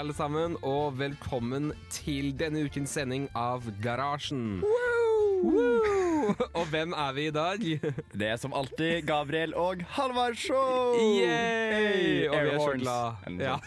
alle 0.00 0.14
sammen, 0.16 0.54
og 0.64 0.94
velkommen 0.96 1.74
til 1.92 2.30
denne 2.40 2.62
ukens 2.64 2.94
sending 2.96 3.26
av 3.36 3.66
Garasjen. 3.84 4.62
Wow! 4.64 6.30
Og 6.60 6.64
hvem 6.70 6.94
er 6.96 7.12
vi 7.16 7.26
i 7.28 7.32
dag? 7.34 7.60
Det 8.20 8.28
er 8.28 8.38
som 8.40 8.54
alltid 8.56 9.04
Gabriel 9.08 9.52
og 9.58 9.82
Halvard 9.96 10.38
Show! 10.40 10.94
Yay! 10.96 12.28
Og 12.30 12.36
vi 12.46 12.52
er 12.54 12.62
så 12.62 12.74
glad. 12.80 13.28
Ja. 13.40 13.58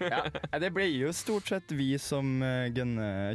ja. 0.10 0.22
Det 0.58 0.70
blir 0.74 0.90
jo 1.04 1.14
stort 1.14 1.50
sett 1.50 1.70
vi 1.78 1.92
som 2.02 2.38
eh, 2.42 2.70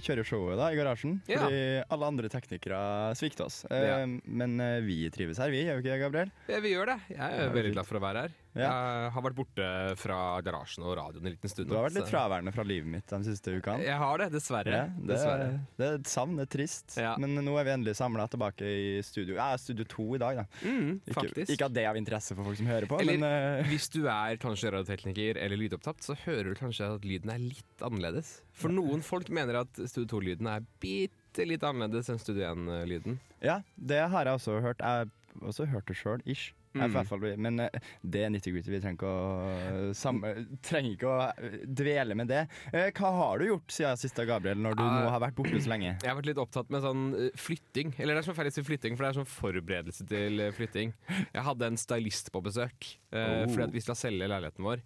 kjører 0.03 0.27
showet 0.27 0.59
da, 0.59 0.71
i 0.73 0.79
garasjen. 0.79 1.21
Ja. 1.29 1.45
Fordi 1.45 1.63
alle 1.87 2.11
andre 2.13 2.31
teknikere 2.35 2.83
svikter 3.19 3.47
oss. 3.47 3.63
Eh, 3.71 3.87
Ja. 3.93 3.97
Men 4.25 4.59
eh, 4.59 4.79
vi 4.83 5.05
trives 5.13 5.39
her, 5.39 5.53
vi. 5.53 5.63
Gjør 5.69 5.79
vi 5.79 5.85
ikke 5.85 5.93
det, 5.95 6.03
Gabriel? 6.03 6.35
Ja, 6.51 6.63
vi 6.63 6.75
gjør 6.75 6.95
det. 6.95 6.99
Jeg 7.15 7.43
er 7.45 7.53
veldig 7.59 7.77
glad 7.77 7.87
for 7.87 8.01
å 8.01 8.07
være 8.11 8.27
her. 8.27 8.39
Ja. 8.53 8.69
Jeg 8.69 9.11
har 9.15 9.23
vært 9.25 9.35
borte 9.37 9.67
fra 9.97 10.17
garasjen 10.45 10.83
og 10.85 10.93
radioen 10.99 11.25
en 11.25 11.33
liten 11.33 11.49
stund. 11.49 11.69
Du 11.71 11.75
har 11.77 11.87
vært 11.87 11.95
litt 11.97 12.11
fraværende 12.11 12.53
fra 12.53 12.65
livet 12.67 12.89
mitt 12.93 13.09
de 13.09 13.19
siste 13.25 13.53
ukene. 13.57 13.81
Jeg 13.81 13.97
har 13.97 14.21
det, 14.21 14.27
dessverre. 14.35 14.75
Ja, 14.77 14.83
det, 14.93 15.07
dessverre. 15.09 15.47
det 15.79 15.87
er 15.87 15.97
et 15.97 16.11
savn, 16.11 16.35
det 16.37 16.45
er 16.45 16.51
trist. 16.57 16.97
Ja. 17.01 17.15
Men 17.21 17.33
nå 17.41 17.55
er 17.57 17.65
vi 17.65 17.73
endelig 17.73 17.95
samla 17.97 18.27
tilbake 18.29 18.61
i 18.69 19.01
studio. 19.05 19.35
Ja, 19.39 19.49
studio 19.57 19.87
to 19.89 20.05
i 20.15 20.21
dag, 20.21 20.43
da. 20.43 20.45
Mm, 20.61 21.01
Ikke, 21.09 21.47
ikke 21.47 21.65
at 21.69 21.73
det 21.73 21.83
er 21.85 21.89
av 21.95 21.97
interesse 21.99 22.37
for 22.37 22.45
folk 22.45 22.61
som 22.61 22.69
hører 22.69 22.89
på, 22.91 23.01
Eller- 23.01 23.17
men 23.17 23.25
uh, 23.63 23.65
Hvis 23.73 23.89
du 23.89 24.03
er 24.05 24.37
kanskje 24.41 24.71
radiotekniker 24.75 25.41
eller 25.41 25.57
lydopptatt, 25.57 26.03
så 26.05 26.13
hører 26.25 26.53
du 26.53 26.59
kanskje 26.61 26.93
at 26.93 27.05
lyden 27.09 27.33
er 27.33 27.41
litt 27.41 27.81
annerledes. 27.85 28.35
For 28.53 28.69
noen 28.69 29.01
folk 29.01 29.29
mener 29.33 29.63
at 29.63 29.81
Studio 29.89 30.19
2-lyden 30.19 30.47
er 30.53 30.65
bitte 30.83 31.45
litt 31.49 31.63
annerledes 31.65 32.11
enn 32.13 32.21
Studio 32.21 32.51
1-lyden. 32.53 33.17
Ja, 33.41 33.61
det 33.75 34.03
har 34.13 34.29
jeg 34.29 34.37
også 34.37 34.59
hørt. 34.61 34.77
Jeg 34.83 35.07
har 35.09 35.47
også 35.49 35.65
hørt 35.73 35.89
det 35.89 35.97
sjøl, 35.97 36.21
ish. 36.29 36.51
Mm. 36.73 37.41
men 37.45 37.59
eh, 37.59 37.69
det 38.03 38.23
er 38.25 38.31
nitty-gritty. 38.33 38.71
Vi 38.73 38.79
trenger 38.81 38.97
ikke, 38.97 39.11
å, 39.13 39.93
samme, 39.97 40.31
trenger 40.65 40.95
ikke 40.95 41.11
å 41.11 41.17
eh, 41.37 41.57
dvele 41.69 42.15
med 42.17 42.27
det. 42.31 42.41
Eh, 42.73 42.89
Hva 42.97 43.11
har 43.19 43.39
du 43.43 43.45
gjort 43.51 43.75
siden 43.75 43.99
sist, 44.01 44.17
Gabriel, 44.25 44.57
når 44.57 44.77
du 44.79 44.83
nå 44.83 45.09
har 45.13 45.21
vært 45.21 45.37
borte 45.37 45.61
så 45.61 45.69
lenge? 45.73 45.93
Jeg 46.01 46.09
har 46.09 46.17
vært 46.17 46.31
litt 46.31 46.41
opptatt 46.41 46.69
med 46.73 46.81
sånn 46.85 47.05
flytting. 47.37 47.93
Eller 47.99 48.15
det 48.17 48.23
er 48.23 48.29
sånn 48.31 48.41
å 48.47 48.55
si 48.57 48.65
flytting, 48.65 48.97
for 48.97 49.05
det 49.05 49.11
er 49.13 49.19
sånn 49.21 49.29
forberedelse 49.29 50.07
til 50.09 50.43
flytting. 50.57 50.93
Jeg 51.33 51.45
hadde 51.49 51.69
en 51.73 51.77
stylist 51.77 52.31
på 52.33 52.41
besøk, 52.45 52.95
Oh. 53.13 53.45
fordi 53.45 53.63
at 53.67 53.73
vi 53.75 53.81
skal 53.85 53.95
selge 53.95 54.25
leiligheten 54.25 54.65
vår. 54.65 54.79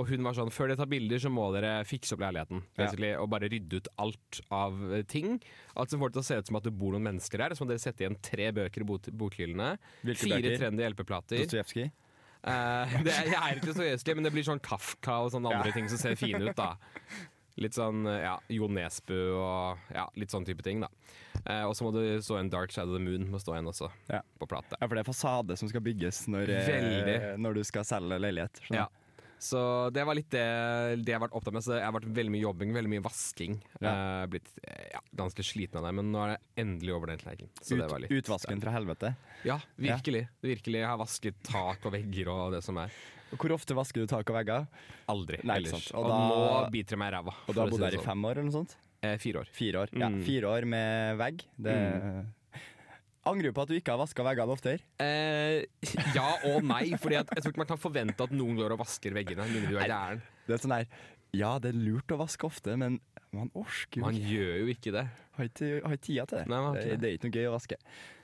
Og 0.00 0.08
hun 0.08 0.22
var 0.24 0.32
sånn 0.38 0.50
Før 0.50 0.68
dere 0.70 0.76
tar 0.80 0.86
bilder, 0.88 1.18
så 1.20 1.28
må 1.32 1.50
dere 1.52 1.84
fikse 1.84 2.14
opp 2.16 2.22
leiligheten. 2.24 2.62
Ja. 2.80 2.88
Og 3.20 3.28
bare 3.32 3.48
rydde 3.52 3.82
ut 3.82 3.88
alt 4.00 4.40
av 4.50 4.78
eh, 4.92 5.02
ting. 5.04 5.40
Alt 5.76 5.90
som 5.92 6.00
får 6.00 6.12
det 6.12 6.14
til 6.18 6.22
å 6.22 6.28
se 6.30 6.38
ut 6.40 6.46
som 6.52 6.56
at 6.56 6.64
det 6.64 6.72
bor 6.78 6.92
noen 6.96 7.04
mennesker 7.10 7.38
der. 7.38 7.54
Så 7.54 7.64
må 7.64 7.68
dere 7.72 7.82
sette 7.82 8.04
igjen 8.06 8.16
tre 8.24 8.50
bøker 8.56 8.80
i 8.86 8.88
bokhyllene. 9.12 9.74
Fire 10.06 10.40
bøker? 10.40 10.56
trendy 10.62 10.86
LP-plater. 10.88 11.42
Dostojevskij? 11.44 11.90
Eh, 12.42 12.96
det 13.04 13.12
er, 13.14 13.28
jeg 13.30 13.38
er 13.38 13.60
ikke 13.60 13.74
så 13.76 13.84
gjødselig, 13.86 14.14
men 14.18 14.24
det 14.26 14.32
blir 14.34 14.46
sånn 14.48 14.62
Kafka 14.64 15.20
og 15.26 15.30
sånne 15.30 15.52
andre 15.52 15.68
Ja. 15.70 15.76
ting 15.76 15.88
som 15.92 15.98
ser 16.00 16.16
fine 16.18 16.40
ut. 16.48 16.56
da 16.58 16.72
Litt 17.62 17.76
sånn 17.76 18.06
ja, 18.08 18.38
Jo 18.48 18.64
Nesbø 18.72 19.18
og 19.36 19.78
ja, 19.92 20.06
litt 20.16 20.32
sånn 20.32 20.46
type 20.48 20.64
ting. 20.64 20.80
da 20.80 20.88
eh, 21.44 21.62
Og 21.68 21.76
så 21.76 21.84
må 21.84 21.92
det 21.92 22.22
stå 22.24 22.38
en 22.40 22.48
Dark 22.50 22.72
Shadow 22.72 22.96
of 22.96 22.98
the 22.98 23.04
Moon 23.04 23.28
må 23.30 23.38
stå 23.38 23.52
igjen 23.58 23.68
også, 23.68 23.90
Ja. 24.08 24.22
på 24.40 24.48
plate. 24.48 24.74
Ja, 24.80 24.88
for 24.88 24.96
det 24.96 25.04
er 25.04 25.10
fasade 25.12 25.58
som 25.60 25.68
skal 25.68 25.84
bygges 25.84 26.24
når, 26.32 26.48
eh, 26.48 27.36
når 27.36 27.60
du 27.60 27.62
skal 27.68 27.84
selge 27.84 28.18
leilighet. 28.18 28.58
skjønner 28.64 28.86
Ja. 28.86 28.88
Så 29.42 29.60
det 29.90 30.04
var 30.06 30.14
litt 30.14 30.28
det, 30.30 30.42
det 31.02 31.10
jeg 31.10 31.18
har 31.18 31.24
vært 31.24 31.34
opptatt 31.34 31.56
med. 31.56 31.64
Så 31.66 31.74
jeg 31.74 31.82
har 31.84 31.94
vært 31.96 32.06
veldig 32.14 32.30
mye 32.34 32.42
jobbing, 32.44 32.74
veldig 32.76 32.92
mye 32.92 33.02
vasking. 33.02 33.56
Ja. 33.82 33.92
Eh, 34.22 34.26
blitt 34.30 34.50
eh, 34.62 34.84
ja, 34.94 35.00
ganske 35.18 35.42
sliten 35.46 35.80
av 35.80 35.88
det, 35.88 35.92
men 35.98 36.12
nå 36.14 36.20
er 36.22 36.34
det 36.36 36.62
endelig 36.62 36.94
over 36.94 37.10
den 37.10 37.18
kleiken. 37.22 37.50
Ut, 37.58 37.72
det 37.72 37.88
var 37.90 38.04
litt 38.04 38.14
utvasken 38.20 38.62
fra 38.62 38.74
helvete. 38.76 39.14
Ja, 39.48 39.58
virkelig. 39.76 40.28
virkelig. 40.46 40.78
Jeg 40.84 40.88
har 40.92 41.00
vasket 41.02 41.42
tak 41.48 41.82
og 41.90 41.96
vegger 41.96 42.30
og 42.30 42.52
det 42.54 42.62
som 42.62 42.78
er. 42.78 42.94
Hvor 43.32 43.54
ofte 43.56 43.74
vasker 43.74 44.04
du 44.04 44.06
tak 44.12 44.28
og 44.28 44.36
vegger? 44.36 44.66
Aldri 45.08 45.40
Nei, 45.42 45.56
ellers. 45.62 45.88
Og, 45.96 46.04
Og 46.04 46.10
da- 46.12 46.20
nå 46.28 46.70
biter 46.70 46.94
det 46.94 46.98
meg 47.02 47.12
i 47.12 47.16
ræva. 47.16 47.34
Og 47.48 47.54
du 47.56 47.60
har 47.62 47.70
bodd 47.72 47.80
her 47.86 47.94
i 47.96 47.96
sånn. 47.98 48.04
fem 48.12 48.24
år, 48.28 48.38
eller 48.38 48.50
noe 48.50 48.58
sånt? 48.60 48.76
Eh, 49.02 49.16
fire 49.18 49.40
år. 49.42 49.48
Fire 49.50 49.80
år. 49.82 49.88
Ja, 49.98 50.08
Mm. 50.12 50.22
fire 50.22 50.46
år 50.52 50.64
med 50.68 51.16
vegg. 51.18 51.42
Det 51.58 51.74
Angrer 53.24 53.52
du 53.52 53.54
på 53.54 53.62
at 53.62 53.70
du 53.70 53.76
ikke 53.76 53.92
har 53.94 54.00
vaska 54.00 54.24
veggene 54.26 54.50
oftere? 54.56 54.80
Eh, 54.98 55.62
ja 56.16 56.28
og 56.50 56.64
nei, 56.66 56.88
Fordi 56.98 57.20
at 57.20 57.28
jeg 57.36 57.44
tror 57.44 57.52
ikke 57.54 57.62
man 57.62 57.70
kan 57.70 57.78
forvente 57.82 58.24
at 58.26 58.32
noen 58.34 58.56
går 58.58 58.74
og 58.74 58.80
vasker 58.82 59.14
veggene. 59.14 59.46
Mindre 59.52 59.70
du 59.70 59.78
er 59.78 59.90
gæren. 59.92 60.22
Det 60.48 60.56
er 60.56 60.62
sånn 60.64 60.74
der, 60.74 60.88
Ja, 61.38 61.52
det 61.62 61.70
er 61.72 61.78
lurt 61.78 62.10
å 62.12 62.18
vaske 62.20 62.44
ofte, 62.48 62.74
men 62.76 62.98
man 63.32 63.48
orker 63.56 64.00
jo 64.00 64.04
Man 64.04 64.18
ikke. 64.18 64.32
gjør 64.34 64.56
jo 64.58 64.66
ikke 64.74 64.92
det. 64.98 65.04
Har 65.38 65.46
ikke, 65.48 65.68
har 65.86 65.94
ikke 65.96 66.06
tida 66.08 66.26
til 66.28 66.42
det. 66.42 66.48
Nei, 66.50 66.58
man 66.58 66.66
har 66.72 66.80
ikke 66.82 66.90
det, 66.90 66.98
det. 66.98 67.00
det 67.00 67.08
er 67.12 67.16
ikke 67.20 67.30
noe 67.30 67.38
gøy 67.38 67.46
å 67.48 67.54
vaske. 67.54 67.78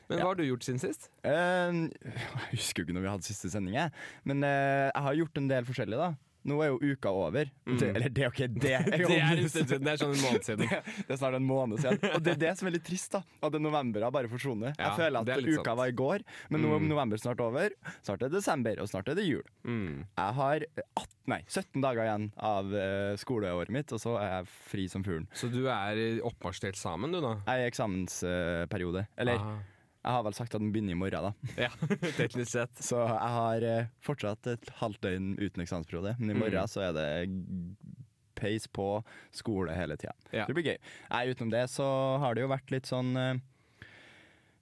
Men 0.09 0.19
Ja. 0.19 0.25
hva 0.25 0.29
har 0.33 0.39
du 0.41 0.45
gjort 0.49 0.65
siden 0.67 0.81
sist? 0.83 1.11
Eh, 1.23 1.79
jeg 2.09 2.49
husker 2.57 2.83
jo 2.83 2.87
ikke 2.89 2.97
når 2.99 3.05
vi 3.07 3.11
hadde 3.13 3.29
siste 3.29 3.51
sending, 3.53 3.77
men 4.25 4.43
eh, 4.45 4.89
jeg 4.91 5.03
har 5.07 5.19
gjort 5.23 5.41
en 5.41 5.49
del 5.53 5.65
forskjellig, 5.69 5.99
da. 6.01 6.11
Nå 6.49 6.61
er 6.63 6.69
jo 6.71 6.79
uka 6.95 7.11
over. 7.11 7.49
Det, 7.67 7.89
eller 7.97 8.09
det 8.15 8.23
er 8.23 8.29
jo 8.29 8.35
ikke 8.35 8.47
det. 8.55 8.75
Mm. 8.89 9.07
Det 9.09 9.17
er 9.19 9.39
en. 9.39 9.83
Det 9.83 9.91
er 9.93 9.99
sånn 10.01 10.13
en 10.15 10.23
måned 10.23 10.45
siden. 10.47 10.69
Det 11.09 11.13
er 11.13 11.19
snart 11.21 11.35
en 11.39 11.45
måned 11.49 11.81
siden. 11.83 11.99
Og 12.15 12.23
det 12.25 12.33
er 12.37 12.39
det 12.41 12.53
som 12.59 12.69
er 12.69 12.75
litt 12.77 12.85
trist, 12.87 13.13
da. 13.13 13.21
At 13.45 13.57
november 13.61 14.05
har 14.07 14.13
bare 14.15 14.31
forsvunnet. 14.31 14.79
Ja, 14.79 14.89
jeg 14.93 14.99
føler 15.01 15.19
er 15.19 15.33
at 15.43 15.49
uka 15.49 15.65
sant. 15.65 15.79
var 15.81 15.91
i 15.93 15.97
går, 15.99 16.25
men 16.51 16.63
nå 16.65 16.71
er 16.77 16.79
Mm. 16.83 16.89
november 16.93 17.17
snart 17.21 17.41
over. 17.45 17.75
Snart 18.07 18.23
er 18.23 18.33
desember, 18.33 18.81
og 18.81 18.89
snart 18.89 19.09
er 19.13 19.19
det 19.19 19.27
jul. 19.27 19.43
Mm. 19.67 20.05
Jeg 20.17 20.35
har 20.39 20.65
18, 20.79 21.09
nei, 21.35 21.41
17 21.47 21.81
dager 21.85 22.05
igjen 22.07 22.29
av 22.39 22.73
eh, 22.75 23.17
skoleåret 23.21 23.71
mitt, 23.75 23.93
og 23.93 24.01
så 24.01 24.17
er 24.23 24.31
jeg 24.39 24.49
fri 24.71 24.87
som 24.89 25.05
fuglen. 25.05 25.27
Så 25.35 25.51
du 25.53 25.65
er 25.69 26.21
oppmarsj 26.25 26.61
til 26.65 26.71
eksamen, 26.73 27.13
du 27.13 27.21
da? 27.25 27.35
Jeg 27.49 27.55
er 27.59 27.67
i 27.67 27.71
eksamensperiode. 27.73 29.07
Eller 29.19 29.39
Aha. 29.43 29.59
Jeg 30.09 30.15
har 30.17 30.23
vel 30.25 30.37
sagt 30.39 30.55
at 30.57 30.63
den 30.63 30.71
begynner 30.73 30.95
i 30.97 30.99
morgen, 30.99 31.27
da. 31.29 31.33
Ja, 31.67 31.69
teknisk 32.17 32.49
sett. 32.55 32.79
Så 32.81 32.97
jeg 33.05 33.33
har 33.37 33.67
eh, 33.69 33.91
fortsatt 34.07 34.49
et 34.55 34.71
halvt 34.81 35.03
døgn 35.05 35.35
uten 35.37 35.61
eksamensperiode, 35.67 36.15
men 36.19 36.31
i 36.33 36.37
Mm. 36.39 36.41
morgen 36.47 36.71
så 36.73 36.81
er 36.89 36.97
det 36.97 37.09
peis 38.39 38.69
på 38.71 38.87
skole 39.35 39.75
hele 39.77 39.97
tida. 40.01 40.15
Ja. 40.33 40.47
Det 40.49 40.55
blir 40.57 40.65
gøy. 40.71 40.79
Nei, 41.11 41.23
utenom 41.35 41.51
det 41.53 41.65
så 41.75 41.85
har 42.23 42.35
det 42.39 42.45
jo 42.47 42.51
vært 42.55 42.71
litt 42.73 42.87
sånn 42.89 43.13
eh, 43.19 43.41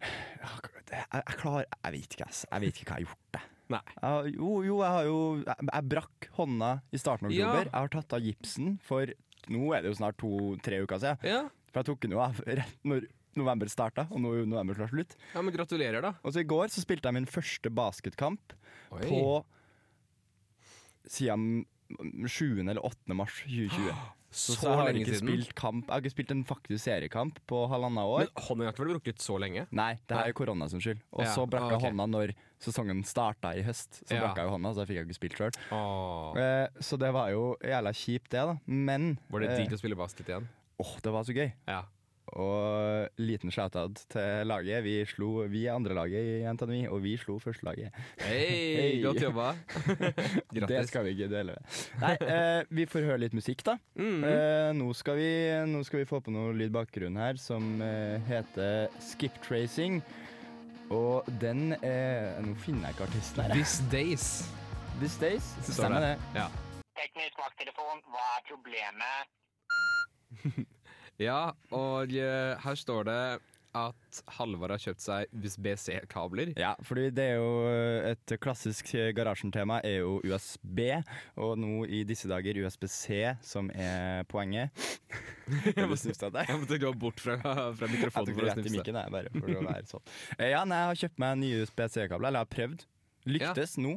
jeg, 0.01 1.05
jeg 1.13 1.37
klarer 1.41 1.67
Jeg 1.67 1.93
vet 1.97 2.17
ikke, 2.17 2.27
ass. 2.29 2.43
Jeg 2.51 2.63
vet 2.67 2.81
ikke 2.81 2.91
hva 2.91 2.99
jeg 2.99 3.07
har 3.07 3.11
gjort. 3.11 3.37
Jeg. 3.37 3.53
Nei. 3.75 3.81
Jeg, 3.99 4.33
jo, 4.39 4.51
jo, 4.63 4.75
jeg 4.85 4.93
har 4.95 5.07
jo 5.09 5.17
Jeg, 5.43 5.67
jeg 5.73 5.87
brakk 5.91 6.27
hånda 6.39 6.69
i 6.95 7.01
starten 7.03 7.27
av 7.29 7.33
Ja. 7.35 7.49
oktober. 7.51 7.71
Jeg 7.71 7.81
har 7.81 7.93
tatt 7.97 8.17
av 8.19 8.27
gipsen 8.27 8.77
for 8.87 9.15
Nå 9.53 9.69
er 9.77 9.83
det 9.85 9.93
jo 9.93 9.99
snart 10.01 10.17
to-tre 10.19 10.81
uker 10.83 10.99
siden. 10.99 11.23
Ja. 11.27 11.41
For 11.71 11.79
jeg 11.83 11.87
tok 11.91 12.01
den 12.03 12.15
jo 12.17 12.23
av 12.25 12.41
rett 12.47 12.79
når 12.89 13.05
november 13.37 13.69
starta, 13.71 14.07
og 14.11 14.21
nå 14.21 14.33
er 14.35 14.41
jo 14.43 14.47
november 14.51 14.75
snart 14.79 14.91
slutt. 14.95 15.17
ja, 15.35 15.43
men 15.43 15.55
gratulerer, 15.55 16.03
da. 16.03 16.15
Og 16.25 16.33
så 16.35 16.41
i 16.41 16.49
går 16.49 16.69
så 16.73 16.81
spilte 16.85 17.07
jeg 17.11 17.15
min 17.15 17.27
første 17.27 17.71
basketkamp 17.71 18.53
Oi. 18.93 19.01
på 19.07 19.45
siden 21.07 21.65
7. 22.27 22.61
eller 22.69 22.83
8. 22.85 23.15
mars 23.15 23.43
2020. 23.47 23.95
Så, 24.37 24.53
Så 24.59 24.67
jeg 24.69 24.77
har 24.77 24.89
ikke 24.99 25.15
siden. 25.15 25.29
spilt 25.31 25.53
kamp 25.57 25.87
Jeg 25.87 25.95
har 25.95 26.01
ikke 26.03 26.11
spilt 26.13 26.33
en 26.35 26.41
faktisk 26.45 26.83
seriekamp 26.83 27.39
på 27.49 27.61
halvannet 27.71 28.05
år. 28.05 28.25
Men 28.27 28.43
hånden 28.45 28.67
har 28.67 28.75
ikke 28.75 28.83
vært 28.83 28.91
brukket 28.99 29.23
så 29.23 29.37
lenge. 29.41 29.63
Nei, 29.73 29.95
det 30.11 30.13
her 30.19 30.29
er 30.29 30.35
korona 30.37 30.67
sin 30.69 30.83
skyld. 30.83 30.99
Og 31.15 31.23
Ja, 31.25 31.31
så 31.33 31.47
brakk 31.49 31.71
jeg 31.71 31.79
ok. 31.79 31.87
hånda 31.87 32.07
når 32.11 32.33
sesongen 32.61 33.01
starta 33.07 33.55
i 33.57 33.63
høst. 33.65 34.03
Så 34.05 34.13
Ja. 34.19 34.27
brakk 34.27 34.37
jeg 34.43 34.45
jo 34.51 34.53
hånda, 34.59 34.75
så 34.75 34.83
jeg 34.85 34.89
fikk 34.91 34.99
jeg 34.99 35.07
ikke 35.07 35.17
spilt 35.17 35.39
sjøl. 35.41 35.57
Oh. 35.73 36.37
Eh, 36.37 36.69
så 36.83 36.99
det 36.99 37.13
var 37.15 37.31
jo 37.31 37.57
jævla 37.65 37.93
kjipt, 37.97 38.29
det, 38.29 38.43
da. 38.51 38.59
Men 38.67 39.19
Var 39.31 39.41
det 39.41 39.51
eh, 39.57 39.73
å 39.73 39.79
spille 39.81 39.97
basket 39.97 40.27
igjen? 40.29 40.49
åh, 40.85 40.93
det 41.01 41.13
var 41.13 41.23
så 41.25 41.33
gøy. 41.33 41.53
Ja. 41.67 41.83
Og 42.35 43.07
liten 43.23 43.53
shout-out 43.55 44.01
til 44.11 44.47
laget. 44.51 44.83
Vi 44.85 44.97
slo 45.07 45.45
Vi 45.47 45.67
er 45.67 45.77
andrelaget 45.77 46.43
i 46.43 46.53
NTNU, 46.53 46.91
og 46.91 47.03
vi 47.05 47.15
slo 47.21 47.39
førstelaget. 47.39 47.95
Hei, 48.25 48.49
Hei. 48.81 49.03
godt 49.05 49.23
jobba. 49.23 49.53
Det 50.73 50.83
skal 50.89 51.07
vi 51.07 51.15
ikke 51.15 51.31
dele. 51.31 51.55
Nei, 52.03 52.17
eh, 52.27 52.65
vi 52.71 52.87
får 52.91 53.07
høre 53.07 53.23
litt 53.23 53.37
musikk, 53.37 53.63
da. 53.69 53.77
Mm. 53.95 54.25
Eh, 54.27 54.71
nå, 54.75 54.91
skal 54.99 55.21
vi, 55.21 55.31
nå 55.71 55.85
skal 55.87 56.03
vi 56.03 56.09
få 56.11 56.21
på 56.21 56.35
noe 56.35 56.53
lyd 56.57 56.75
bakgrunn 56.75 57.17
her 57.21 57.39
som 57.41 57.77
eh, 57.85 58.19
heter 58.27 58.89
Skip 59.03 59.39
Tracing. 59.47 60.03
Og 60.95 61.27
den 61.43 61.73
er 61.83 62.37
Nå 62.47 62.55
finner 62.63 62.89
jeg 62.89 62.95
ikke 62.95 63.09
artisten 63.09 63.43
her. 63.43 63.55
This 63.55 63.81
days. 63.91 64.27
This 65.01 65.17
Days. 65.21 65.43
Stemmer 65.67 66.01
det. 66.01 66.15
Ja. 66.35 66.47
Teknisk 66.97 67.39
vakttelefon, 67.43 68.01
Hva 68.11 68.25
er 68.39 68.47
problemet? 68.49 69.35
Ja, 71.23 71.53
og 71.73 72.13
eh, 72.13 72.57
her 72.61 72.77
står 72.81 73.07
det 73.09 73.21
at 73.77 74.19
Halvard 74.39 74.73
har 74.73 74.81
kjøpt 74.81 75.03
seg 75.05 75.33
USB-C-kabler. 75.37 76.55
Ja, 76.57 76.71
fordi 76.87 77.11
det 77.13 77.27
er 77.35 77.35
jo 77.37 77.51
eh, 77.69 78.07
et 78.15 78.33
klassisk 78.41 78.89
garasjen-tema 79.17 79.83
er 79.85 79.99
jo 80.01 80.15
USB, 80.25 80.81
og 81.37 81.59
nå 81.61 81.83
i 81.85 82.01
disse 82.09 82.29
dager 82.31 82.57
USB-C 82.65 83.35
som 83.45 83.69
er 83.77 84.25
poenget. 84.33 84.73
Jeg 85.77 85.87
må 85.91 85.99
snufse 86.01 86.31
deg. 86.33 86.49
Jeg 86.49 86.63
måtte 86.63 86.79
gå 86.83 86.93
bort 87.05 87.21
fra, 87.21 87.37
fra 87.43 87.91
mikrofonen 87.93 88.33
for 88.33 88.49
å 88.49 88.55
snufse. 88.57 88.75
mikken, 88.79 88.97
jeg, 89.03 89.13
bare 89.19 89.33
for 89.37 89.53
å 89.61 89.65
være 89.69 89.87
sånn. 89.93 90.07
Eh, 90.41 90.51
Ja, 90.55 90.65
nei, 90.65 90.81
jeg 90.83 90.93
har 90.95 91.01
kjøpt 91.05 91.21
meg 91.27 91.41
nye 91.45 91.63
USB-C-kabler, 91.67 92.29
eller 92.33 92.41
jeg 92.41 92.49
har 92.49 92.55
prøvd. 92.57 92.87
Lyktes 93.37 93.77
nå, 93.83 93.97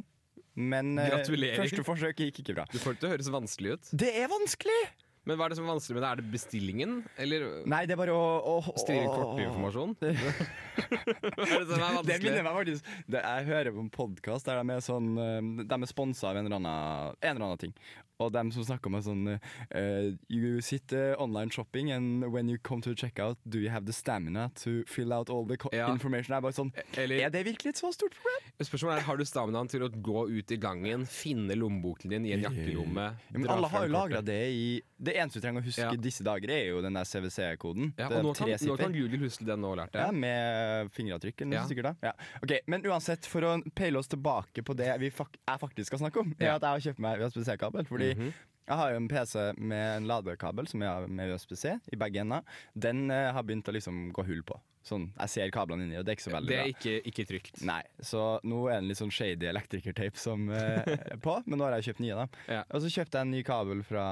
men 0.60 0.92
eh, 0.98 1.08
Gratulerer. 1.14 1.60
første 1.64 1.84
forsøk 1.88 2.20
gikk 2.26 2.42
ikke 2.44 2.56
bra. 2.60 2.68
Du 2.72 2.76
får 2.82 2.96
det 2.98 3.00
til 3.04 3.08
å 3.08 3.14
høres 3.16 3.32
vanskelig 3.32 3.76
ut. 3.78 3.94
Det 4.04 4.12
er 4.24 4.28
vanskelig! 4.32 4.82
Men 5.30 5.38
hva 5.38 5.46
er 5.46 5.52
det 5.54 5.58
som 5.60 5.66
er 5.68 5.70
vanskelig 5.70 5.94
med 5.96 6.02
det? 6.02 6.10
Er 6.10 6.20
det 6.20 6.30
bestillingen, 6.32 6.94
eller 7.22 7.44
Nei, 7.70 7.80
det 7.86 7.94
er 7.94 8.00
bare 8.00 8.16
å, 8.18 8.24
å, 8.50 8.54
å 8.72 8.74
skrive 8.82 9.04
inn 9.06 9.12
kortinformasjon? 9.14 9.94
Hva 10.00 11.46
er 11.46 11.62
det 11.62 11.66
som 11.68 11.74
er 11.76 11.80
Det 11.80 11.96
vanskelig? 11.96 12.20
minner 12.24 12.46
meg 12.46 12.56
faktisk 12.58 12.90
det, 13.06 13.20
Jeg 13.22 13.48
hører 13.50 13.74
på 13.76 13.84
en 13.84 13.90
podkast 13.94 14.48
der 14.50 14.58
de 14.60 14.74
er 14.74 14.82
sånn 14.84 15.10
eh, 15.22 15.40
De 15.70 15.78
er 15.78 15.90
sponsa 15.90 16.30
av 16.32 16.40
en 16.40 16.48
eller, 16.48 16.58
annen, 16.58 17.18
en 17.20 17.34
eller 17.36 17.46
annen 17.52 17.62
ting. 17.68 17.74
Og 18.20 18.32
dem 18.34 18.50
som 18.52 18.64
snakker 18.66 18.90
om 18.92 18.98
sånn 19.00 19.22
uh, 19.32 20.10
You 20.28 20.60
sit 20.64 20.92
uh, 20.92 21.14
online 21.18 21.50
shopping, 21.50 21.90
and 21.94 22.24
when 22.32 22.48
you 22.52 22.58
come 22.62 22.82
to 22.84 22.94
check 22.94 23.18
out, 23.18 23.38
do 23.48 23.58
you 23.58 23.70
have 23.72 23.86
the 23.86 23.92
stamina 23.96 24.50
to 24.62 24.82
fill 24.86 25.12
out 25.16 25.30
all 25.30 25.46
the 25.48 25.56
Ja. 25.72 25.88
information? 25.92 26.34
Er 26.36 26.40
bare 26.44 26.52
sånn 26.56 26.72
Eller 26.96 27.24
Er 27.26 27.30
det 27.30 27.44
virkelig 27.46 27.70
et 27.74 27.80
så 27.80 27.92
stort 27.94 28.12
problem? 28.18 28.50
spørsmålet 28.60 28.98
er, 28.98 29.06
har 29.08 29.16
du 29.16 29.24
staminaen 29.24 29.68
til 29.72 29.80
å 29.82 29.88
gå 29.88 30.26
ut 30.28 30.52
i 30.52 30.56
gangen, 30.60 31.06
finne 31.08 31.56
lommeboken 31.56 32.10
din 32.12 32.26
i 32.26 32.32
en 32.36 32.42
jakkelomme 32.44 33.06
Ja, 33.32 33.38
men 33.38 33.48
alle 33.50 33.68
har 33.72 33.86
jo 33.86 33.92
lagra 33.94 34.20
det 34.22 34.40
i 34.52 34.82
Det 35.00 35.14
eneste 35.16 35.40
du 35.40 35.46
trenger 35.46 35.62
å 35.62 35.64
huske 35.64 35.80
Ja. 35.80 35.94
disse 35.96 36.22
dager, 36.22 36.50
er 36.52 36.66
jo 36.74 36.82
den 36.84 36.92
der 36.92 37.04
CWC-koden. 37.08 37.94
Ja, 37.96 38.08
og 38.12 38.22
nå 38.24 38.34
kan, 38.36 38.48
nå 38.52 38.76
kan. 38.76 38.92
Google 38.92 39.18
huske 39.22 39.46
den 39.48 39.62
nå, 39.64 39.70
lærte 39.78 39.96
Ja, 39.96 40.10
med 40.12 40.90
fingeravtrykk 40.92 41.40
eller 41.40 41.50
noe 41.54 41.62
Ja. 41.62 41.66
sikkert 41.70 41.88
da. 41.88 41.94
Ja. 42.02 42.12
Ok, 42.42 42.52
Men 42.68 42.82
uansett, 42.84 43.24
for 43.24 43.40
å 43.40 43.62
peile 43.74 43.96
oss 43.96 44.08
tilbake 44.08 44.62
på 44.62 44.76
det 44.76 44.90
vi 45.00 45.08
fak 45.08 45.38
jeg 45.48 45.58
faktisk 45.58 45.86
skal 45.86 45.98
snakke 46.04 46.20
om, 46.20 46.34
er 46.38 46.50
at 46.58 46.60
jeg 46.60 46.70
har 46.70 46.84
kjøpt 46.92 46.98
meg 47.00 47.20
USB-C-kabel. 47.24 47.86
Fordi 47.88 48.09
Mhm. 48.16 48.32
jeg 48.70 48.76
har 48.78 48.90
jo 48.92 48.96
en 49.00 49.08
PC 49.08 49.34
med 49.58 49.96
en 49.96 50.06
ladekabel 50.06 50.66
som 50.70 50.80
jeg 50.80 50.88
har 50.88 51.06
med 51.08 51.32
USB-C 51.34 51.78
i 51.92 51.96
begge 51.96 52.20
ender. 52.22 52.42
Den 52.78 53.10
eh, 53.10 53.32
har 53.32 53.42
begynt 53.42 53.66
å 53.68 53.72
liksom 53.74 54.12
gå 54.12 54.24
hull 54.26 54.42
på. 54.46 54.60
Sånn, 54.82 55.10
Jeg 55.20 55.28
ser 55.28 55.50
kablene 55.52 55.84
inni, 55.84 55.98
og 55.98 56.06
det 56.06 56.12
er 56.12 56.16
ikke 56.16 56.24
så 56.24 56.30
veldig 56.32 56.48
bra. 56.48 56.56
Det 56.56 56.60
er 56.62 56.70
ikke, 56.72 57.08
ikke 57.10 57.24
trygt. 57.28 57.58
Nei, 57.68 57.82
Så 58.00 58.40
nå 58.48 58.62
er 58.70 58.78
det 58.78 58.78
en 58.80 58.88
litt 58.88 58.96
sånn 58.96 59.10
shady 59.12 59.46
elektrikertape 59.50 60.16
som 60.16 60.46
eh, 60.48 60.80
er 61.12 61.18
på, 61.20 61.34
men 61.44 61.58
nå 61.60 61.66
har 61.66 61.74
jeg 61.76 61.90
kjøpt 61.90 62.00
nye. 62.00 62.14
da 62.16 62.54
Ja. 62.54 62.62
Og 62.70 62.80
så 62.80 62.88
kjøpte 62.94 63.18
jeg 63.20 63.26
en 63.28 63.30
ny 63.34 63.42
kabel 63.44 63.82
fra 63.84 64.06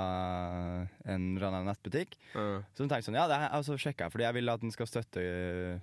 en 1.08 1.24
eller 1.36 1.46
annen 1.48 1.70
nettbutikk. 1.70 2.18
Uh, 2.34 2.60
Så 2.74 2.82
tenkte 2.84 3.00
jeg 3.00 3.08
sånn, 3.08 3.16
ja, 3.16 3.24
det 3.30 3.38
her, 3.40 3.62
så 3.64 3.78
sjekka 3.80 4.06
jeg, 4.08 4.12
fordi 4.12 4.26
jeg 4.28 4.36
vil 4.38 4.52
at 4.52 4.60
den 4.66 4.74
skal 4.74 4.90
støtte 4.90 5.24
eh, 5.24 5.78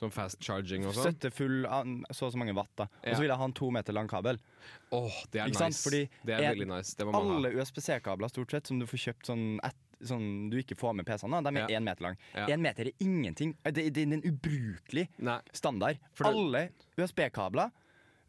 sånn 0.00 0.12
fast 0.12 0.40
charging 0.40 0.86
og 0.86 0.94
sånn. 0.96 1.12
Støtte 1.14 1.30
full 1.32 1.66
av 1.66 1.84
så 2.12 2.26
og 2.26 2.32
så 2.34 2.38
mange 2.40 2.54
watt. 2.56 2.70
da. 2.76 2.86
Og 3.04 3.14
så 3.14 3.20
vil 3.20 3.28
jeg 3.28 3.38
ha 3.38 3.44
en 3.44 3.52
to 3.52 3.70
meter 3.70 3.92
lang 3.96 4.08
kabel. 4.08 4.38
Åh, 4.92 5.20
det 5.30 5.40
er 5.42 5.46
Ikke 5.52 5.58
sant? 5.60 5.74
nice. 5.76 5.84
Fordi 5.88 6.02
det 6.24 6.34
er 6.38 6.54
veldig 6.54 6.68
nice. 6.68 6.94
Det 6.96 7.06
må 7.06 7.12
man 7.12 7.28
ha. 7.28 7.36
Alle 7.36 7.52
USB-C-kabler 7.60 8.28
stort 8.32 8.50
sett 8.50 8.66
som 8.66 8.78
du 8.80 8.86
får 8.86 8.98
kjøpt 9.06 9.26
sånn, 9.30 9.44
et, 9.64 9.76
sånn 10.02 10.50
du 10.50 10.56
ikke 10.62 10.76
får 10.80 10.94
med 10.96 11.06
PC-ene, 11.06 11.42
de 11.44 11.56
er 11.56 11.68
Ja. 11.70 11.78
én 11.78 11.84
meter 11.84 12.02
lang. 12.02 12.16
Ja. 12.34 12.46
Én 12.46 12.60
meter 12.60 12.86
er 12.88 12.92
ingenting. 13.00 13.54
Det, 13.62 13.92
det 13.92 13.98
er 14.08 14.12
en 14.14 14.22
ubrukelig 14.22 15.08
Nei, 15.18 15.40
standard. 15.52 15.98
For 16.14 16.24
det- 16.24 16.34
Alle 16.34 16.70
USB-kabler 16.98 17.70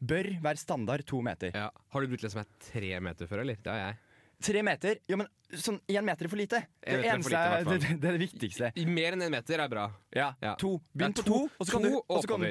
bør 0.04 0.42
være 0.42 0.58
standard 0.58 1.06
to 1.06 1.22
meter. 1.22 1.52
ja. 1.54 1.70
Har 1.94 2.02
du 2.02 2.08
brukt 2.08 2.22
det 2.22 2.32
som 2.32 2.42
er 2.42 2.48
tre 2.60 3.00
meter 3.00 3.28
før, 3.28 3.42
eller? 3.42 3.56
Det 3.56 3.68
har 3.72 3.78
jeg. 3.92 3.98
Tre 4.42 4.62
meter 4.66 4.98
Jo, 5.10 5.18
men 5.22 5.28
sånn 5.54 5.78
én 5.92 6.04
meter 6.08 6.26
er 6.26 6.32
for 6.32 6.40
lite. 6.40 6.60
Det, 6.82 6.98
meter 6.98 7.12
er 7.12 7.22
for 7.22 7.34
lite, 7.34 7.64
det, 7.70 7.96
det 8.02 8.10
er 8.10 8.18
det 8.18 8.22
viktigste. 8.26 8.72
I 8.76 8.86
Mer 8.90 9.14
enn 9.18 9.22
én 9.28 9.34
meter 9.34 9.60
er 9.64 9.72
bra. 9.72 9.88
Ja, 10.16 10.32
Ja. 10.42 10.56
to. 10.62 10.78
Begynn 10.96 11.14
på 11.18 11.26
to, 11.28 11.40
og 11.60 11.66
så 11.68 11.76
kan 11.78 11.82
kan 12.28 12.46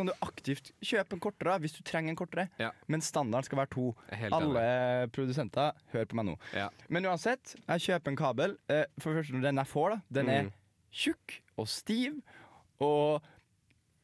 kan 0.00 0.08
du 0.08 0.12
aktivt 0.26 0.72
kjøpe 0.82 1.14
en 1.14 1.20
kortere 1.22 1.58
hvis 1.62 1.76
du 1.76 1.82
trenger 1.86 2.10
en 2.10 2.16
kortere. 2.18 2.48
Ja. 2.58 2.72
Men 2.90 3.00
standarden 3.00 3.46
skal 3.46 3.60
være 3.60 3.70
to. 3.70 3.84
Alle 4.34 4.64
produsenter, 5.14 5.76
hør 5.92 6.08
på 6.10 6.18
meg 6.18 6.26
nå. 6.32 6.34
Ja. 6.56 6.68
Men 6.88 7.06
uansett, 7.06 7.54
jeg 7.68 7.84
kjøper 7.86 8.10
en 8.10 8.18
kabel. 8.18 8.56
Eh, 8.68 8.84
For 8.98 9.12
det 9.14 9.22
første, 9.22 9.42
den 9.44 9.60
jeg 9.62 9.70
får, 9.70 9.90
da, 9.94 10.00
den 10.18 10.28
er 10.34 10.42
Mm. 10.48 10.52
tjukk 10.92 11.36
og 11.58 11.68
stiv 11.68 12.18
og 12.80 13.22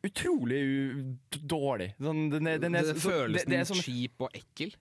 utrolig 0.07 0.63
dårlig. 1.43 1.91
Sånn, 2.01 2.29
den 2.31 2.47
er, 2.47 2.59
den 2.63 2.77
er, 2.79 2.87
det 2.93 3.01
føles 3.03 3.45
den 3.49 3.65
som, 3.67 3.81
kjip 3.83 4.15
og 4.29 4.31
ekkel. 4.39 4.75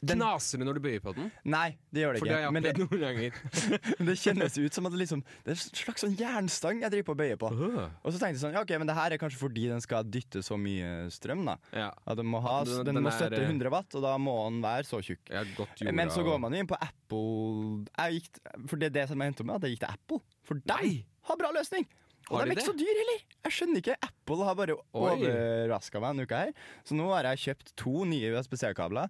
Den- 0.00 0.18
Knaser 0.18 0.60
det 0.60 0.66
når 0.68 0.78
du 0.78 0.82
bøyer 0.84 1.02
på 1.04 1.14
den? 1.16 1.30
Nei, 1.44 1.76
det 1.94 2.04
gjør 2.04 2.16
det 2.16 2.22
For 2.22 2.30
det 2.30 2.36
har 2.36 2.44
jeg 2.44 2.54
Men 2.56 2.68
opplevd 2.68 2.80
noen 2.84 3.02
ganger. 3.04 3.38
det 4.08 4.16
kjennes 4.22 4.58
ut 4.58 4.78
som 4.78 4.88
at 4.88 4.94
det, 4.94 5.00
liksom, 5.02 5.22
det 5.44 5.54
er 5.54 5.58
en 5.58 5.80
slags 5.82 6.04
sånn 6.04 6.16
jernstang 6.18 6.82
jeg 6.84 6.94
driver 6.94 7.08
på 7.10 7.16
å 7.16 7.20
bøye 7.22 7.38
på. 7.40 7.52
Uh. 7.52 7.78
Og 8.02 8.14
så 8.14 8.18
tenkte 8.20 8.34
jeg 8.36 8.44
sånn, 8.44 8.56
ja, 8.58 8.64
ok, 8.66 8.74
men 8.82 8.90
det 8.90 8.98
her 8.98 9.16
er 9.16 9.22
kanskje 9.22 9.42
fordi 9.42 9.68
den 9.70 9.84
skal 9.84 10.08
dytte 10.08 10.42
så 10.46 10.58
mye 10.60 11.08
strøm, 11.14 11.44
da. 11.48 11.58
Ja. 11.72 11.90
At 12.06 12.20
den 12.20 12.30
må, 12.30 12.42
ha, 12.44 12.62
Den- 12.64 12.84
den, 12.88 13.00
den 13.00 13.06
må 13.06 13.14
støtte 13.14 13.40
er, 13.42 13.48
100 13.50 13.74
watt, 13.74 13.98
og 13.98 14.04
da 14.06 14.16
må 14.22 14.36
den 14.48 14.60
være 14.64 14.88
så 14.88 15.02
tjukk. 15.04 15.22
Jorda 15.28 15.94
Men 15.94 16.12
så 16.14 16.24
går 16.26 16.40
man 16.42 16.54
jo 16.54 16.64
inn 16.64 16.70
på 16.70 16.78
Apple 16.78 17.86
gikk, 18.18 18.42
For 18.66 18.76
det 18.80 18.90
er 18.90 18.96
det 19.00 19.06
som 19.10 19.20
jeg 19.22 19.32
endte 19.34 19.46
med, 19.46 19.56
at 19.58 19.68
jeg 19.68 19.76
gikk 19.76 19.86
til 19.86 19.94
Apple. 19.94 20.20
For 20.48 20.60
de 20.68 20.92
har 21.28 21.40
bra 21.40 21.52
løsning! 21.54 21.88
Og 22.28 22.42
de 22.42 22.50
er 22.50 22.58
ikke 22.58 22.66
så 22.66 22.76
dyr 22.76 22.98
heller! 23.00 23.20
Jeg 23.46 23.54
skjønner 23.56 23.80
ikke. 23.80 23.96
Apple 24.04 24.44
har 24.44 24.56
bare 24.58 24.76
overraska 24.92 26.00
meg 26.02 26.12
denne 26.12 26.26
uka 26.28 26.40
her. 26.44 26.50
Så 26.84 26.96
nå 26.98 27.06
har 27.14 27.28
jeg 27.30 27.44
kjøpt 27.46 27.72
to 27.80 28.04
nye 28.08 28.32
USB-C-kabler. 28.36 29.08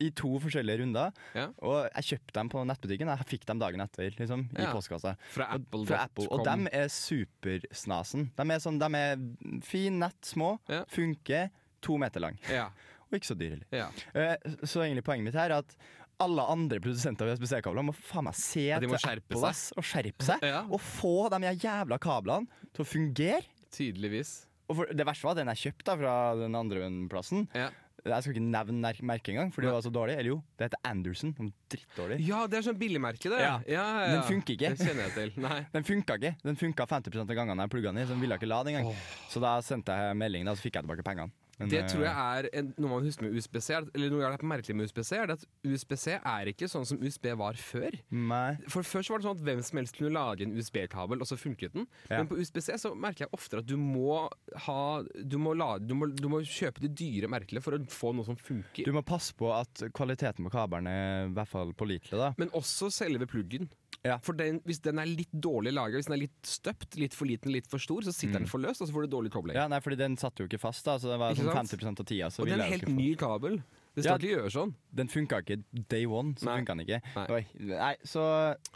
I 0.00 0.10
to 0.10 0.28
forskjellige 0.42 0.80
runder. 0.82 1.12
Ja. 1.34 1.46
Og 1.64 1.88
jeg 1.94 2.04
kjøpte 2.10 2.32
dem 2.36 2.48
på 2.52 2.64
nettbutikken. 2.68 3.08
Jeg 3.16 3.26
fikk 3.30 3.46
dem 3.48 3.58
dagen 3.62 3.80
etter, 3.80 4.10
liksom, 4.18 4.42
i 4.58 4.62
Ja. 4.62 4.72
postkassa. 4.74 5.16
Fra 5.32 5.46
Og, 5.54 5.60
Apple. 5.60 5.86
fra 5.86 6.02
Apple. 6.04 6.26
Og 6.30 6.44
dem 6.44 6.66
er 6.72 6.88
supersnasen. 6.88 8.28
De 8.36 8.42
er, 8.50 8.60
sånn, 8.62 8.78
de 8.80 8.90
er 8.98 9.62
fin, 9.64 9.98
nett, 9.98 10.20
små, 10.26 10.58
Ja. 10.68 10.84
funker, 10.84 11.50
to 11.80 11.96
meter 11.98 12.20
lang. 12.20 12.38
Ja. 12.50 12.66
Og 13.10 13.18
ikke 13.18 13.30
så 13.34 13.38
dyr 13.38 13.50
heller. 13.56 13.92
Eh, 14.14 14.36
Så 14.66 14.80
egentlig 14.84 15.02
poenget 15.04 15.24
mitt 15.24 15.34
her 15.34 15.50
er 15.50 15.58
at 15.58 15.76
alle 16.20 16.42
andre 16.42 16.78
produsenter 16.78 17.22
av 17.26 17.38
USB-C-kabler 17.38 17.82
må 17.82 17.94
faen 17.94 18.24
meg 18.24 18.34
se 18.34 18.60
til 18.78 18.94
Apple 18.94 18.98
seg. 18.98 19.72
og 19.78 19.84
skjerpe 19.84 20.22
seg. 20.22 20.40
Og 20.70 20.78
få 20.80 21.30
de 21.30 21.38
jævla 21.56 21.98
kablene 21.98 22.46
til 22.74 22.84
å 22.84 22.86
fungere. 22.86 23.44
Tydeligvis. 23.72 24.46
Og 24.68 24.76
for, 24.76 24.86
det 24.86 25.04
verste 25.06 25.24
var 25.24 25.34
den 25.34 25.48
jeg 25.48 25.72
kjøpte 25.74 25.96
fra 25.98 26.34
den 26.36 26.54
andre 26.54 26.80
plassen. 27.08 27.48
Ja. 27.54 27.70
Jeg 28.04 28.22
skal 28.22 28.32
ikke 28.34 28.42
nevne 28.44 28.80
mer- 28.80 29.02
merket 29.02 29.28
engang, 29.34 29.50
for 29.52 29.62
det 29.62 29.70
var 29.72 29.80
så 29.84 29.90
dårlig. 29.92 30.14
Eller 30.18 30.30
jo, 30.30 30.42
det 30.58 30.68
heter 30.70 30.80
Anderson. 30.90 31.34
er 31.38 31.50
Drittdårlig. 31.70 32.18
ja, 32.26 32.46
det 32.46 32.58
er 32.58 32.62
sånn 32.70 32.78
billigmerke, 32.80 33.28
det. 33.30 33.40
Ja. 33.40 33.60
Ja, 33.68 33.84
ja, 34.06 34.12
Den 34.16 34.22
funker 34.28 34.54
ikke. 34.56 34.70
Det 34.76 34.86
kjenner 34.86 35.08
jeg 35.08 35.12
til. 35.14 35.42
Nei. 35.42 35.60
Den 35.72 35.84
funka 35.84 36.16
ikke. 36.20 36.34
Den 36.42 36.56
funka 36.56 36.86
50 36.86 37.20
av 37.20 37.36
gangene 37.36 37.66
jeg 37.66 37.70
plugga 37.70 37.92
den 37.92 38.02
i, 38.02 38.06
så 38.06 38.14
den 38.16 38.20
ville 38.20 38.36
ikke 38.40 38.48
la 38.48 38.62
den 38.64 38.74
engang. 38.74 38.90
Oh. 38.94 38.96
Så 39.28 39.40
da 39.40 39.60
sendte 39.60 39.92
jeg 39.92 40.16
melding, 40.16 40.44
da, 40.44 40.54
så 40.54 40.62
fikk 40.66 40.74
jeg 40.80 40.86
tilbake 40.86 41.04
pengene. 41.06 41.30
Men, 41.60 41.68
Det 41.68 41.80
eh, 41.82 41.88
tror 41.92 42.04
jeg 42.06 42.14
er 42.40 42.48
en, 42.56 42.70
noe 42.80 42.90
man 42.94 43.04
husker 43.06 43.26
med 43.26 43.36
USBC. 43.36 43.68
er 43.76 43.88
Eller 43.94 44.12
noe 44.12 44.22
jeg 44.24 44.48
merkelig 44.48 44.76
med 44.76 44.88
USBC, 44.88 45.10
er 45.18 45.28
det 45.28 45.36
at 45.38 45.46
USBC 45.68 46.06
er 46.16 46.50
ikke 46.52 46.68
sånn 46.72 46.86
som 46.88 47.00
USB 47.04 47.28
var 47.36 47.58
før. 47.60 47.98
Nei. 48.10 48.56
For 48.72 48.86
Før 48.86 49.04
så 49.04 49.14
var 49.14 49.20
det 49.20 49.28
sånn 49.28 49.36
at 49.38 49.44
hvem 49.44 49.60
som 49.66 49.80
helst 49.80 49.98
kunne 49.98 50.14
lage 50.16 50.46
en 50.46 50.54
USB-kabel, 50.56 51.20
og 51.20 51.28
så 51.28 51.38
funket 51.40 51.76
den. 51.76 51.86
Ja. 52.08 52.22
Men 52.22 52.30
på 52.30 52.40
USBC 52.40 52.72
så 52.80 52.94
merker 52.96 53.26
jeg 53.26 53.34
oftere 53.36 53.62
at 53.64 53.68
du 53.68 53.76
må 53.80 54.22
ha 54.66 54.80
Du 55.20 55.36
må, 55.40 55.52
lage, 55.54 55.84
du 55.86 55.94
må, 55.94 56.08
du 56.10 56.28
må 56.32 56.40
kjøpe 56.46 56.82
det 56.82 56.94
dyre 56.98 57.28
merkelige 57.30 57.62
for 57.64 57.76
å 57.76 57.82
få 57.92 58.14
noe 58.16 58.26
som 58.26 58.38
funker. 58.40 58.88
Du 58.88 58.96
må 58.96 59.04
passe 59.06 59.36
på 59.36 59.52
at 59.54 59.84
kvaliteten 59.96 60.46
på 60.46 60.54
kabelen 60.54 60.88
er 60.90 61.28
i 61.28 61.34
hvert 61.36 61.50
fall 61.50 61.74
pålitelig, 61.76 62.16
da. 62.18 62.32
Men 62.40 62.52
også 62.56 62.90
selve 62.94 63.28
pluggen. 63.30 63.68
Ja. 64.06 64.16
For 64.24 64.36
den, 64.36 64.62
Hvis 64.64 64.80
den 64.80 65.00
er 65.02 65.08
litt 65.08 65.32
dårlig 65.32 65.74
laga, 65.76 65.98
hvis 65.98 66.08
den 66.08 66.16
er 66.16 66.22
litt 66.22 66.48
støpt, 66.48 66.96
litt 67.00 67.16
for 67.16 67.28
liten, 67.28 67.52
litt 67.52 67.68
for 67.68 67.82
stor, 67.82 68.06
så 68.06 68.14
sitter 68.16 68.40
den 68.40 68.48
for 68.48 68.62
løst, 68.62 68.80
og 68.80 68.88
så 68.88 68.96
får 68.96 69.06
du 69.06 69.12
dårlig 69.12 69.32
kobling. 69.34 69.56
Mm. 69.56 69.60
Ja, 69.60 69.66
nei, 69.68 69.82
fordi 69.84 70.00
den 70.00 70.16
satte 70.20 70.44
jo 70.44 70.48
ikke 70.48 70.62
fast, 70.62 70.86
da, 70.88 70.96
så 71.00 71.12
det 71.12 71.18
var 71.20 71.36
sånn 71.36 71.52
50 71.52 71.90
av 71.90 72.06
tida. 72.08 72.30
Så 72.32 72.44
og 72.44 72.48
det 72.48 72.56
er 72.56 72.64
en 72.64 72.74
helt 72.78 72.88
ny 72.94 73.10
kabel. 73.20 73.60
Det 74.02 74.08
Ja. 74.10 74.16
skal 74.16 74.28
gjør 74.28 74.40
gjøre 74.40 74.52
sånn. 74.54 74.74
Den 75.00 75.08
funka 75.08 75.38
ikke 75.44 75.60
day 75.88 76.04
one, 76.06 76.34
så 76.34 76.48
funka 76.56 76.74
den 76.74 76.84
ikke. 76.86 77.00
Nei. 77.28 77.42
Nei, 77.70 77.94
så 78.04 78.24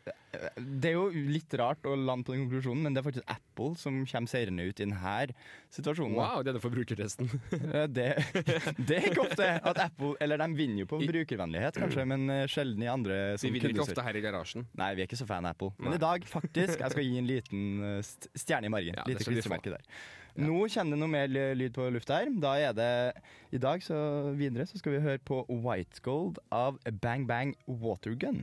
eh, 0.06 0.48
Det 0.58 0.90
er 0.90 0.94
jo 0.94 1.08
litt 1.10 1.54
rart 1.58 1.82
å 1.86 1.94
lande 1.98 2.24
på 2.26 2.34
den 2.34 2.44
konklusjonen, 2.48 2.82
men 2.86 2.94
det 2.94 3.00
er 3.02 3.06
faktisk 3.08 3.28
Apple 3.30 3.74
som 3.78 4.00
kommer 4.06 4.30
seirende 4.30 4.66
ut 4.66 4.80
i 4.80 4.84
denne 4.84 5.34
situasjonen. 5.74 6.14
Wow, 6.18 6.42
det 6.42 6.52
er 6.52 6.58
det 6.58 6.62
forbrukertesten. 6.64 7.30
Eh, 7.74 7.86
Det, 7.86 8.08
det 8.88 8.96
er 8.98 9.06
ikke 9.10 9.24
ofte 9.26 9.46
at 9.62 9.78
Apple 9.78 10.14
Eller 10.20 10.38
de 10.38 10.48
vinner 10.58 10.82
jo 10.84 10.86
på 10.90 10.98
brukervennlighet, 11.02 11.78
kanskje, 11.80 12.04
men 12.06 12.28
eh, 12.30 12.46
sjelden 12.50 12.82
i 12.82 12.90
andre 12.90 13.20
Vi 13.40 13.50
vinner 13.50 13.70
ikke 13.74 13.86
ofte 13.86 14.02
her 14.04 14.16
i 14.18 14.22
garasjen. 14.24 14.66
Nei, 14.78 14.90
vi 14.94 15.02
er 15.04 15.08
ikke 15.08 15.18
så 15.20 15.26
fan 15.26 15.46
av 15.46 15.54
Apple. 15.54 15.72
Men 15.78 15.94
Nei. 15.94 15.98
i 16.00 16.04
dag, 16.04 16.26
faktisk, 16.28 16.78
jeg 16.82 16.90
skal 16.94 17.04
gi 17.08 17.18
en 17.18 17.30
liten 17.30 18.02
stjerne 18.34 18.66
i 18.66 18.74
margen. 18.74 18.94
Ja, 18.98 19.06
Lite 19.08 19.24
klistremerke 19.26 19.74
der. 19.76 19.82
Nå 20.34 20.64
kjenner 20.66 20.96
det 20.96 21.00
noe 21.02 21.12
mer 21.12 21.30
lyd 21.30 21.74
på 21.76 21.86
lufta 21.94 22.18
her. 22.18 22.30
Da 22.42 22.56
er 22.58 22.74
det 22.74 22.90
I 23.54 23.60
dag 23.62 23.82
så 23.84 23.96
videre 24.34 24.66
så 24.66 24.80
skal 24.80 24.96
vi 24.96 25.04
høre 25.04 25.22
på 25.22 25.44
White 25.46 26.02
Gold 26.02 26.40
av 26.50 26.80
Bang 27.02 27.28
Bang 27.28 27.54
Watergun. 27.66 28.42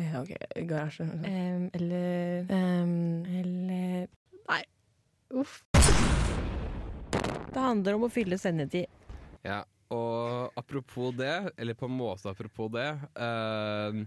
Eh, 0.00 0.16
OK, 0.18 0.32
garasje. 0.66 1.04
Um, 1.04 1.68
eller 1.76 2.48
um, 2.50 3.24
Eller 3.28 4.08
Nei. 4.48 4.62
Uff. 5.38 5.60
Det 7.52 7.60
handler 7.60 7.98
om 7.98 8.08
å 8.08 8.12
fylle 8.12 8.38
sendetid. 8.40 8.88
Ja, 9.46 9.62
og 9.92 10.56
apropos 10.58 11.12
det, 11.14 11.52
eller 11.60 11.76
på 11.78 11.86
en 11.86 11.96
måte 11.98 12.32
apropos 12.32 12.70
det 12.72 12.88
uh, 13.20 14.02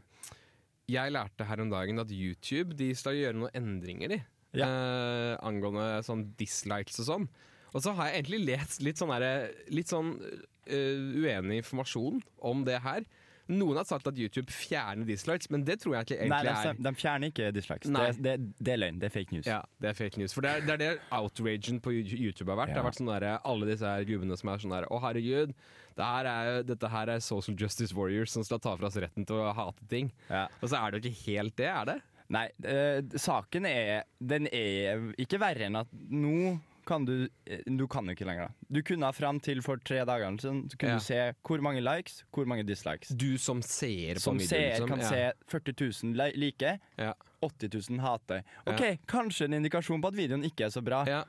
jeg 0.90 1.14
lærte 1.14 1.46
her 1.48 1.62
om 1.64 1.72
dagen 1.72 2.02
at 2.02 2.12
YouTube 2.14 2.76
de 2.78 2.92
skal 2.98 3.18
gjøre 3.18 3.38
noen 3.38 3.56
endringer 3.58 4.12
de, 4.12 4.20
eh, 4.64 5.36
angående 5.44 6.04
sånn 6.08 6.24
dislikes 6.40 7.02
og 7.04 7.10
sånn. 7.10 7.28
Og 7.76 7.84
så 7.84 7.92
har 7.98 8.08
jeg 8.08 8.22
egentlig 8.22 8.42
lest 8.48 8.84
litt 8.86 9.02
sånn, 9.02 9.12
der, 9.20 9.52
litt 9.68 9.92
sånn 9.92 10.14
uh, 10.16 11.00
uenig 11.20 11.60
informasjon 11.60 12.22
om 12.48 12.64
det 12.68 12.80
her. 12.86 13.04
Noen 13.52 13.78
har 13.78 13.86
sagt 13.86 14.08
at 14.10 14.18
YouTube 14.18 14.50
fjerner 14.50 15.06
dislikes, 15.06 15.52
men 15.54 15.62
det 15.68 15.78
tror 15.84 16.00
jeg 16.00 16.08
ikke 16.08 16.16
Nei, 16.32 16.40
egentlig 16.40 16.54
de, 16.56 16.70
er 16.72 16.80
de 16.88 16.94
fjerner 16.98 17.34
ikke 17.34 17.50
dislikes. 17.54 17.92
Det, 17.94 18.06
det, 18.26 18.34
det 18.58 18.74
er 18.74 18.80
løgn. 18.80 19.02
Det 19.02 19.10
er 19.10 19.14
fake 19.14 19.36
news. 19.36 19.50
Ja, 19.50 19.60
det 19.84 19.92
er 19.92 20.00
fake 20.00 20.22
news. 20.22 20.34
For 20.34 20.46
det 20.46 20.54
er 20.54 20.66
det, 20.66 20.74
er 20.74 20.82
det 20.82 21.04
outragen 21.14 21.78
på 21.84 21.94
YouTube 21.94 22.50
har 22.50 22.64
vært. 22.64 22.74
Det 22.74 22.82
har 22.82 22.88
vært 22.88 22.98
sånn 22.98 23.12
der, 23.12 23.28
Alle 23.46 23.70
disse 23.70 23.92
her 23.92 24.08
gubbene 24.10 24.40
som 24.40 24.50
er 24.50 24.64
sånn 24.64 24.74
der 24.74 24.88
Å, 24.90 25.02
herregud, 25.04 25.54
det 25.96 26.10
her 26.10 26.32
er, 26.32 26.66
dette 26.66 26.90
her 26.96 27.14
er 27.14 27.22
social 27.24 27.60
justice 27.60 27.94
warriors 27.96 28.34
som 28.34 28.44
skal 28.48 28.64
ta 28.64 28.74
fra 28.80 28.90
oss 28.90 28.98
retten 29.04 29.28
til 29.30 29.44
å 29.44 29.54
hate 29.56 29.86
ting. 29.92 30.10
Ja. 30.32 30.48
Og 30.64 30.72
så 30.72 30.82
er 30.82 30.92
det 30.96 31.04
jo 31.04 31.12
ikke 31.12 31.30
helt 31.30 31.58
det, 31.62 31.70
er 31.70 31.92
det? 31.92 32.00
Nei, 32.34 32.48
eh, 32.66 33.02
saken 33.22 33.66
er 33.70 34.04
Den 34.20 34.48
er 34.48 35.12
ikke 35.22 35.38
verre 35.40 35.68
enn 35.68 35.76
at 35.78 35.92
nå 36.10 36.56
kan 36.86 37.06
du 37.06 37.28
eh, 37.46 37.62
Du 37.66 37.88
kan 37.90 38.06
jo 38.06 38.14
ikke 38.16 38.26
lenger. 38.26 38.48
da. 38.48 38.68
Du 38.72 38.82
kunne 38.86 39.12
fram 39.14 39.40
til 39.40 39.62
for 39.66 39.78
tre 39.78 40.04
dager 40.06 40.38
siden 40.42 40.64
Så 40.70 40.78
kunne 40.78 40.92
Ja. 40.96 40.98
du 40.98 41.04
se 41.06 41.34
hvor 41.46 41.62
mange 41.62 41.82
likes, 41.82 42.24
hvor 42.34 42.46
mange 42.46 42.64
dislikes. 42.66 43.10
Du 43.16 43.38
som 43.38 43.62
ser 43.62 44.16
på 44.16 44.22
Som 44.22 44.38
videoen, 44.38 44.50
seer 44.50 44.80
liksom. 44.80 44.88
kan 44.90 45.00
ja. 45.00 45.10
se 45.10 45.34
40 45.48 46.14
000 46.14 46.34
like, 46.36 46.80
Ja. 46.98 47.14
80 47.42 47.90
000 47.92 48.00
hater. 48.02 48.44
OK, 48.66 48.98
kanskje 49.08 49.46
en 49.46 49.54
indikasjon 49.60 50.02
på 50.02 50.08
at 50.08 50.16
videoen 50.18 50.44
ikke 50.44 50.66
er 50.66 50.70
så 50.74 50.82
bra. 50.82 51.04
Ja. 51.06 51.24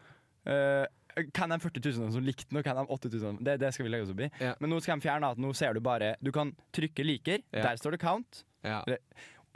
Eh, 0.47 0.87
kan 1.35 1.49
de 1.51 1.59
40 1.59 1.81
000 1.99 2.13
som 2.13 2.23
likte 2.25 2.47
den, 2.51 2.59
og 2.59 2.65
kan 2.65 2.77
de 2.77 2.87
80 2.89 3.21
000 3.23 3.39
det, 3.45 3.59
det 3.61 3.73
skal 3.75 3.85
vi 3.87 3.91
legge 3.91 4.05
oss 4.05 4.13
opp 4.13 4.21
i. 4.21 4.31
Men 4.61 4.71
nå 4.71 4.81
skal 4.85 4.99
de 5.01 5.09
fjerne 5.09 5.31
at 5.33 5.39
nå 5.41 5.53
ser 5.57 5.73
du 5.75 5.81
bare 5.81 6.15
Du 6.23 6.31
kan 6.33 6.55
trykke 6.73 7.05
liker, 7.05 7.39
der 7.53 7.77
står 7.77 7.97
det 7.97 8.01
count. 8.01 8.45
Ja. 8.65 8.83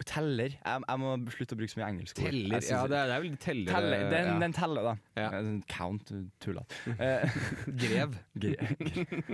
Teller. 0.07 0.55
Jeg, 0.65 0.83
jeg 0.89 1.01
må 1.03 1.11
slutte 1.35 1.55
å 1.57 1.59
bruke 1.61 1.73
så 1.73 1.81
mye 1.81 1.89
engelsk 1.93 2.19
ord. 2.19 2.27
Teller. 2.31 2.65
Ja, 2.71 2.81
det 2.89 2.97
er, 2.99 3.07
det 3.11 3.15
er 3.17 3.25
vel 3.25 3.37
teller. 3.43 3.73
Teller, 3.75 4.05
den, 4.15 4.29
ja. 4.31 4.37
den 4.41 4.55
teller, 4.57 4.83
da. 4.89 4.95
Ja. 5.21 5.29
Eh, 5.39 5.51
Count, 5.69 6.13
tullete. 6.41 6.75
Eh, 7.05 7.41
Grev. 7.83 8.17
gre- 8.43 8.57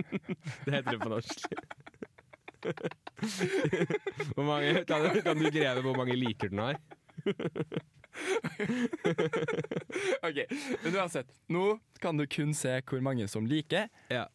Det 0.66 0.74
heter 0.74 0.90
det 0.90 1.00
på 1.04 1.10
norsk. 1.12 1.46
Hvor 4.34 4.44
mange, 4.48 4.84
kan, 4.88 5.04
du, 5.06 5.20
kan 5.22 5.38
du 5.38 5.50
greve 5.54 5.84
hvor 5.86 5.96
mange 6.00 6.16
liker 6.18 6.50
den 6.50 6.58
har? 6.64 6.80
OK, 10.26 10.38
men 10.82 10.96
uansett. 10.96 11.30
Nå 11.52 11.76
kan 12.02 12.18
du 12.18 12.26
kun 12.26 12.54
se 12.56 12.80
hvor 12.82 13.02
mange 13.04 13.28
som 13.30 13.46
liker. 13.48 13.86
Ja. 14.12 14.26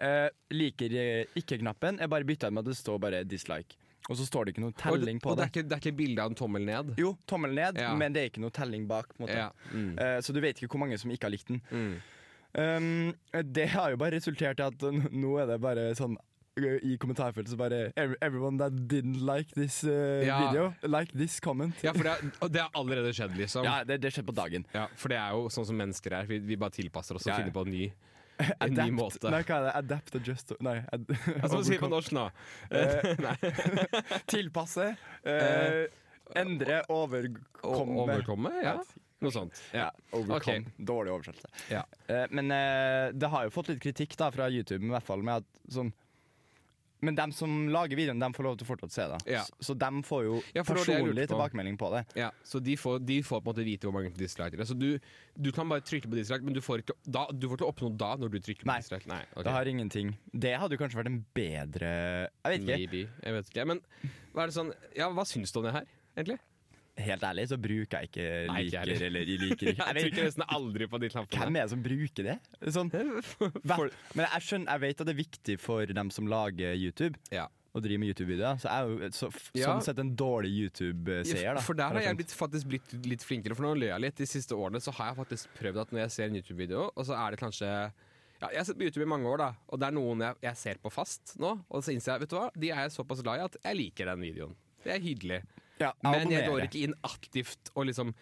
Eh, 0.00 0.28
liker 0.52 0.92
eh, 0.98 1.24
ikke-knappen 1.38 2.00
er 2.02 2.10
bare 2.12 2.26
bytta 2.28 2.50
med 2.52 2.64
at 2.66 2.72
det 2.72 2.78
står 2.80 2.98
bare 3.00 3.22
'dislike'. 3.24 3.76
Og 4.08 4.16
så 4.20 4.26
står 4.28 4.46
det 4.46 4.54
ikke 4.54 4.62
noe 4.62 4.74
telling 4.78 5.18
på 5.22 5.32
og 5.32 5.38
det, 5.40 5.42
det. 5.42 5.46
er 5.46 5.52
ikke, 5.54 5.68
det 5.68 5.76
er 5.76 5.80
ikke 5.82 5.96
bilde 5.98 6.22
av 6.22 6.30
en 6.30 6.38
tommel 6.38 6.62
ned? 6.68 6.92
Jo, 7.00 7.16
tommel 7.26 7.56
ned, 7.58 7.80
Ja. 7.82 7.94
men 7.98 8.12
det 8.14 8.22
er 8.22 8.30
ikke 8.30 8.44
noe 8.44 8.54
telling 8.54 8.86
bak. 8.86 9.10
Ja. 9.26 9.48
Mm. 9.72 9.96
Uh, 9.98 10.18
så 10.22 10.32
du 10.32 10.40
vet 10.44 10.60
ikke 10.62 10.70
hvor 10.76 10.84
mange 10.86 10.98
som 11.02 11.10
ikke 11.10 11.26
har 11.26 11.34
likt 11.34 11.50
den. 11.50 11.60
Mm. 11.70 11.96
Um, 12.56 13.14
det 13.52 13.66
har 13.74 13.90
jo 13.92 13.98
bare 14.00 14.14
resultert 14.16 14.62
i 14.62 14.64
at 14.64 14.80
nå 15.12 15.34
er 15.42 15.50
det 15.50 15.58
bare 15.60 15.90
sånn 15.98 16.16
i 16.56 16.94
kommentarfeltet 16.96 17.50
så 17.52 17.56
bare 17.60 17.78
Everyone 18.24 18.56
that 18.56 18.72
didn't 18.88 19.18
like 19.20 19.52
this 19.52 19.82
uh, 19.84 20.22
Ja. 20.24 20.38
video, 20.46 20.70
like 20.88 21.12
this 21.12 21.38
comment. 21.40 21.74
Ja, 21.84 21.92
for 21.92 22.02
det, 22.06 22.14
er- 22.16 22.48
det 22.48 22.62
har 22.62 22.70
allerede 22.72 23.12
skjedd, 23.12 23.36
liksom. 23.36 23.64
Ja, 23.66 23.82
det, 23.84 23.98
det 24.00 24.12
skjedde 24.14 24.30
på 24.30 24.36
dagen. 24.38 24.64
Ja, 24.72 24.86
for 24.96 25.12
det 25.12 25.18
er 25.20 25.34
jo 25.36 25.50
sånn 25.52 25.66
som 25.68 25.76
mennesker 25.76 26.16
er. 26.16 26.24
Vi, 26.30 26.38
vi 26.38 26.56
bare 26.56 26.72
tilpasser 26.72 27.18
oss 27.18 27.26
og 27.26 27.34
ja. 27.34 27.36
finner 27.42 27.52
på 27.52 27.66
en 27.66 27.74
ny, 27.74 27.90
en 28.38 28.74
ny 28.76 28.90
måte. 28.94 29.30
nei, 29.32 29.42
hva 29.48 29.58
er 29.60 29.66
det? 29.68 29.72
Adapt, 29.80 30.14
adjust 30.20 30.52
Nei. 30.64 30.76
Ad, 30.92 31.06
Hva 31.10 31.48
skal 31.48 31.56
man 31.56 31.66
si 31.68 31.78
på 31.80 31.88
norsk 31.92 32.14
nå? 32.16 32.26
Eh, 32.70 33.10
tilpasse. 34.32 34.90
Uh, 35.26 35.84
endre, 36.36 36.82
overkomme. 36.92 37.98
Overkomme? 38.04 38.52
Ja, 38.64 38.76
noe 39.24 39.32
sånt. 39.34 39.60
Ja, 39.72 39.90
Ja. 40.12 40.22
okay. 40.36 40.64
Dårlig 40.76 41.14
oversettelse. 41.14 41.48
Ja. 41.72 41.84
Uh, 42.10 42.24
men 42.30 42.50
uh, 42.52 43.12
det 43.16 43.30
har 43.32 43.46
jo 43.48 43.54
fått 43.54 43.72
litt 43.72 43.82
kritikk 43.84 44.16
da 44.20 44.28
fra 44.34 44.50
YouTube, 44.52 44.84
i 44.84 44.92
hvert 44.92 45.06
fall 45.06 45.24
med 45.24 45.44
at 45.44 45.62
sånn 45.72 45.92
men 47.06 47.16
dem 47.18 47.32
som 47.34 47.52
lager 47.72 47.98
videoen, 47.98 48.18
dem 48.22 48.34
får 48.36 48.46
lov 48.48 48.56
til 48.58 48.66
å 48.66 48.70
fortsatt 48.72 48.94
se 48.96 49.06
det. 49.12 49.20
Ja. 49.36 49.44
Så, 49.46 49.68
så 49.70 49.76
dem 49.78 50.02
får 50.06 50.24
jo 50.26 50.40
Ja, 50.56 50.64
personlig 50.66 51.24
på. 51.26 51.32
tilbakemelding 51.34 51.78
på 51.80 51.90
det. 51.94 52.02
Ja, 52.18 52.32
så 52.46 52.60
de 52.62 52.74
får, 52.80 52.98
de 53.06 53.20
får 53.26 53.40
på 53.40 53.46
en 53.46 53.52
måte 53.54 53.66
vite 53.66 53.88
hvor 53.88 53.94
mange 53.96 54.10
disliker 54.18 54.58
det. 54.60 54.66
Så 54.68 54.76
du, 54.78 54.88
du 55.38 55.50
kan 55.56 55.70
bare 55.70 55.84
trykke 55.86 56.10
på 56.10 56.18
dislike, 56.18 56.44
men 56.46 56.56
du 56.56 56.62
får 56.64 56.82
ikke, 56.84 56.98
da, 57.06 57.26
du 57.32 57.46
får 57.48 57.60
ikke 57.62 57.70
oppnå 57.70 57.92
da 58.02 58.12
når 58.20 58.34
du 58.34 58.38
trykker 58.42 58.66
på 58.66 58.72
Nei. 58.72 58.80
dislike. 58.82 59.08
Nei, 59.10 59.22
okay. 59.32 59.46
Det 59.46 59.54
har 59.56 59.70
ingenting 59.72 60.12
Det 60.32 60.54
hadde 60.58 60.76
jo 60.76 60.82
kanskje 60.82 61.00
vært 61.00 61.12
en 61.14 61.22
bedre 61.36 61.94
Jeg 61.94 62.52
vet 62.52 62.60
ikke. 62.66 62.76
Maybe. 62.82 63.02
Jeg 63.22 63.38
vet 63.38 63.50
ikke. 63.54 63.66
Men 63.72 63.80
hva 64.34 64.44
er 64.44 64.50
det 64.52 64.56
sånn 64.58 64.74
Ja, 64.98 65.08
hva 65.14 65.24
syns 65.28 65.54
du 65.54 65.60
om 65.62 65.66
det 65.70 65.74
her, 65.78 65.86
egentlig? 66.18 66.38
Helt 66.96 67.24
ærlig 67.28 67.44
så 67.50 67.58
bruker 67.60 67.98
jeg 68.00 68.08
ikke 68.08 68.26
Nei, 68.48 68.60
ikke 68.64 68.70
liker 68.70 68.78
heller. 68.80 69.02
eller 69.06 69.26
liker 69.44 69.68
ikke. 69.74 69.84
Jeg 69.92 70.04
trykker 70.06 70.24
nesten 70.30 70.44
aldri 70.48 70.86
på 70.88 71.00
de 71.02 71.10
hvem 71.12 71.58
er 71.58 71.66
det 71.66 71.72
som 71.74 71.82
bruker 71.84 72.24
det? 72.30 72.36
Sånn, 72.72 72.88
men 74.16 74.24
jeg 74.24 74.46
skjønner 74.46 74.72
Jeg 74.72 74.82
vet 74.86 75.02
at 75.02 75.08
det 75.10 75.12
er 75.14 75.20
viktig 75.20 75.56
for 75.60 75.92
dem 75.98 76.10
som 76.14 76.26
lager 76.30 76.72
YouTube, 76.72 77.18
Ja. 77.34 77.46
å 77.76 77.82
drive 77.84 78.00
med 78.00 78.08
YouTube-videoer. 78.14 78.56
Så 78.62 78.70
er 78.72 78.88
jo 78.88 79.10
så, 79.12 79.28
Ja. 79.52 79.66
sånn 79.68 79.82
sett 79.84 79.98
en 80.00 80.14
dårlig 80.16 80.54
YouTube-seer. 80.56 81.60
For 81.60 81.76
der 81.76 81.92
har 81.92 82.00
jeg 82.00 82.16
blitt, 82.22 82.32
faktisk 82.32 82.70
blitt 82.72 82.94
litt 83.04 83.20
flinkere. 83.28 83.54
For 83.58 83.68
nå 83.68 83.74
løy 83.76 83.90
jeg 83.90 84.00
litt. 84.00 84.16
De 84.16 84.24
siste 84.26 84.56
årene 84.56 84.80
så 84.80 84.94
har 84.96 85.12
jeg 85.12 85.18
faktisk 85.20 85.52
prøvd 85.60 85.82
at 85.84 85.92
når 85.92 86.00
jeg 86.06 86.14
ser 86.16 86.30
en 86.30 86.38
YouTube-video, 86.40 86.86
og 86.96 87.04
så 87.04 87.12
er 87.20 87.36
det 87.36 87.40
kanskje 87.44 87.68
ja, 88.40 88.48
Jeg 88.52 88.58
har 88.60 88.64
sett 88.68 88.76
på 88.80 88.84
YouTube 88.88 89.04
i 89.04 89.08
mange 89.08 89.28
år, 89.28 89.38
da 89.38 89.50
og 89.68 89.80
det 89.80 89.86
er 89.88 89.94
noen 89.96 90.20
jeg, 90.20 90.34
jeg 90.48 90.56
ser 90.56 90.80
på 90.80 90.90
fast 90.92 91.36
nå. 91.40 91.52
Og 91.70 91.84
så 91.84 91.92
innser 91.92 92.16
jeg 92.16 92.24
vet 92.24 92.32
du 92.32 92.36
hva, 92.40 92.48
de 92.56 92.72
er 92.72 92.82
jeg 92.86 92.96
såpass 92.96 93.20
glad 93.24 93.40
i 93.40 93.44
at 93.50 93.56
jeg 93.64 93.76
liker 93.84 94.08
den 94.12 94.20
videoen. 94.24 94.56
Det 94.84 94.92
er 94.96 95.00
hyggelig. 95.04 95.42
Ja, 95.82 95.92
Men 96.04 96.32
jeg 96.32 96.48
går 96.48 96.66
ikke 96.66 96.82
inn 96.86 96.96
aktivt 97.06 97.70
og 97.74 97.88
liksom 97.90 98.14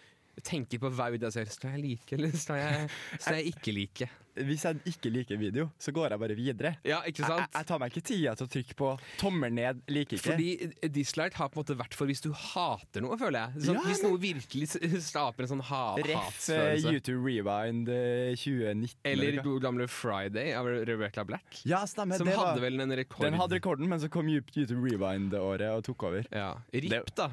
tenker 0.43 0.81
på 0.83 0.91
video 0.91 1.29
jeg 1.29 1.37
ser. 1.37 1.51
Skal 1.55 1.77
jeg 1.77 1.85
like, 1.85 2.17
eller 2.17 2.35
skal 2.35 2.59
jeg, 2.59 2.89
skal 3.19 3.39
jeg 3.39 3.55
ikke 3.55 3.75
like? 3.77 4.09
Hvis 4.35 4.65
jeg 4.67 4.81
ikke 4.95 5.13
liker 5.15 5.39
video, 5.39 5.69
så 5.79 5.93
går 5.95 6.15
jeg 6.15 6.23
bare 6.25 6.39
videre. 6.39 6.75
Ja, 6.87 7.03
ikke 7.07 7.27
sant? 7.27 7.47
jeg 7.55 7.69
tar 7.69 7.81
meg 7.83 7.93
ikke 7.93 8.05
tida 8.09 8.35
til 8.39 8.49
å 8.49 8.51
trykke 8.51 8.79
på 8.79 8.91
tommel 9.21 9.55
ned, 9.55 9.85
liker 9.93 10.19
ikke. 10.19 10.33
Fordi 10.33 10.89
dislike 10.95 11.39
har 11.39 11.53
på 11.53 11.61
en 11.61 11.65
måte 11.65 11.79
vært 11.79 11.95
for 11.99 12.11
hvis 12.11 12.25
du 12.25 12.31
hater 12.33 13.05
noe, 13.05 13.19
føler 13.21 13.47
jeg. 13.47 13.67
Sånn, 13.69 13.79
Ja, 13.79 13.85
hvis 13.89 14.03
noe 14.05 14.21
virkelig 14.21 14.71
staper 14.75 15.35
skaper 15.35 15.47
en 15.47 15.51
sånn 15.55 15.63
ha 15.69 15.85
hatfølelse. 15.95 16.59
Rett. 16.59 16.91
YouTube 16.93 17.21
Rewind 17.25 17.89
eh, 17.93 18.35
2019. 18.39 18.97
Eller 19.11 19.39
god 19.45 19.63
gamle 19.65 19.89
Friday 19.91 20.55
av 20.57 20.67
Rebecca 20.67 21.25
Black. 21.25 21.61
Ja, 21.69 21.85
stemmer. 21.87 22.19
Som 22.19 22.29
det 22.29 22.37
var, 22.37 22.53
hadde 22.53 22.65
vel 22.65 22.81
en 22.81 22.97
rekord. 22.97 23.27
den 23.27 23.39
hadde 23.41 23.59
rekorden, 23.59 23.89
men 23.91 24.01
så 24.03 24.11
kom 24.13 24.29
YouTube 24.29 24.81
Rewind-året 24.83 25.71
og 25.75 25.85
tok 25.87 26.09
over. 26.11 26.27
ja. 26.31 26.53
RIP, 26.75 27.15
da. 27.17 27.31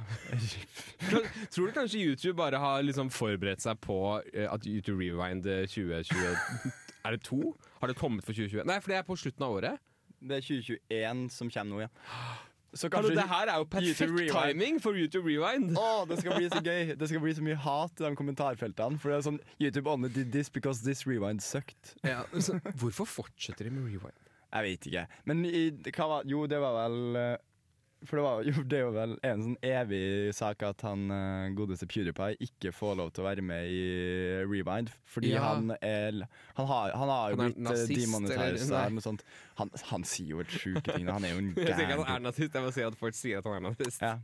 Tror 1.52 1.68
du 1.68 1.74
kanskje 1.76 2.02
YouTube 2.02 2.38
bare 2.40 2.60
har 2.62 2.84
liksom 2.86 3.10
forberedt 3.14 3.64
seg 3.64 3.80
på 3.84 3.98
eh, 4.34 4.48
at 4.52 4.66
YouTube 4.68 5.00
Rewind 5.02 5.48
eh, 5.50 5.66
2020 5.70 6.91
Er 7.06 7.18
det 7.18 7.24
to? 7.26 7.56
Har 7.82 7.92
det 7.92 7.98
kommet 8.00 8.26
for 8.26 8.36
2021? 8.36 8.68
Nei, 8.70 8.80
for 8.84 8.94
det 8.94 9.00
er 9.02 9.08
på 9.08 9.18
slutten 9.20 9.46
av 9.48 9.58
året. 9.58 9.84
Det 10.22 10.38
er 10.38 10.46
2021 10.46 11.28
som 11.34 11.50
kommer 11.50 11.76
nå, 11.76 11.84
ja. 11.88 11.92
Så 12.72 12.88
Hallo, 12.88 13.02
kanskje 13.02 13.16
det 13.18 13.28
her 13.28 13.50
er 13.52 13.58
jo 13.60 13.66
perfekt 13.68 14.32
timing 14.32 14.78
for 14.80 14.96
YouTube 14.96 15.28
Rewind. 15.28 15.74
Oh, 15.76 16.06
det 16.08 16.22
skal 16.22 16.38
bli 16.38 16.48
så 16.48 16.62
gøy! 16.64 16.94
Det 16.96 17.10
skal 17.10 17.24
bli 17.24 17.34
så 17.36 17.44
mye 17.44 17.58
hat 17.60 18.00
i 18.00 18.06
de 18.06 18.12
kommentarfeltene. 18.16 19.00
For 19.02 19.12
det 19.12 19.18
er 19.18 19.26
sånn 19.26 19.40
YouTube 19.60 19.92
only 19.92 20.12
did 20.14 20.32
this 20.32 20.48
because 20.48 20.86
this 20.86 21.04
rewind 21.10 21.44
sucked. 21.44 21.98
Ja, 22.08 22.22
så, 22.40 22.62
hvorfor 22.80 23.10
fortsetter 23.10 23.68
de 23.68 23.74
med 23.76 23.90
Rewind? 23.90 24.16
Jeg 24.52 24.68
vet 24.68 24.88
ikke. 24.88 25.04
Men 25.28 25.44
i, 25.48 25.66
hva 25.90 26.08
var, 26.14 26.28
jo, 26.28 26.46
det 26.48 26.60
var 26.64 26.78
vel 26.78 27.20
eh, 27.20 27.36
For 28.04 28.18
det, 28.18 28.24
var, 28.26 28.40
jo, 28.48 28.64
det 28.66 28.78
er 28.80 28.82
jo 28.82 28.92
vel 28.96 29.12
en 29.30 29.42
sånn 29.46 29.58
evig 29.62 30.34
sak 30.34 30.64
at 30.66 30.82
han 30.88 31.04
eh, 31.14 31.52
godeste 31.54 31.86
PewDiePie 31.86 32.40
ikke 32.48 32.72
får 32.74 32.96
lov 32.98 33.12
til 33.14 33.22
å 33.22 33.28
være 33.28 33.44
med 33.46 33.68
i 33.70 33.82
Rewind. 34.50 34.90
Fordi 35.06 35.34
Ja. 35.36 35.44
han 35.52 35.70
er 35.82 36.24
Han 36.58 36.66
har, 36.66 36.92
han 36.98 37.10
har 37.14 37.30
jo 37.30 37.38
Han 37.38 37.46
blitt 37.54 37.58
eller- 37.62 38.90
noe 38.98 39.06
sånt. 39.06 39.24
Han, 39.62 39.70
han 39.92 40.04
sier 40.04 40.28
jo 40.34 40.38
helt 40.42 40.50
sjuke 40.50 40.82
ting. 40.96 41.06
Han 41.14 41.24
er 41.24 41.30
jo 41.36 41.38
en 41.44 41.54
Jeg 41.58 41.76
sier 41.76 41.86
ikke 41.86 42.00
at 42.02 42.08
han 42.08 42.16
er 42.16 42.26
nazist, 42.32 42.54
jeg 42.58 42.64
må 42.66 42.74
si 42.74 42.82
at 42.90 42.96
folk 42.98 43.14
sier 43.14 43.38
at 43.38 43.46
han 43.46 43.60
er 43.60 43.70
nazist. 43.70 44.02
Ja, 44.02 44.16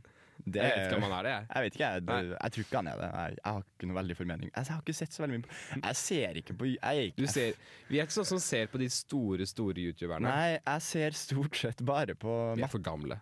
det, 0.44 0.62
Jeg 0.62 0.70
vet 0.74 0.84
ikke 0.86 0.96
om 0.98 1.04
han 1.08 1.14
er 1.18 1.26
det, 1.26 1.30
jeg. 1.34 1.46
Jeg 1.54 1.64
vet 1.64 1.74
ikke, 1.78 1.88
jeg, 1.88 2.02
det, 2.08 2.18
jeg 2.38 2.52
tror 2.54 2.64
ikke 2.64 2.78
han 2.78 2.88
er 2.92 3.00
det. 3.02 3.08
Jeg, 3.14 3.36
jeg 3.38 3.52
har 3.52 3.64
ikke 3.66 3.88
noe 3.90 3.96
veldig 3.98 4.16
formening. 4.18 4.50
Jeg, 4.54 4.64
jeg 4.68 4.74
har 4.74 4.82
ikke 4.84 4.94
sett 4.98 5.16
så 5.16 5.22
veldig 5.24 5.38
mye 5.38 5.46
på 5.48 5.80
Jeg 5.82 5.98
ser 6.02 6.38
ikke 6.42 6.56
på 6.60 6.68
Jeg 6.70 7.08
ikke 7.10 7.22
Du 7.24 7.32
ser, 7.32 7.58
vi 7.88 7.98
er 8.00 8.06
ikke 8.08 8.16
sånn 8.18 8.28
som 8.30 8.40
ser 8.42 8.70
på 8.72 8.80
de 8.82 8.88
store, 8.92 9.48
store 9.50 9.84
youtuberne. 9.88 10.28
Nei, 10.28 10.58
jeg 10.58 10.84
ser 10.88 11.18
stort 11.18 11.58
sett 11.60 11.82
bare 11.88 12.14
på 12.18 12.36
Vi 12.58 12.64
er 12.66 12.72
for 12.72 12.84
gamle. 12.84 13.18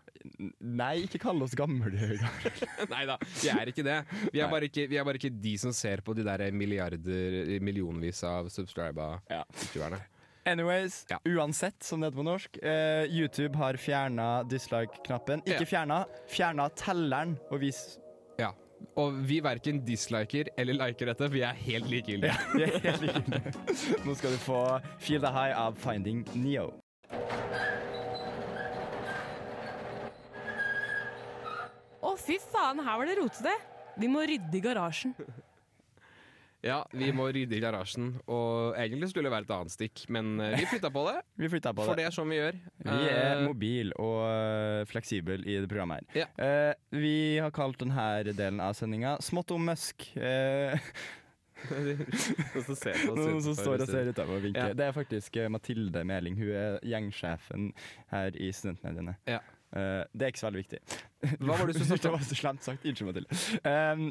Nei, 0.60 0.92
ikke 1.06 1.20
kall 1.22 1.42
oss 1.46 1.54
gamle. 1.58 1.92
Nei 2.94 3.04
da, 3.08 3.16
vi 3.40 3.50
er 3.52 3.70
ikke 3.70 3.84
det. 3.86 4.00
Vi 4.34 4.42
er, 4.42 4.50
bare 4.50 4.66
ikke, 4.70 4.86
vi 4.90 4.98
er 4.98 5.06
bare 5.06 5.20
ikke 5.20 5.30
de 5.30 5.54
som 5.62 5.74
ser 5.76 6.02
på 6.06 6.14
de 6.18 6.24
der 6.26 6.46
milliarder, 6.52 7.56
millionvis 7.62 8.22
av 8.26 8.50
subscriba 8.52 9.16
Ja. 9.30 9.42
youtuberne. 9.62 10.02
Anyways, 10.46 11.06
Ja. 11.10 11.18
uansett, 11.24 11.82
som 11.82 12.00
det 12.00 12.06
heter 12.06 12.16
på 12.16 12.22
norsk. 12.22 12.58
eh, 12.62 13.04
YouTube 13.10 13.56
har 13.56 13.74
fjerna 13.76 14.42
dislike-knappen. 14.44 15.42
Ikke 15.42 15.60
Ja. 15.60 15.66
fjerna, 15.66 16.04
fjerna 16.28 16.68
telleren 16.70 17.36
og 17.50 17.60
vis 17.60 17.98
Ja. 18.38 18.52
Og 18.96 19.12
vi 19.26 19.40
verken 19.40 19.80
disliker 19.84 20.48
eller 20.58 20.74
liker 20.74 21.06
dette, 21.06 21.28
vi 21.30 21.40
er 21.42 21.52
helt 21.54 21.86
likegyldige. 21.86 22.36
Vi 22.54 22.62
er 22.62 22.78
helt 22.78 23.00
likegyldige. 23.00 24.04
Nå 24.06 24.14
skal 24.16 24.30
du 24.30 24.36
få 24.36 24.80
Feel 25.00 25.20
the 25.20 25.32
High 25.32 25.52
av 25.58 25.74
Finding 25.76 26.24
Neo. 26.34 26.74
Å, 32.02 32.12
fy 32.20 32.36
faen, 32.38 32.78
her 32.84 32.98
var 33.00 33.08
det 33.08 33.16
rotete! 33.18 33.54
Vi 33.98 34.08
må 34.12 34.22
rydde 34.28 34.58
i 34.58 34.60
garasjen. 34.60 35.14
Ja, 36.66 36.78
vi 36.92 37.12
må 37.14 37.28
rydde 37.32 37.56
i 37.56 37.60
garasjen, 37.62 38.12
og 38.26 38.74
egentlig 38.78 39.08
skulle 39.12 39.28
det 39.30 39.34
være 39.36 39.46
et 39.46 39.52
annet 39.56 39.74
stikk, 39.74 40.04
men 40.12 40.34
eh, 40.42 40.56
vi 40.60 40.66
flytta 40.70 40.90
på 40.94 41.04
det. 41.08 41.16
Vi 41.42 41.50
flytta 41.52 41.72
på 41.76 41.84
For 41.86 41.94
det. 41.94 42.04
det 42.06 42.10
er 42.10 42.14
sånn 42.16 42.30
vi 42.32 42.38
gjør. 42.40 42.58
Vi 42.86 42.96
er 43.12 43.24
Eh, 43.36 43.42
mobil 43.44 43.92
og 44.00 44.22
uh, 44.24 44.84
fleksibel 44.88 45.44
i 45.46 45.58
det 45.62 45.68
programmet 45.70 46.06
her. 46.14 46.24
Ja. 46.24 46.26
Eh, 46.42 46.72
vi 46.96 47.14
har 47.42 47.52
kalt 47.54 47.78
denne 47.82 48.06
delen 48.32 48.60
av 48.64 48.72
sendinga 48.78 49.16
Smått 49.24 49.52
om 49.54 49.66
Musk. 49.68 50.08
Eh, 50.16 50.76
Noen 53.16 53.42
som 53.42 53.56
står 53.56 53.84
og 53.84 53.90
ser 53.90 54.10
utover 54.12 54.38
og 54.38 54.42
vinker. 54.44 54.72
Ja. 54.72 54.76
Det 54.76 54.86
er 54.88 54.96
faktisk 54.96 55.36
eh, 55.40 55.48
Mathilde 55.52 56.02
Meling. 56.08 56.36
Hun 56.38 56.50
er 56.52 56.78
gjengsjefen 56.86 57.70
her 58.12 58.36
i 58.36 58.50
Studentmediene. 58.54 59.16
Ja. 59.28 59.40
Eh, 59.76 60.02
det 60.12 60.28
er 60.28 60.34
ikke 60.34 60.42
så 60.42 60.50
veldig 60.50 60.64
viktig. 60.64 60.82
Hva 61.40 61.54
var 61.56 61.64
det 61.64 61.76
du 61.76 61.80
skulle 61.80 61.88
snakke 61.94 62.04
Det 62.08 62.12
var 62.16 62.26
så 62.28 62.38
slemt 62.42 62.66
sagt. 62.68 62.86
Unnskyld, 62.86 63.08
Mathilde. 63.10 63.40
Um, 63.64 64.06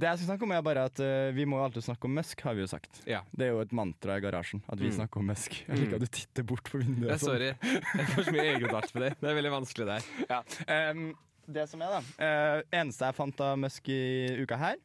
det 0.00 0.08
jeg 0.08 0.18
skal 0.20 0.28
snakke 0.30 0.46
om 0.46 0.52
er 0.56 0.62
bare 0.66 0.84
at 0.88 1.00
uh, 1.00 1.30
Vi 1.36 1.44
må 1.48 1.58
alltid 1.62 1.84
snakke 1.86 2.04
om 2.08 2.14
Musk, 2.18 2.40
har 2.46 2.54
vi 2.54 2.62
jo 2.64 2.70
sagt. 2.70 3.02
Ja. 3.08 3.20
Det 3.36 3.46
er 3.48 3.52
jo 3.54 3.60
et 3.64 3.72
mantra 3.76 4.16
i 4.18 4.24
garasjen 4.24 4.62
at 4.68 4.78
vi 4.80 4.88
Mm. 4.90 4.96
snakker 5.00 5.20
om 5.22 5.26
Musk. 5.32 5.58
Jeg 5.68 5.76
liker 5.78 5.96
Mm. 5.96 6.02
at 6.02 6.06
du 6.06 6.06
titter 6.18 6.42
bort 6.44 6.64
på 6.70 6.78
vinduet. 6.82 7.10
Ja, 7.10 7.16
sånn. 7.16 7.30
sorry. 7.36 7.52
Jeg 8.00 8.06
får 8.14 8.24
så 8.28 8.32
mye 8.36 8.48
egenart 8.56 8.92
på 8.92 9.00
det. 9.00 9.12
Det 9.20 9.30
er 9.30 9.38
veldig 9.42 9.54
vanskelig 9.56 9.86
der. 9.86 10.02
Ja. 10.30 10.42
Um, 10.90 11.14
det 11.46 11.68
som 11.70 11.82
er, 11.82 11.88
da 11.96 12.00
Uh, 12.18 12.62
Eneste 12.72 13.04
jeg 13.06 13.14
fant 13.14 13.40
av 13.40 13.58
Musk 13.58 13.88
i 13.88 14.36
uka 14.42 14.56
her, 14.56 14.76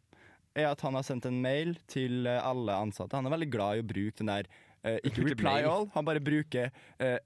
er 0.56 0.66
at 0.72 0.82
han 0.82 0.94
har 0.94 1.04
sendt 1.08 1.26
en 1.26 1.42
mail 1.42 1.78
til 1.88 2.28
eh, 2.28 2.42
alle 2.44 2.74
ansatte. 2.76 3.14
Han 3.16 3.26
er 3.26 3.32
veldig 3.38 3.50
glad 3.54 3.78
i 3.78 3.82
å 3.82 3.88
bruke 3.88 4.18
den 4.18 4.28
der 4.28 4.44
Uh, 4.84 4.98
Ikke 5.06 5.22
reply 5.30 5.62
all, 5.62 5.84
han 5.94 6.04
bare 6.08 6.18
bruker 6.20 6.72
eh, 7.00 7.20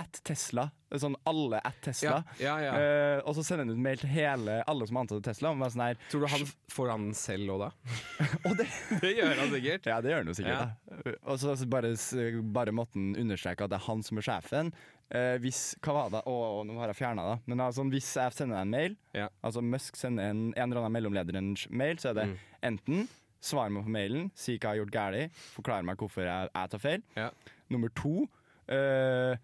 at 0.00 0.20
Tesla. 0.24 0.70
Sånn 0.96 1.14
alle 1.28 1.58
at 1.64 1.76
Tesla. 1.84 2.22
Ja, 2.40 2.54
ja, 2.60 2.72
ja. 2.72 2.72
Uh, 3.18 3.18
og 3.28 3.34
så 3.36 3.42
sender 3.44 3.66
han 3.66 3.74
ut 3.76 3.80
mail 3.84 4.00
til 4.00 4.08
hele 4.12 4.54
alle 4.68 4.86
som 4.88 4.96
er 4.96 5.04
ansatt 5.04 5.24
Tesla. 5.26 5.52
Sånn 5.72 5.82
her 5.84 5.98
Tror 6.12 6.24
du 6.24 6.28
han 6.32 6.46
får 6.72 6.90
han 6.92 7.04
selv 7.16 7.52
òg, 7.54 7.62
da? 7.66 7.68
Og 8.48 8.56
det, 8.60 8.66
Det 9.04 9.12
gjør 9.18 9.34
han 9.42 9.52
sikkert. 9.52 9.88
ja, 9.92 9.98
det 10.04 10.12
gjør 10.14 10.22
han 10.24 10.32
jo 10.32 10.36
sikkert. 10.38 10.74
Da. 10.88 11.14
Og 11.28 11.38
så 11.44 11.54
bare, 11.76 11.92
bare 12.56 12.74
måtte 12.76 12.96
han 13.00 13.12
understreke 13.20 13.64
at 13.68 13.72
det 13.74 13.78
er 13.80 13.86
han 13.90 14.02
som 14.08 14.20
er 14.22 14.26
sjefen. 14.28 14.72
Uh, 15.12 15.36
hvis 15.44 15.62
Hva 15.84 15.92
var 15.98 16.12
det? 16.16 16.22
Å, 16.28 16.36
å, 16.56 16.60
nå 16.64 16.76
har 16.80 16.92
jeg 16.94 17.00
fjerna 17.02 17.24
det. 17.28 17.38
Men 17.52 17.64
altså, 17.68 17.84
hvis 17.92 18.08
jeg 18.16 18.36
sender 18.36 18.56
deg 18.56 18.64
en 18.68 18.72
mail, 18.76 18.96
Ja. 19.16 19.28
altså 19.44 19.60
Musk 19.64 20.00
sender 20.00 20.32
en, 20.32 20.46
en 20.56 20.64
eller 20.70 20.80
annen 20.86 20.96
mellomlederens 20.96 21.66
mail, 21.68 22.00
så 22.00 22.12
er 22.14 22.20
det 22.22 22.28
Mm. 22.32 22.36
enten 22.72 23.08
svar 23.42 23.68
meg 23.74 23.82
på 23.84 23.90
mailen, 23.92 24.28
si 24.38 24.54
hva 24.54 24.70
jeg 24.70 24.70
har 24.70 24.80
gjort 24.84 24.92
galt, 24.94 25.40
forklare 25.56 25.84
meg 25.84 25.98
hvorfor 25.98 26.22
jeg, 26.24 26.48
jeg 26.54 26.70
tar 26.72 26.80
feil. 26.80 27.02
Ja. 27.18 27.24
Nummer 27.74 27.90
to 27.98 28.12
eh, 28.70 29.34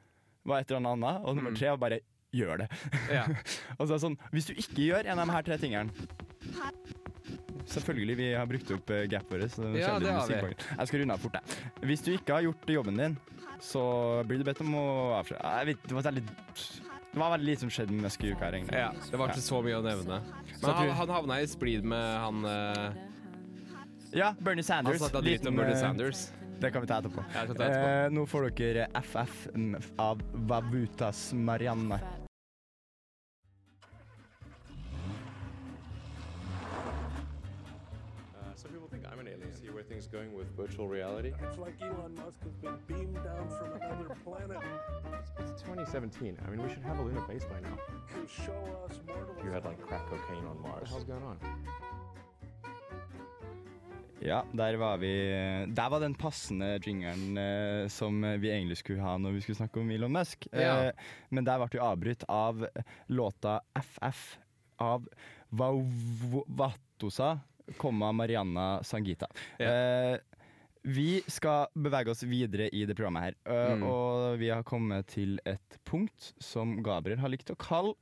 var 0.50 0.62
et 0.64 0.70
eller 0.72 0.94
annet, 0.94 1.24
og 1.24 1.36
nummer 1.36 1.52
Mm. 1.54 1.58
tre 1.60 1.70
var 1.74 1.82
bare 1.84 2.00
gjør 2.34 2.58
det. 2.64 2.68
Ja. 3.12 3.24
Og 3.78 3.86
så 3.86 3.92
er 3.92 3.96
det 3.96 4.02
sånn, 4.04 4.18
Hvis 4.32 4.48
du 4.50 4.52
ikke 4.54 4.82
gjør 4.90 5.06
en 5.08 5.18
av 5.22 5.26
de 5.30 5.32
her 5.38 5.46
tre 5.46 5.56
tingene 5.60 5.90
Selvfølgelig, 7.68 8.16
vi 8.16 8.26
har 8.32 8.46
brukt 8.48 8.70
opp 8.72 8.90
uh, 8.90 9.02
gapet 9.12 9.32
vårt. 9.34 9.50
så 9.52 9.66
Ja, 9.76 9.98
kjenner 9.98 10.06
det 10.06 10.12
har 10.16 10.46
vi. 10.48 10.54
Jeg 10.78 10.88
skal 10.88 11.00
runde 11.02 11.16
av 11.18 11.20
fort. 11.20 11.34
Jeg. 11.36 11.72
Hvis 11.90 12.04
du 12.04 12.12
ikke 12.14 12.32
har 12.38 12.46
gjort 12.46 12.70
jobben 12.72 12.96
din, 12.96 13.16
så 13.60 13.82
blir 14.24 14.40
du 14.40 14.44
bedt 14.48 14.62
om 14.64 14.72
å 14.78 14.84
avsløre. 15.18 15.52
Jeg 15.58 15.68
vet, 15.72 15.82
det, 15.84 15.96
var 15.98 16.06
veldig, 16.08 16.22
det 16.24 17.20
var 17.20 17.34
veldig 17.34 17.48
lite 17.50 17.64
som 17.66 17.72
skjedde 17.74 17.92
med 17.92 18.06
Musk 18.06 18.24
i 18.24 18.32
uka 18.32 18.50
ja. 18.72 18.88
Det 19.10 19.20
var 19.20 19.34
ikke 19.34 19.44
så 19.44 19.60
mye 19.66 19.80
å 19.80 19.84
nevne. 19.84 20.20
Men 20.62 20.74
han, 20.78 20.94
han 21.02 21.12
havna 21.12 21.40
i 21.42 21.50
splid 21.50 21.84
med 21.84 22.06
han 22.24 22.48
eh, 22.48 22.98
Ja, 24.12 24.34
Bernie 24.38 24.56
Han 24.56 24.64
Sanders. 24.64 24.98
snakka 24.98 25.20
dritt 25.20 25.46
om 25.46 25.56
Bernie 25.56 25.74
eh, 25.74 25.80
Sanders. 25.80 26.28
Det 26.60 26.70
kan 26.70 26.80
vi 26.80 26.86
ta 26.86 26.98
etterpå. 26.98 27.24
Ja, 27.34 27.46
ta 27.46 27.52
etterpå. 27.52 27.88
Eh, 27.88 28.10
nå 28.10 28.26
får 28.26 28.50
dere 28.50 28.86
FF 29.02 29.48
av 29.96 30.22
Vavutas 30.32 31.32
Marianne. 31.32 32.00
Uh, 38.34 38.54
some 38.56 38.70
people 38.72 38.88
think 38.88 39.04
I'm 39.06 39.18
an 39.20 39.28
alien. 39.28 39.54
See 39.54 39.70
where 39.70 39.82
things 39.82 40.06
going 40.06 40.34
with 40.34 40.48
virtual 40.56 40.88
reality? 40.88 41.32
It's 41.42 41.58
like 41.58 41.74
Elon 41.80 42.14
Musk 42.14 42.38
has 42.42 42.54
been 42.56 42.78
beamed 42.86 43.22
down 43.24 43.48
from 43.58 43.72
another 43.80 44.14
planet 44.24 44.62
It's 45.40 45.62
2017. 45.62 46.36
I 46.46 46.50
mean, 46.50 46.62
we 46.62 46.68
should 46.68 46.82
have 46.84 46.98
a 46.98 47.02
lunar 47.02 47.22
base 47.28 47.44
by 47.44 47.60
now. 47.60 47.76
to 48.14 48.28
show 48.28 48.60
us 48.88 49.00
mortals. 49.06 49.38
You 49.44 49.50
had 49.50 49.64
like 49.64 49.80
crack 49.86 50.06
cocaine 50.08 50.46
on 50.46 50.60
Mars. 50.62 50.74
What 50.74 50.84
the 50.84 50.88
hell's 50.90 51.04
going 51.04 51.22
on? 51.22 51.38
Ja, 54.20 54.40
der 54.52 54.74
var 54.80 54.96
vi 54.98 55.10
Der 55.74 55.88
var 55.92 56.00
den 56.02 56.14
passende 56.18 56.78
jingeren 56.82 57.38
eh, 57.38 57.88
som 57.88 58.20
vi 58.40 58.50
egentlig 58.50 58.78
skulle 58.80 59.02
ha 59.04 59.16
når 59.20 59.36
vi 59.36 59.40
skulle 59.44 59.60
snakke 59.60 59.80
om 59.80 59.90
Elon 59.94 60.12
Musk. 60.12 60.48
Ja. 60.52 60.88
Eh, 60.88 60.92
men 61.30 61.46
der 61.46 61.60
ble 61.62 61.68
vi 61.76 61.82
avbrutt 61.84 62.24
av 62.28 62.64
låta 63.08 63.60
FF 63.78 64.38
av 64.82 65.06
Vauvatosa, 65.50 67.38
komma 67.76 68.12
Marianna 68.12 68.82
Sangita. 68.82 69.26
Eh, 69.58 70.16
vi 70.82 71.22
skal 71.26 71.66
bevege 71.74 72.10
oss 72.12 72.22
videre 72.22 72.68
i 72.74 72.84
det 72.86 72.94
programmet 72.96 73.22
her, 73.22 73.34
eh, 73.46 73.74
Mm. 73.76 73.82
og 73.82 74.38
vi 74.38 74.48
har 74.50 74.62
kommet 74.62 75.06
til 75.06 75.38
et 75.46 75.78
punkt 75.84 76.32
som 76.40 76.82
Gabriel 76.82 77.18
har 77.18 77.28
likt 77.28 77.50
å 77.50 77.56
kalle 77.58 77.94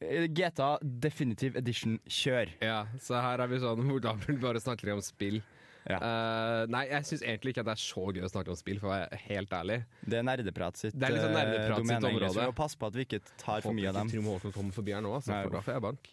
GTA 0.00 0.76
Definitive 0.82 1.58
Edition 1.58 1.98
kjør. 2.04 2.52
Ja, 2.64 2.82
så 3.00 3.20
her 3.22 3.42
er 3.44 3.52
vi 3.52 3.60
sånn 3.62 3.84
hvor 3.88 4.02
Gabriel 4.04 4.40
bare 4.42 4.62
snakker 4.62 4.92
om 4.94 5.04
spill. 5.04 5.40
Ja. 5.86 6.00
Uh, 6.02 6.62
nei, 6.72 6.82
jeg 6.90 7.06
syns 7.06 7.22
egentlig 7.22 7.52
ikke 7.54 7.62
at 7.62 7.68
det 7.68 7.74
er 7.76 7.82
så 7.84 8.08
gøy 8.10 8.24
å 8.26 8.30
snakke 8.30 8.50
om 8.50 8.58
spill, 8.58 8.80
for 8.82 8.90
å 8.90 8.94
være 8.96 9.20
helt 9.28 9.52
ærlig. 9.54 9.76
Det 10.02 10.18
er 10.18 10.26
nerdeprat 10.26 10.80
sitt, 10.80 10.96
Det 10.98 11.06
er 11.06 11.14
liksom 11.14 11.30
eh, 11.30 11.36
nerdeprat 11.38 11.86
sitt 11.86 12.08
område. 12.10 12.46
Passe 12.58 12.80
på 12.80 12.90
at 12.90 12.98
vi 12.98 13.06
ikke 13.06 13.20
tar 13.38 13.62
for 13.62 13.76
mye 13.76 13.92
av 13.92 14.00
dem. 14.00 14.10
Trym 14.10 14.26
Håkon 14.32 14.54
kommer 14.56 14.74
forbi 14.74 14.96
her 14.96 15.04
nå, 15.06 15.14
så 15.22 15.44
da 15.52 15.62
får 15.62 15.76
jeg 15.76 15.84
bank. 15.86 16.10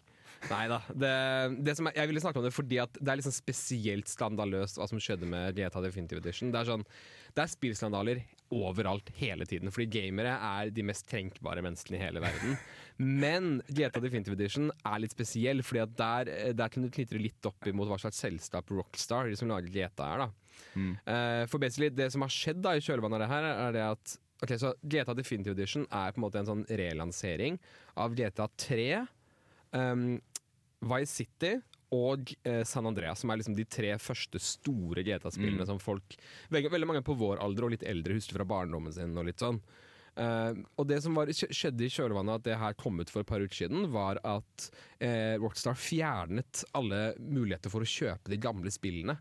Nei 0.50 0.64
da. 0.70 0.80
Det, 0.92 1.12
det 1.64 1.74
som 1.78 1.88
jeg 1.90 2.10
ville 2.10 2.22
snakke 2.22 2.40
om 2.40 2.46
det 2.46 2.54
fordi 2.54 2.80
at 2.82 2.96
det 3.00 3.10
er 3.10 3.20
liksom 3.20 3.34
spesielt 3.34 4.10
skandaløst 4.10 4.78
hva 4.80 4.88
som 4.90 5.00
skjedde 5.02 5.28
med 5.30 5.56
GTA 5.58 5.82
Definitive 5.84 6.22
Edition. 6.22 6.52
Det 6.54 6.60
er 6.60 6.70
sånn, 6.70 6.86
det 7.34 7.44
er 7.44 7.52
spillskandaler 7.52 8.22
overalt 8.54 9.08
hele 9.18 9.46
tiden, 9.48 9.72
fordi 9.74 9.88
gamere 9.90 10.34
er 10.36 10.70
de 10.74 10.84
mest 10.86 11.08
trenkbare 11.10 11.64
menneskene 11.64 11.98
i 11.98 12.02
hele 12.04 12.22
verden. 12.22 12.58
Men 13.00 13.56
GTA 13.66 14.02
Definitive 14.04 14.36
Edition 14.36 14.68
er 14.86 15.00
litt 15.02 15.14
spesiell, 15.16 15.64
fordi 15.66 15.82
at 15.82 15.94
der, 15.98 16.32
der 16.54 16.72
kunne 16.72 16.90
du 16.90 16.94
knitre 16.94 17.22
litt 17.22 17.48
opp 17.48 17.66
imot 17.70 17.90
hva 17.90 17.98
slags 18.02 18.20
selskap 18.22 18.70
Rockstar, 18.70 19.30
de 19.30 19.38
som 19.40 19.50
lager 19.50 19.72
GTA, 19.74 20.12
er. 20.12 20.26
da. 20.26 20.28
Mm. 20.74 20.92
Eh, 21.10 21.40
for 21.50 21.62
basically, 21.62 21.90
det 21.90 22.12
som 22.14 22.22
har 22.22 22.30
skjedd 22.30 22.62
da 22.62 22.76
i 22.76 22.84
kjølvannet 22.84 23.18
av 23.18 23.24
det 23.24 23.32
her, 23.32 23.48
er 23.54 23.74
det 23.78 23.88
at 23.94 24.20
Ok, 24.42 24.50
så 24.60 24.74
GTA 24.82 25.14
Definitive 25.16 25.54
Edition 25.54 25.84
er 25.94 26.10
på 26.12 26.18
en 26.18 26.24
måte 26.26 26.40
en 26.40 26.48
sånn 26.48 26.64
relansering 26.68 27.54
av 28.02 28.16
GTA 28.18 28.48
3, 28.60 28.88
um, 29.74 30.20
Vice 30.84 31.12
City 31.22 31.54
og 31.94 32.32
eh, 32.42 32.62
San 32.66 32.88
Andreas, 32.88 33.20
som 33.22 33.30
er 33.30 33.38
liksom 33.38 33.54
de 33.54 33.64
tre 33.70 33.92
første 34.02 34.40
store 34.42 35.04
GTA-spillene 35.06 35.62
Mm. 35.62 35.68
som 35.68 35.78
folk 35.78 36.16
veldig, 36.50 36.70
veldig 36.72 36.88
mange 36.90 37.02
på 37.06 37.14
vår 37.14 37.38
alder 37.44 37.68
og 37.68 37.74
litt 37.76 37.84
eldre 37.86 38.16
husker 38.16 38.40
fra 38.40 38.46
barndommen 38.48 38.92
sin. 38.92 39.16
og 39.16 39.28
litt 39.28 39.38
sånn. 39.38 39.60
Uh, 40.14 40.54
og 40.78 40.86
det 40.86 41.00
som 41.02 41.14
var, 41.14 41.26
skjedde 41.26 41.86
i 41.86 41.90
kjølvannet 41.90 42.38
at 42.38 42.44
det 42.46 42.58
her 42.58 42.74
kom 42.78 43.00
ut 43.02 43.10
for 43.10 43.24
et 43.24 43.30
par 43.30 43.42
uker 43.42 43.64
siden, 43.64 43.88
var 43.90 44.18
at 44.22 44.68
uh, 45.02 45.34
Rockstar 45.42 45.74
fjernet 45.74 46.62
alle 46.72 47.14
muligheter 47.18 47.70
for 47.70 47.82
å 47.82 47.88
kjøpe 47.88 48.30
de 48.30 48.38
gamle 48.38 48.70
spillene 48.70 49.16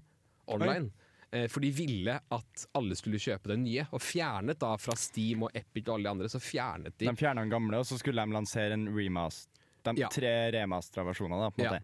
online. 0.45 0.91
Eh, 1.33 1.47
for 1.49 1.65
de 1.65 1.71
ville 1.73 2.13
at 2.13 2.65
alle 2.77 2.95
skulle 2.97 3.17
kjøpe 3.21 3.49
det 3.49 3.57
nye, 3.63 3.87
og 3.89 4.01
fjernet 4.05 4.59
da 4.61 4.75
fra 4.77 4.93
Steam 4.99 5.47
og 5.47 5.55
Epic 5.57 5.87
og 5.87 5.95
alle 5.95 6.05
de 6.05 6.11
andre, 6.11 6.29
så 6.29 6.41
fjernet 6.43 6.93
de 6.99 7.07
De 7.09 7.15
fjerna 7.17 7.41
den 7.41 7.53
gamle, 7.53 7.79
og 7.81 7.87
så 7.89 7.97
skulle 7.97 8.21
de 8.21 8.35
lansere 8.35 8.77
en 8.77 8.85
remast. 8.93 9.49
De 9.83 9.95
Ja. 10.01 10.09
tre 10.09 10.51
remastera 10.51 11.03
versjonene, 11.05 11.39
da, 11.43 11.49
på 11.51 11.59
en 11.59 11.65
Ja. 11.65 11.71
måte. 11.79 11.83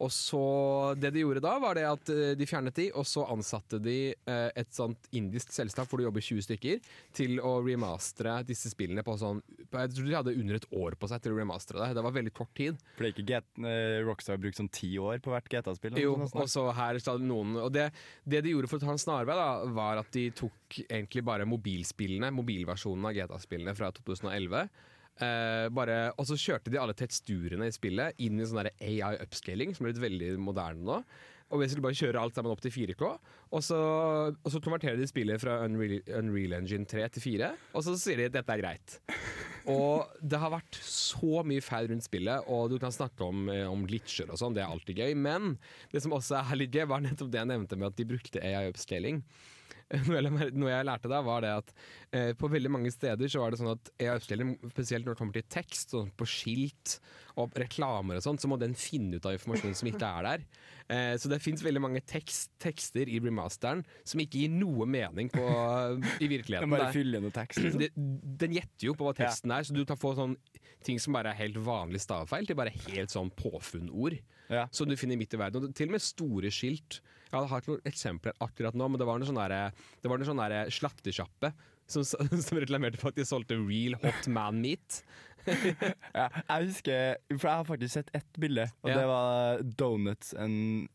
Og 0.00 0.08
så 0.08 0.98
Det 0.98 1.12
de 1.12 1.20
gjorde 1.20 1.42
da, 1.44 1.58
var 1.60 1.74
det 1.74 1.84
at 1.84 2.08
eh, 2.08 2.34
de 2.34 2.46
fjernet 2.48 2.72
de, 2.72 2.86
og 2.96 3.04
så 3.04 3.20
ansatte 3.28 3.78
de 3.82 4.14
eh, 4.26 4.50
et 4.56 4.70
sånt 4.72 4.96
indisk 5.12 5.52
selskap 5.52 5.86
hvor 5.90 5.98
det 6.00 6.06
jobber 6.08 6.24
20 6.24 6.40
stykker, 6.46 6.80
til 7.12 7.36
å 7.44 7.60
remastre 7.60 8.38
disse 8.48 8.70
spillene 8.72 9.04
på 9.04 9.12
sånn 9.20 9.42
Jeg 9.70 9.92
tror 9.92 10.08
de 10.08 10.16
hadde 10.16 10.34
under 10.40 10.54
et 10.56 10.66
år 10.72 10.96
på 10.96 11.06
seg 11.06 11.20
til 11.20 11.32
å 11.32 11.38
remastre 11.38 11.76
det. 11.78 11.94
Det 11.94 12.02
var 12.02 12.12
veldig 12.16 12.32
kort 12.32 12.54
tid. 12.56 12.78
For 12.96 13.04
det 13.04 13.10
er 13.10 13.22
ikke 13.22 13.26
Get, 13.28 13.44
eh, 13.60 14.00
Rockstar 14.08 14.40
brukt 14.40 14.56
sånn 14.56 14.70
ti 14.72 14.96
år 14.96 15.20
på 15.20 15.30
hvert 15.36 15.48
GTA-spill? 15.52 15.98
Jo, 16.00 16.14
og 16.16 16.48
så 16.48 16.72
her 16.74 16.98
sa 16.98 17.18
noen 17.18 17.56
Og 17.62 17.70
det, 17.70 17.92
det 18.26 18.42
de 18.42 18.50
gjorde 18.54 18.68
for 18.70 18.78
å 18.78 18.80
ta 18.80 18.90
en 18.96 18.98
snarvei, 19.04 19.36
da, 19.36 19.66
var 19.66 19.98
at 19.98 20.10
de 20.12 20.30
tok 20.30 20.80
egentlig 20.88 21.22
bare 21.22 21.44
mobilspillene, 21.44 22.32
mobilversjonen 22.32 23.04
av 23.04 23.12
GTA-spillene 23.12 23.76
fra 23.76 23.92
2011. 23.92 24.70
Eh, 25.20 25.66
bare, 25.76 25.98
og 26.16 26.28
så 26.28 26.38
kjørte 26.40 26.72
de 26.72 26.78
alle 26.80 26.96
teksturene 26.96 27.68
i 27.68 27.74
spillet 27.74 28.22
inn 28.24 28.40
i 28.40 28.46
sånn 28.48 28.70
AI 28.70 29.18
upscaling, 29.20 29.74
som 29.76 29.84
er 29.84 29.92
blitt 29.92 30.06
veldig 30.06 30.32
moderne 30.40 30.86
nå. 30.86 31.02
Og 31.50 31.58
basically 31.58 31.82
bare 31.82 31.98
kjøre 31.98 32.20
alt 32.22 32.36
sammen 32.38 32.52
opp 32.54 32.62
til 32.62 32.72
4K. 32.72 33.06
Og 33.50 33.62
så, 33.66 33.78
og 34.30 34.52
så 34.54 34.60
konverterer 34.62 34.98
de 35.00 35.08
spillet 35.10 35.42
fra 35.42 35.58
Unreal, 35.64 35.98
Unreal 36.20 36.54
Engine 36.60 36.86
3 36.86 37.08
til 37.16 37.24
4, 37.24 37.48
og 37.74 37.82
så 37.82 37.96
sier 37.98 38.20
de 38.20 38.28
at 38.30 38.36
dette 38.36 38.54
er 38.54 38.62
greit. 38.62 39.00
Og 39.70 40.12
det 40.22 40.38
har 40.40 40.52
vært 40.54 40.78
så 40.86 41.42
mye 41.46 41.64
feil 41.64 41.90
rundt 41.90 42.06
spillet, 42.06 42.46
og 42.48 42.70
du 42.70 42.78
kan 42.80 42.94
snakke 42.94 43.26
om, 43.26 43.48
eh, 43.52 43.66
om 43.68 43.82
glitcher 43.88 44.30
og 44.30 44.38
sånn, 44.40 44.54
det 44.56 44.62
er 44.62 44.70
alltid 44.70 45.02
gøy. 45.02 45.16
Men 45.18 45.56
det 45.92 46.04
som 46.04 46.14
også 46.16 46.38
er 46.38 46.62
litt 46.62 46.72
gøy, 46.74 46.86
var 46.88 47.02
nettopp 47.04 47.32
det 47.34 47.42
jeg 47.42 47.50
nevnte 47.50 47.76
med 47.76 47.90
at 47.90 47.98
de 47.98 48.08
brukte 48.14 48.44
AI 48.46 48.70
upscaling. 48.70 49.24
noe 50.06 50.22
jeg, 50.22 50.54
noe 50.54 50.70
jeg 50.70 50.86
lærte 50.86 51.10
da, 51.10 51.20
var 51.26 51.42
det 51.42 51.50
at 51.64 51.74
eh, 52.12 52.32
på 52.38 52.48
veldig 52.50 52.70
mange 52.72 52.90
steder 52.92 53.28
så 53.30 53.40
var 53.42 53.50
det 53.54 53.60
sånn 53.60 53.72
at 53.72 53.90
spesielt 54.72 55.06
når 55.06 55.14
det 55.14 55.18
kommer 55.20 55.36
til 55.36 55.46
tekst, 55.48 55.92
sånn 55.94 56.10
på 56.18 56.26
skilt 56.28 56.98
og 57.40 57.54
reklamer 57.58 58.18
og 58.18 58.24
sånt, 58.24 58.40
så 58.42 58.48
må 58.50 58.58
den 58.60 58.74
finne 58.74 59.16
ut 59.20 59.26
av 59.26 59.36
informasjon 59.36 59.74
som 59.78 59.88
ikke 59.90 60.08
er 60.18 60.26
der. 60.26 60.44
Eh, 60.90 61.14
så 61.22 61.30
det 61.30 61.38
fins 61.42 61.62
veldig 61.62 61.80
mange 61.84 62.00
tekst, 62.04 62.50
tekster 62.60 63.08
i 63.08 63.20
remasteren 63.22 63.84
som 64.04 64.20
ikke 64.20 64.42
gir 64.42 64.50
noe 64.50 64.86
mening 64.90 65.30
på, 65.30 65.44
i 66.20 66.26
Den 66.26 66.32
virkeligheten. 66.34 66.70
bare 66.70 66.88
er- 66.88 66.92
fyller 66.96 67.20
noe 67.22 67.30
tekst. 67.34 67.60
Liksom. 67.62 67.78
det, 67.80 67.90
den 68.42 68.52
gjetter 68.58 68.88
jo 68.90 68.94
på 68.98 69.06
hva 69.06 69.14
teksten 69.16 69.52
er, 69.54 69.62
så 69.62 69.72
du 69.76 69.84
kan 69.86 69.96
få 70.00 70.14
sånn 70.18 70.36
ting 70.82 70.98
som 70.98 71.12
bare 71.12 71.30
er 71.30 71.38
helt 71.44 71.56
vanlig 71.62 72.00
stavefeil, 72.00 72.46
til 72.48 72.56
bare 72.56 72.70
helt 72.88 73.10
sånn 73.12 73.30
påfunnord. 73.36 74.18
Ja. 74.50 74.66
Som 74.74 74.88
du 74.90 74.96
finner 74.98 75.16
midt 75.16 75.34
i 75.34 75.38
verden. 75.38 75.68
Og 75.68 75.74
til 75.78 75.86
og 75.86 75.92
med 75.94 76.02
store 76.02 76.50
skilt. 76.50 77.00
Jeg 77.30 77.46
har 77.46 77.60
ikke 77.62 77.76
noen 77.76 77.86
eksempler 77.86 78.32
akkurat 78.42 78.74
nå, 78.74 78.88
men 78.90 78.98
det 78.98 79.06
var 79.06 79.20
noe 79.20 79.28
sånn 79.28 79.38
derre- 79.38 79.70
som, 81.90 82.04
som 82.46 82.60
reklamerte 82.60 83.00
for 83.00 83.12
at 83.12 83.18
de 83.18 83.26
solgte 83.28 83.58
real 83.58 83.98
hot 84.04 84.30
man 84.30 84.62
meat. 84.62 85.02
Ja, 86.12 86.26
jeg 86.28 86.66
husker, 86.66 87.14
for 87.32 87.46
jeg 87.48 87.56
har 87.62 87.64
faktisk 87.64 87.94
sett 87.94 88.10
ett 88.16 88.40
bilde, 88.40 88.66
og 88.82 88.90
Ja. 88.90 88.96
det 88.98 89.04
var 89.08 89.62
Donuts 89.62 90.34
and 90.34 90.88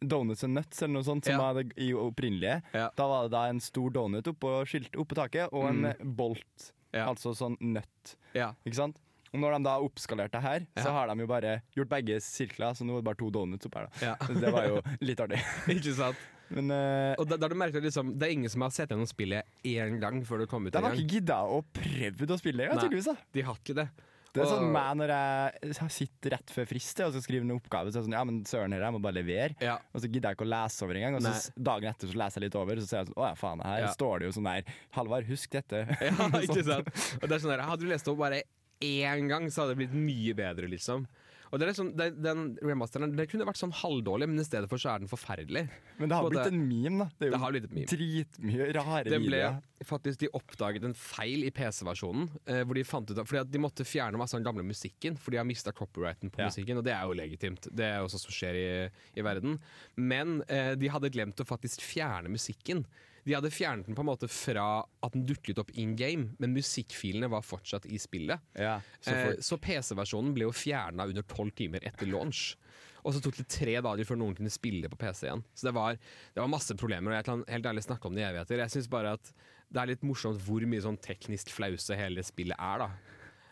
Donuts 0.00 0.42
and 0.46 0.56
Nuts 0.56 0.80
eller 0.82 0.94
noe 0.94 1.06
sånt, 1.06 1.26
som 1.28 1.36
Ja. 1.36 1.38
var 1.38 1.62
det 1.62 1.76
i 1.76 1.92
opprinnelige. 1.92 2.62
Da 2.72 3.06
var 3.06 3.28
det 3.28 3.34
da 3.36 3.44
en 3.48 3.60
stor 3.60 3.90
donut 3.90 4.26
oppå, 4.26 4.64
skilt, 4.66 4.96
oppå 4.96 5.14
taket, 5.14 5.52
og 5.52 5.68
en 5.68 5.82
mm. 5.92 6.16
bolt, 6.16 6.72
altså 6.92 7.34
sånn 7.36 7.58
nøtt. 7.60 8.16
Ja. 8.34 8.54
Ikke 8.64 8.80
sant? 8.80 8.98
Og 9.34 9.40
når 9.42 9.56
de 9.56 9.64
da 9.66 9.78
oppskalerte 9.82 10.40
her, 10.40 10.66
ja. 10.76 10.82
så 10.82 10.92
har 10.94 11.10
de 11.10 11.24
jo 11.24 11.26
bare 11.26 11.56
gjort 11.74 11.90
begge 11.90 12.20
sirkler, 12.22 12.74
så 12.78 12.86
nå 12.86 12.94
er 12.94 13.02
det 13.02 13.08
bare 13.08 13.18
to 13.18 13.30
donuts 13.34 13.66
oppi 13.66 13.80
her. 13.80 13.88
da. 13.90 14.06
Ja. 14.06 14.14
Så 14.22 14.34
Det 14.44 14.52
var 14.54 14.68
jo 14.68 14.82
litt 15.02 15.22
artig. 15.24 15.40
Ikke 15.74 15.94
sant? 15.96 16.16
Men 16.50 16.70
uh, 16.70 17.14
Og 17.18 17.28
da, 17.30 17.38
da 17.40 17.48
du 17.48 17.54
merket 17.56 17.80
at 17.80 17.86
liksom, 17.88 18.14
det 18.20 18.26
er 18.28 18.32
ingen 18.36 18.50
som 18.52 18.60
har 18.66 18.70
sett 18.74 18.90
gjennom 18.92 19.08
spillet 19.08 19.46
én 19.64 19.96
gang 20.02 20.20
før 20.28 20.44
det 20.44 20.48
kom 20.50 20.66
ut. 20.66 20.72
de 20.74 20.82
har 20.84 20.92
ikke 20.98 21.14
gidda 21.18 21.38
å 21.48 21.62
prøve 21.72 22.28
å 22.34 22.40
spille 22.40 22.66
det, 22.66 22.74
Nei. 22.74 22.82
tydeligvis. 22.84 23.08
De 23.32 23.42
har 23.48 23.56
ikke 23.62 23.78
det. 23.80 23.86
Det 24.34 24.42
er 24.42 24.48
sånn 24.50 24.72
meg 24.74 24.96
når 24.98 25.10
jeg 25.14 25.90
sitter 25.94 26.32
rett 26.34 26.50
før 26.50 26.64
frist 26.66 26.98
og 27.04 27.12
skal 27.14 27.22
skrive 27.22 27.46
en 27.46 27.52
oppgave, 27.54 27.92
så 27.94 28.00
er 28.00 28.02
jeg 28.02 28.08
sånn 28.08 28.16
Ja, 28.18 28.22
men 28.26 28.40
søren 28.50 28.72
her, 28.74 28.82
jeg 28.82 28.94
må 28.96 29.00
bare 29.04 29.14
levere. 29.20 29.54
Ja. 29.62 29.76
Og 29.94 30.02
så 30.02 30.08
gidder 30.10 30.32
jeg 30.32 30.38
ikke 30.40 30.46
å 30.48 30.50
lese 30.50 30.82
over 30.82 30.98
engang. 30.98 31.14
Og 31.20 31.22
så 31.22 31.30
Nei. 31.30 31.62
dagen 31.70 31.90
etter 31.92 32.10
så 32.10 32.18
leser 32.18 32.40
jeg 32.42 32.48
litt 32.48 32.56
over, 32.58 32.80
så 32.82 32.88
ser 32.90 32.98
jeg 33.04 33.12
sånn 33.12 33.20
Å 33.22 33.28
ja, 33.28 33.34
faen, 33.38 33.62
her 33.62 33.84
Ja. 33.84 33.92
står 33.94 34.18
det 34.18 34.26
jo 34.26 34.34
sånn 34.34 34.48
der 34.50 34.72
Halvard, 34.98 35.28
husk 35.30 35.54
dette. 35.54 35.84
Ja, 36.02 36.28
ikke 36.42 36.64
Sånn. 36.66 36.82
sant? 36.82 36.90
Og 37.22 37.28
det 37.30 37.36
er 37.38 37.44
sånn 37.46 37.54
der, 37.54 37.62
Hadde 37.70 37.86
du 37.86 37.92
lest 37.94 38.10
opp 38.10 38.18
bare 38.24 38.42
én 38.82 39.28
gang, 39.30 39.46
så 39.54 39.62
hadde 39.62 39.76
det 39.78 39.84
blitt 39.84 39.94
mye 39.94 40.34
bedre, 40.34 40.66
liksom. 40.68 41.06
Og 41.54 41.60
det 41.60 41.66
er 41.68 41.70
liksom, 41.70 41.90
det, 41.94 42.06
Den 42.18 42.40
remasteren 42.66 43.12
det 43.14 43.28
kunne 43.30 43.46
vært 43.46 43.60
sånn 43.60 43.70
halvdårlig, 43.78 44.26
men 44.26 44.40
i 44.42 44.46
stedet 44.46 44.66
for 44.68 44.80
så 44.82 44.90
er 44.96 45.04
den 45.04 45.10
forferdelig. 45.10 45.68
Men 46.00 46.10
det 46.10 46.16
har 46.18 46.24
Både- 46.26 46.40
blitt 46.42 46.50
en 46.50 46.64
meme, 46.66 46.98
da. 46.98 47.06
Det 47.20 47.28
er 47.28 47.30
Det 47.36 47.40
har 47.44 47.52
blitt 47.54 47.68
et 47.68 47.76
meme. 47.76 47.86
dritmye 47.94 48.66
rare 48.74 49.04
det 49.04 49.20
ble 49.22 49.42
faktisk 49.84 50.18
De 50.24 50.28
oppdaget 50.34 50.82
en 50.88 50.94
feil 50.96 51.44
i 51.46 51.50
PC-versjonen. 51.54 52.26
Eh, 52.48 52.64
hvor 52.64 52.74
de 52.74 52.82
fant 52.88 53.08
ut 53.10 53.18
av, 53.18 53.26
fordi 53.28 53.40
at 53.44 53.50
de 53.52 53.58
måtte 53.62 53.84
fjerne 53.86 54.16
masse 54.18 54.34
av 54.34 54.42
den 54.42 54.48
gamle 54.50 54.64
musikken, 54.66 55.16
for 55.18 55.30
de 55.30 55.36
har 55.36 55.44
mista 55.44 55.70
copyrighten 55.72 56.30
på 56.32 56.40
Ja. 56.42 56.46
musikken. 56.48 56.78
Og 56.78 56.84
det 56.84 56.92
er 56.94 57.02
jo 57.06 57.12
legitimt. 57.14 57.68
Det 57.70 57.84
er 57.84 57.98
jo 58.00 58.06
også 58.08 58.18
som 58.24 58.32
skjer 58.32 58.54
i, 58.56 58.90
i 59.14 59.22
verden. 59.22 59.60
Men 59.96 60.42
eh, 60.48 60.74
de 60.74 60.88
hadde 60.88 61.10
glemt 61.12 61.36
å 61.36 61.46
faktisk 61.46 61.80
fjerne 61.84 62.28
musikken. 62.32 62.84
De 63.24 63.32
hadde 63.34 63.50
fjernet 63.50 63.86
den 63.88 63.96
på 63.96 64.02
en 64.04 64.08
måte 64.10 64.28
fra 64.28 64.64
at 65.02 65.14
den 65.14 65.24
dukket 65.28 65.58
opp 65.62 65.70
in 65.80 65.94
game, 65.96 66.34
men 66.38 66.52
musikkfilene 66.52 67.30
var 67.32 67.40
fortsatt 67.46 67.86
i 67.88 67.96
spillet. 67.98 68.40
Ja, 68.60 68.80
så 69.00 69.14
Eh, 69.14 69.36
Så 69.40 69.56
PC-versjonen 69.58 70.34
ble 70.36 70.44
jo 70.44 70.52
fjerna 70.52 71.06
under 71.08 71.22
tolv 71.22 71.54
timer 71.56 71.80
etter 71.88 72.06
launch. 72.10 72.56
Og 73.04 73.12
så 73.12 73.20
tok 73.20 73.36
det 73.36 73.48
tre 73.52 73.74
dager 73.84 74.04
før 74.08 74.16
noen 74.20 74.34
kunne 74.36 74.52
spille 74.52 74.88
på 74.88 74.96
PC 75.00 75.26
igjen. 75.26 75.42
Så 75.54 75.66
det 75.68 75.74
var, 75.76 75.96
det 76.34 76.40
var 76.40 76.48
masse 76.52 76.74
problemer, 76.76 77.12
og 77.12 77.16
jeg 77.18 77.24
kan 77.28 77.44
helt 77.48 77.66
ærlig 77.72 77.82
snakke 77.84 78.08
om 78.08 78.14
det 78.16 78.22
i 78.24 78.28
evigheter. 78.30 78.62
Jeg 78.64 78.72
syns 78.76 78.88
bare 78.92 79.12
at 79.18 79.32
det 79.74 79.80
er 79.82 79.90
litt 79.92 80.04
morsomt 80.08 80.40
hvor 80.44 80.64
mye 80.68 80.80
sånn 80.84 80.96
teknisk 81.00 81.50
flause 81.52 81.96
hele 81.96 82.22
spillet 82.24 82.56
er, 82.60 82.78
da. 82.84 82.88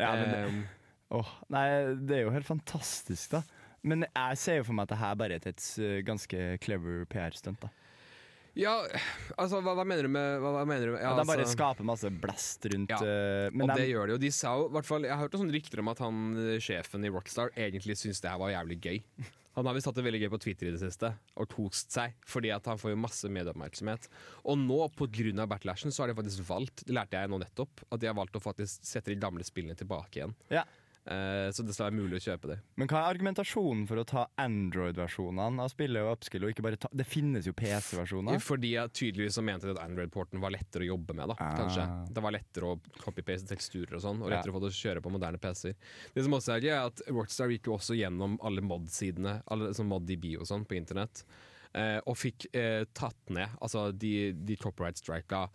ja, 0.01 0.13
men, 0.17 0.33
Eh, 0.33 1.19
åh, 1.19 1.33
nei, 1.53 1.67
det 2.09 2.17
er 2.17 2.23
jo 2.27 2.31
helt 2.33 2.49
fantastisk, 2.49 3.31
da. 3.37 3.43
Men 3.85 4.05
jeg 4.09 4.39
ser 4.39 4.57
jo 4.61 4.65
for 4.69 4.77
meg 4.79 4.85
at 4.89 4.93
det 4.95 5.01
her 5.03 5.15
bare 5.21 5.37
er 5.37 5.49
et 5.51 5.65
eh, 5.83 6.01
ganske 6.07 6.59
clever 6.63 7.05
PR-stunt. 7.13 7.61
da 7.61 7.69
ja, 8.59 8.75
altså 9.41 9.61
hva, 9.65 9.75
hva 9.79 9.85
mener 9.89 10.09
du 10.09 10.13
med 10.13 10.41
hva, 10.43 10.55
hva 10.59 10.65
mener 10.69 10.91
du 10.91 10.95
med, 10.95 11.03
ja, 11.05 11.13
De 11.17 11.27
bare 11.29 11.45
altså- 11.47 11.57
skaper 11.57 11.89
masse 11.89 12.11
blest 12.23 12.67
rundt 12.73 12.93
Ja, 12.93 13.03
Men 13.53 13.67
og 13.67 13.75
de, 13.75 13.83
det 13.83 13.91
gjør 13.91 14.11
de 14.11 14.17
jo. 14.17 14.23
De 14.27 14.33
sa 14.35 14.57
jo, 14.61 14.67
hvert 14.75 14.89
fall, 14.89 15.07
jeg 15.09 15.15
har 15.15 15.23
hørt 15.25 15.39
noen 15.41 15.55
rykter 15.55 15.81
om 15.85 15.93
at 15.93 16.03
han 16.05 16.19
eh, 16.37 16.59
sjefen 16.63 17.07
i 17.07 17.13
Rockstar 17.13 17.55
egentlig 17.57 17.97
syntes 18.01 18.21
det 18.21 18.33
her 18.33 18.43
var 18.43 18.53
jævlig 18.53 18.81
gøy. 18.83 19.01
Han 19.57 19.69
har 19.69 19.77
visst 19.77 19.89
hatt 19.89 19.99
det 19.99 20.05
veldig 20.07 20.23
gøy 20.23 20.31
på 20.33 20.41
Twitter 20.41 20.71
i 20.71 20.73
det 20.73 20.81
siste, 20.81 21.11
og 21.37 21.49
tost 21.53 21.93
seg, 21.93 22.15
fordi 22.25 22.49
at 22.55 22.65
han 22.71 22.79
får 22.81 22.95
jo 22.95 23.01
masse 23.03 23.29
medieoppmerksomhet. 23.29 24.07
Og 24.49 24.57
nå, 24.57 24.79
pga. 24.97 25.45
backlashen, 25.45 25.93
så 25.93 26.05
har 26.05 26.13
de 26.13 26.17
faktisk 26.17 26.47
valgt, 26.49 26.87
det 26.89 26.97
lærte 26.97 27.21
jeg 27.21 27.29
nå 27.29 27.41
nettopp, 27.43 27.85
at 27.93 28.01
de 28.01 28.09
har 28.09 28.17
valgt 28.17 28.39
å 28.39 28.41
faktisk 28.41 28.81
sette 28.89 29.13
de 29.13 29.21
gamle 29.21 29.45
spillene 29.45 29.77
tilbake 29.77 30.23
igjen. 30.23 30.33
Ja. 30.49 30.65
Eh, 31.05 31.49
så 31.51 31.65
det 31.67 31.75
skal 31.75 31.89
være 31.91 31.99
mulig 31.99 32.21
å 32.21 32.23
kjøpe 32.31 32.47
det. 32.53 32.57
men 32.79 32.87
hva 32.87 33.01
er 33.03 33.15
argumentasjonen 33.17 33.89
for 33.89 33.97
å 33.99 34.05
ta 34.07 34.29
Android-versjonene 34.39 35.65
av 35.65 35.71
spillet 35.73 35.99
og 36.05 36.13
upskill, 36.17 36.45
og 36.47 36.53
ikke 36.53 36.63
bare 36.63 36.79
ta 36.79 36.89
Det 36.95 37.07
finnes 37.11 37.47
jo 37.49 37.53
PC-versjoner. 37.59 38.39
Fordi 38.43 38.71
jeg 38.77 38.93
tydeligvis 38.95 39.35
så 39.39 39.43
mente 39.43 39.71
at 39.73 39.81
Android-porten 39.83 40.39
var 40.43 40.55
lettere 40.55 40.87
å 40.87 40.93
jobbe 40.95 41.15
med. 41.19 41.27
da, 41.29 41.35
Ah. 41.39 41.57
kanskje. 41.59 42.15
Det 42.15 42.23
var 42.23 42.31
lettere 42.33 42.63
å 42.71 42.81
copy-paste 43.03 43.49
teksturer 43.51 43.95
og 43.97 44.01
sånn, 44.03 44.23
og 44.23 44.31
Ja. 44.31 44.37
lettere 44.37 44.53
å 44.53 44.55
få 44.55 44.61
det 44.61 44.71
å 44.71 44.79
kjøre 44.79 45.03
på 45.03 45.11
moderne 45.11 45.39
PC-er. 45.41 45.75
Det 46.15 46.23
som 46.23 46.33
også 46.33 46.55
er 46.57 46.61
gøy, 46.61 46.71
er 46.71 46.87
at 46.87 47.01
Rockstar 47.09 47.49
gikk 47.51 47.65
jo 47.67 47.77
også 47.77 47.97
gjennom 47.99 48.39
alle 48.41 48.61
mod-sidene, 48.63 49.43
alle 49.49 49.71
sånn 49.75 49.89
mod-DB 49.89 50.37
og 50.39 50.47
sånn, 50.47 50.65
på 50.67 50.77
internett, 50.77 51.25
eh, 51.75 52.01
og 52.07 52.15
fikk 52.17 52.47
eh, 52.55 52.85
tatt 52.95 53.17
ned 53.31 53.49
Altså, 53.61 53.91
de, 53.97 54.33
de 54.33 54.57
copyright-strika 54.57 55.49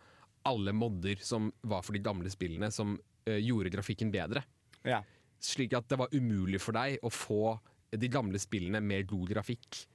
alle 0.46 0.72
modder 0.74 1.16
som 1.22 1.52
var 1.64 1.82
for 1.84 1.94
de 1.94 2.00
gamle 2.00 2.28
spillene, 2.30 2.72
som 2.72 3.00
eh, 3.26 3.40
gjorde 3.40 3.70
grafikken 3.72 4.12
bedre. 4.12 4.44
Ja. 4.84 5.02
Slik 5.44 5.74
at 5.78 5.88
det 5.92 5.98
var 6.00 6.10
umulig 6.16 6.60
for 6.64 6.74
deg 6.78 6.98
å 7.06 7.12
få 7.14 7.58
de 7.98 8.10
gamle 8.12 8.40
spillene 8.42 8.82
med 8.84 9.08
god 9.08 9.30
grafikk 9.30 9.86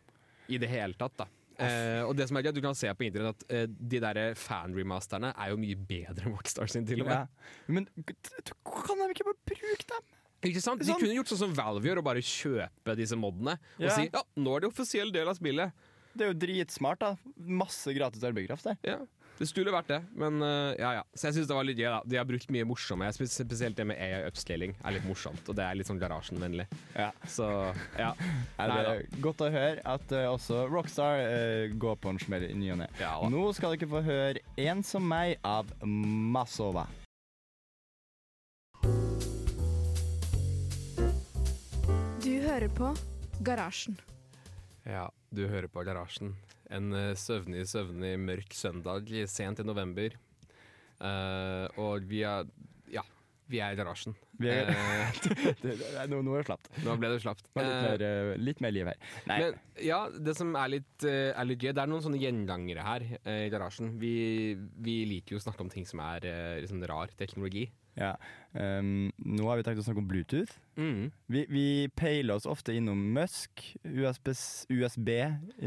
i 0.49 0.59
det 0.63 0.69
hele 0.71 0.95
tatt. 0.99 1.17
da. 1.25 1.27
Uh, 1.63 2.09
og 2.09 2.17
det 2.17 2.25
som 2.27 2.39
er 2.41 2.47
gøy, 2.49 2.55
Du 2.57 2.63
kan 2.65 2.75
se 2.75 2.89
på 2.97 3.05
internett 3.07 3.37
at 3.37 3.53
uh, 3.53 3.67
de 3.69 3.99
der 4.03 4.35
fan-remasterne 4.35 5.35
er 5.37 5.53
jo 5.53 5.59
mye 5.61 5.77
bedre 5.77 6.25
enn 6.27 6.33
Rockstar 6.35 6.71
sin. 6.73 6.87
til 6.89 7.03
og 7.05 7.11
med. 7.11 7.15
Ja. 7.15 7.27
Men 7.69 7.87
kan 7.93 8.99
de 8.99 9.11
ikke 9.13 9.29
bare 9.29 9.39
bruke 9.53 9.87
dem? 9.93 10.09
Ikke 10.43 10.63
sant? 10.65 10.83
De 10.83 10.91
kunne 10.99 11.15
gjort 11.15 11.31
sånn 11.31 11.39
som 11.45 11.53
Valve 11.55 11.87
gjør, 11.87 12.01
og 12.01 12.07
bare 12.09 12.23
kjøpe 12.27 12.97
disse 12.99 13.15
modene. 13.15 13.59
Og 13.79 13.85
Ja. 13.87 13.95
si 13.95 14.09
ja, 14.11 14.23
nå 14.43 14.57
er 14.57 14.61
det 14.65 14.71
offisiell 14.73 15.13
del 15.15 15.29
av 15.31 15.37
spillet. 15.39 15.71
Det 16.17 16.27
er 16.27 16.33
jo 16.33 16.39
dritsmart, 16.43 16.99
da. 16.99 17.13
Masse 17.39 17.95
gratis 17.95 18.25
arbeidskraft 18.27 18.65
der. 18.65 18.77
Ja, 18.83 18.99
Det 19.43 19.49
skulle 19.51 19.73
vært 19.75 19.89
det, 19.91 19.97
men 20.15 20.37
uh, 20.39 20.71
ja 20.79 20.93
ja. 21.01 21.03
Så 21.19 21.27
jeg 21.27 21.41
syns 21.41 21.49
det 21.51 21.55
var 21.57 21.67
litt 21.67 21.81
gøy. 21.81 21.89
da 21.91 21.97
De 22.07 22.19
har 22.21 22.27
brukt 22.29 22.51
mye 22.55 22.67
morsomme. 22.69 23.09
Jeg 23.09 23.17
synes 23.17 23.41
Spesielt 23.43 23.75
det 23.75 23.89
med 23.91 23.99
AI 23.99 24.21
upscaling 24.29 24.77
er 24.79 24.95
litt 24.95 25.07
morsomt, 25.09 25.43
og 25.51 25.57
det 25.59 25.65
er 25.67 25.75
litt 25.75 25.89
sånn 25.89 25.99
garasjenvennlig. 25.99 26.69
Ja. 26.95 27.09
Så 27.27 27.49
ja. 27.99 28.13
Nei 28.61 28.69
det 28.71 28.93
er 28.93 29.03
godt 29.25 29.43
å 29.43 29.49
høre 29.51 29.83
at 29.83 30.15
uh, 30.15 30.29
også 30.31 30.69
Rockstar 30.71 31.25
uh, 31.27 31.75
går 31.75 31.99
på 31.99 32.13
en 32.15 32.23
smell 32.23 32.47
i 32.47 32.53
ny 32.55 32.71
og 32.77 32.79
ne. 32.85 32.89
Ja. 33.03 33.17
Nå 33.35 33.49
skal 33.59 33.75
dere 33.75 33.91
få 33.91 34.05
høre 34.07 34.45
En 34.63 34.87
som 34.87 35.11
meg 35.11 35.43
av 35.43 35.75
Masova. 35.83 36.87
Du 42.23 42.31
hører 42.47 42.71
på 42.79 42.95
Garasjen. 43.43 43.99
Ja, 44.87 45.09
du 45.35 45.49
hører 45.51 45.67
på 45.67 45.83
Garasjen. 45.83 46.37
En 46.73 46.93
eh, 46.97 47.13
søvnig, 47.19 47.67
søvnig, 47.69 48.15
mørk 48.23 48.55
søndag 48.57 49.11
sent 49.31 49.61
i 49.61 49.67
november. 49.67 50.15
Uh, 51.03 51.67
og 51.83 52.05
vi 52.07 52.21
er 52.23 52.47
Ja, 52.93 53.03
vi 53.51 53.59
er 53.59 53.75
i 53.75 53.79
garasjen. 53.81 54.15
Vi 54.39 54.49
er- 54.53 54.71
uh, 54.73 56.05
Nå, 56.09 56.21
nå 56.23 56.37
er 56.37 56.45
det 56.45 56.47
slapt. 56.47 56.69
nå 56.87 56.95
ble 57.01 57.11
det 57.13 57.19
slapt. 57.25 57.43
Det 57.51 57.59
var 57.59 57.67
Litt, 57.67 57.83
mer, 58.05 58.37
litt 58.39 58.63
mer 58.63 58.75
liv 58.77 58.87
her. 58.93 59.01
Nei. 59.27 59.39
Men 59.43 59.59
ja, 59.83 59.99
det 60.15 60.37
som 60.39 60.55
er 60.57 60.71
litt, 60.77 61.07
er 61.09 61.49
litt 61.49 61.59
gøy, 61.67 61.73
det 61.75 61.83
er 61.83 61.91
noen 61.91 62.05
sånne 62.07 62.23
gjengangere 62.23 62.87
her 62.87 63.07
uh, 63.27 63.41
i 63.49 63.51
garasjen. 63.53 63.97
Vi, 64.01 64.15
vi 64.87 64.97
liker 65.11 65.35
jo 65.37 65.43
å 65.43 65.47
snakke 65.49 65.67
om 65.67 65.73
ting 65.75 65.89
som 65.91 66.01
er 66.07 66.29
liksom 66.63 66.85
rar 66.89 67.11
teknologi. 67.19 67.67
Ja. 67.97 68.15
um, 68.57 69.11
nå 69.21 69.47
har 69.49 69.59
vi 69.61 69.65
tenkt 69.67 69.81
å 69.83 69.85
snakke 69.85 70.01
om 70.03 70.07
Bluetooth. 70.09 70.53
Mm. 70.81 71.11
Vi, 71.29 71.43
vi 71.53 71.65
peiler 71.97 72.35
oss 72.39 72.47
ofte 72.49 72.73
innom 72.73 73.01
Musk, 73.13 73.61
USB, 73.85 74.31
USB 74.73 75.09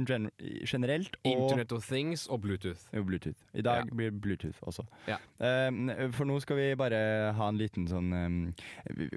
gen 0.08 0.30
generelt, 0.66 1.18
og 1.24 1.32
Internet 1.32 1.72
of 1.78 1.86
Things 1.86 2.26
og 2.28 2.42
Bluetooth. 2.42 2.88
og 2.98 3.06
Bluetooth. 3.12 3.38
I 3.54 3.62
dag 3.62 3.86
Ja. 3.86 3.96
blir 3.96 4.12
Bluetooth 4.12 4.58
også. 4.66 4.86
Ja. 5.08 5.18
Um, 5.40 5.92
for 6.18 6.26
nå 6.26 6.40
skal 6.42 6.58
vi 6.58 6.72
bare 6.80 7.34
ha 7.38 7.50
en 7.52 7.58
liten 7.62 7.86
sånn 7.88 8.10
um, 8.14 8.40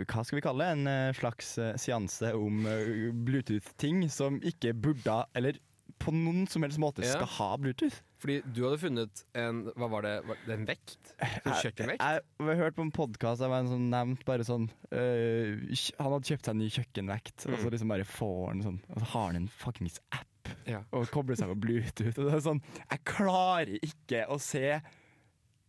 Hva 0.04 0.24
skal 0.24 0.36
vi 0.40 0.44
kalle 0.44 0.64
det? 0.66 0.74
En 0.78 0.86
eh, 0.92 1.12
slags 1.16 1.54
eh, 1.58 1.72
seanse 1.80 2.34
om 2.36 2.66
eh, 2.68 3.08
Bluetooth-ting 3.12 4.04
som 4.12 4.36
ikke 4.44 4.74
burde, 4.76 5.22
eller 5.34 5.56
på 5.98 6.12
noen 6.14 6.44
som 6.46 6.62
helst 6.62 6.78
måte 6.78 7.02
Ja. 7.02 7.16
skal 7.16 7.32
ha 7.38 7.56
Bluetooth. 7.56 8.02
Fordi 8.18 8.40
du 8.50 8.64
hadde 8.66 8.78
funnet 8.82 9.20
en 9.38 9.60
Hva 9.78 9.88
var 9.92 10.02
det? 10.02 10.12
Var 10.26 10.38
det 10.46 10.54
en 10.56 10.64
vekt? 10.66 11.12
En 11.22 11.52
kjøkkenvekt? 11.54 12.02
Jeg, 12.02 12.22
jeg 12.40 12.48
har 12.48 12.58
hørt 12.64 12.74
på 12.78 12.82
en 12.82 12.90
podkast 12.94 13.40
der 13.44 13.52
var 13.52 13.62
en 13.62 13.70
som 13.70 13.84
nevnte 13.92 14.26
bare 14.26 14.46
sånn 14.48 14.66
øh, 14.90 15.62
Han 16.00 16.12
hadde 16.16 16.30
kjøpt 16.32 16.48
seg 16.48 16.54
en 16.56 16.62
ny 16.64 16.68
kjøkkenvekt, 16.74 17.46
og 17.46 17.54
Mm. 17.54 17.60
så 17.62 17.70
liksom 17.74 17.92
bare 17.94 18.04
får 18.08 18.40
han 18.48 18.62
sånn 18.66 18.80
Og 18.90 18.98
så 19.04 19.10
har 19.14 19.26
han 19.30 19.36
en 19.44 19.48
fuckings 19.48 20.00
app 20.10 20.50
Ja. 20.66 20.80
og 20.92 21.06
kobler 21.14 21.36
seg 21.38 21.50
på 21.52 21.58
Bluetooth. 21.60 22.18
Og 22.18 22.24
det 22.26 22.34
er 22.38 22.44
sånn, 22.44 22.62
jeg 22.90 23.04
klarer 23.04 23.74
ikke 23.84 24.24
å 24.32 24.38
se 24.42 24.80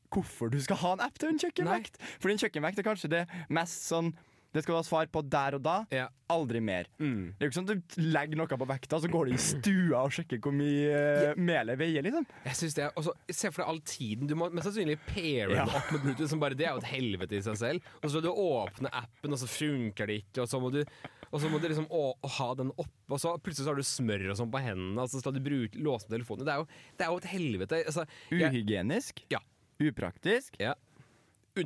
hvorfor 0.09 0.49
du 0.49 0.57
skal 0.63 0.79
ha 0.81 0.93
en 0.95 1.01
app 1.05 1.19
til 1.21 1.29
en 1.29 1.38
kjøkkenvekt. 1.41 1.99
Fordi 2.19 2.33
en 2.33 2.41
kjøkkenvekt 2.41 2.79
er 2.81 2.88
kanskje 2.88 3.09
det 3.13 3.23
mest 3.53 3.83
sånn 3.91 4.13
Det 4.49 4.63
skal 4.63 4.73
du 4.73 4.77
ha 4.79 4.85
svar 4.85 5.09
på 5.13 5.21
der 5.29 5.55
og 5.59 5.62
da. 5.62 5.75
Ja. 5.93 6.07
Aldri 6.33 6.57
mer. 6.62 6.88
Mm. 6.97 7.35
Det 7.38 7.45
er 7.45 7.47
jo 7.47 7.49
ikke 7.51 7.57
sånn 7.59 7.67
at 7.69 7.93
du 7.95 8.01
legger 8.01 8.39
noe 8.39 8.57
på 8.62 8.67
vekta, 8.69 8.97
så 9.01 9.09
går 9.12 9.29
du 9.29 9.35
i 9.35 9.41
stua 9.41 10.01
og 10.07 10.13
sjekker 10.15 10.41
hvor 10.41 10.55
mye 10.57 10.88
ja. 11.27 11.35
melet 11.38 11.77
veier, 11.77 12.05
liksom. 12.05 12.25
Jeg 12.47 12.57
synes 12.57 12.77
det 12.77 12.83
er, 12.88 12.95
også, 12.97 13.13
Se 13.29 13.51
for 13.53 13.62
deg 13.62 13.69
all 13.73 13.81
tiden. 13.85 14.29
Du 14.29 14.33
må 14.39 14.47
mest 14.49 14.65
sannsynlig 14.69 14.97
paire 15.05 15.53
Ja. 15.59 15.67
opp 15.69 15.93
med 15.93 16.01
Bluetooth. 16.07 16.31
Som 16.33 16.41
bare, 16.41 16.57
det 16.57 16.65
er 16.65 16.73
jo 16.73 16.81
et 16.81 16.89
helvete 16.89 17.38
i 17.38 17.43
seg 17.45 17.62
selv. 17.62 17.93
Og 18.01 18.07
så 18.07 18.15
skal 18.15 18.25
du 18.25 18.31
åpne 18.33 18.93
appen, 19.03 19.38
og 19.38 19.41
så 19.43 19.49
funker 19.53 20.09
det 20.09 20.19
ikke. 20.23 20.41
Og 20.45 20.49
så 20.49 20.62
må 20.65 20.73
du, 20.73 20.81
så 21.29 21.53
må 21.53 21.62
du 21.62 21.69
liksom 21.69 21.88
å, 21.93 22.03
å 22.17 22.33
ha 22.39 22.49
den 22.57 22.73
oppe, 22.73 23.05
og 23.13 23.21
så 23.21 23.35
plutselig 23.38 23.67
så 23.69 23.73
har 23.75 23.81
du 23.81 23.85
smør 23.85 24.27
og 24.33 24.41
sånn 24.41 24.53
på 24.53 24.65
hendene. 24.65 25.05
Og 25.05 25.13
så 25.13 25.21
skal 25.21 25.38
du 25.38 25.41
bruke, 25.45 25.77
låse 25.85 26.09
telefonen. 26.09 26.49
Det 26.49 26.57
er 26.57 26.63
jo, 26.65 26.69
det 26.97 27.05
er 27.05 27.13
jo 27.13 27.21
et 27.21 27.31
helvete. 27.38 27.83
Altså, 27.93 28.09
jeg, 28.33 28.49
Uhygienisk. 28.49 29.25
Ja. 29.33 29.45
Upraktisk. 29.79 30.57
ja. 30.59 30.73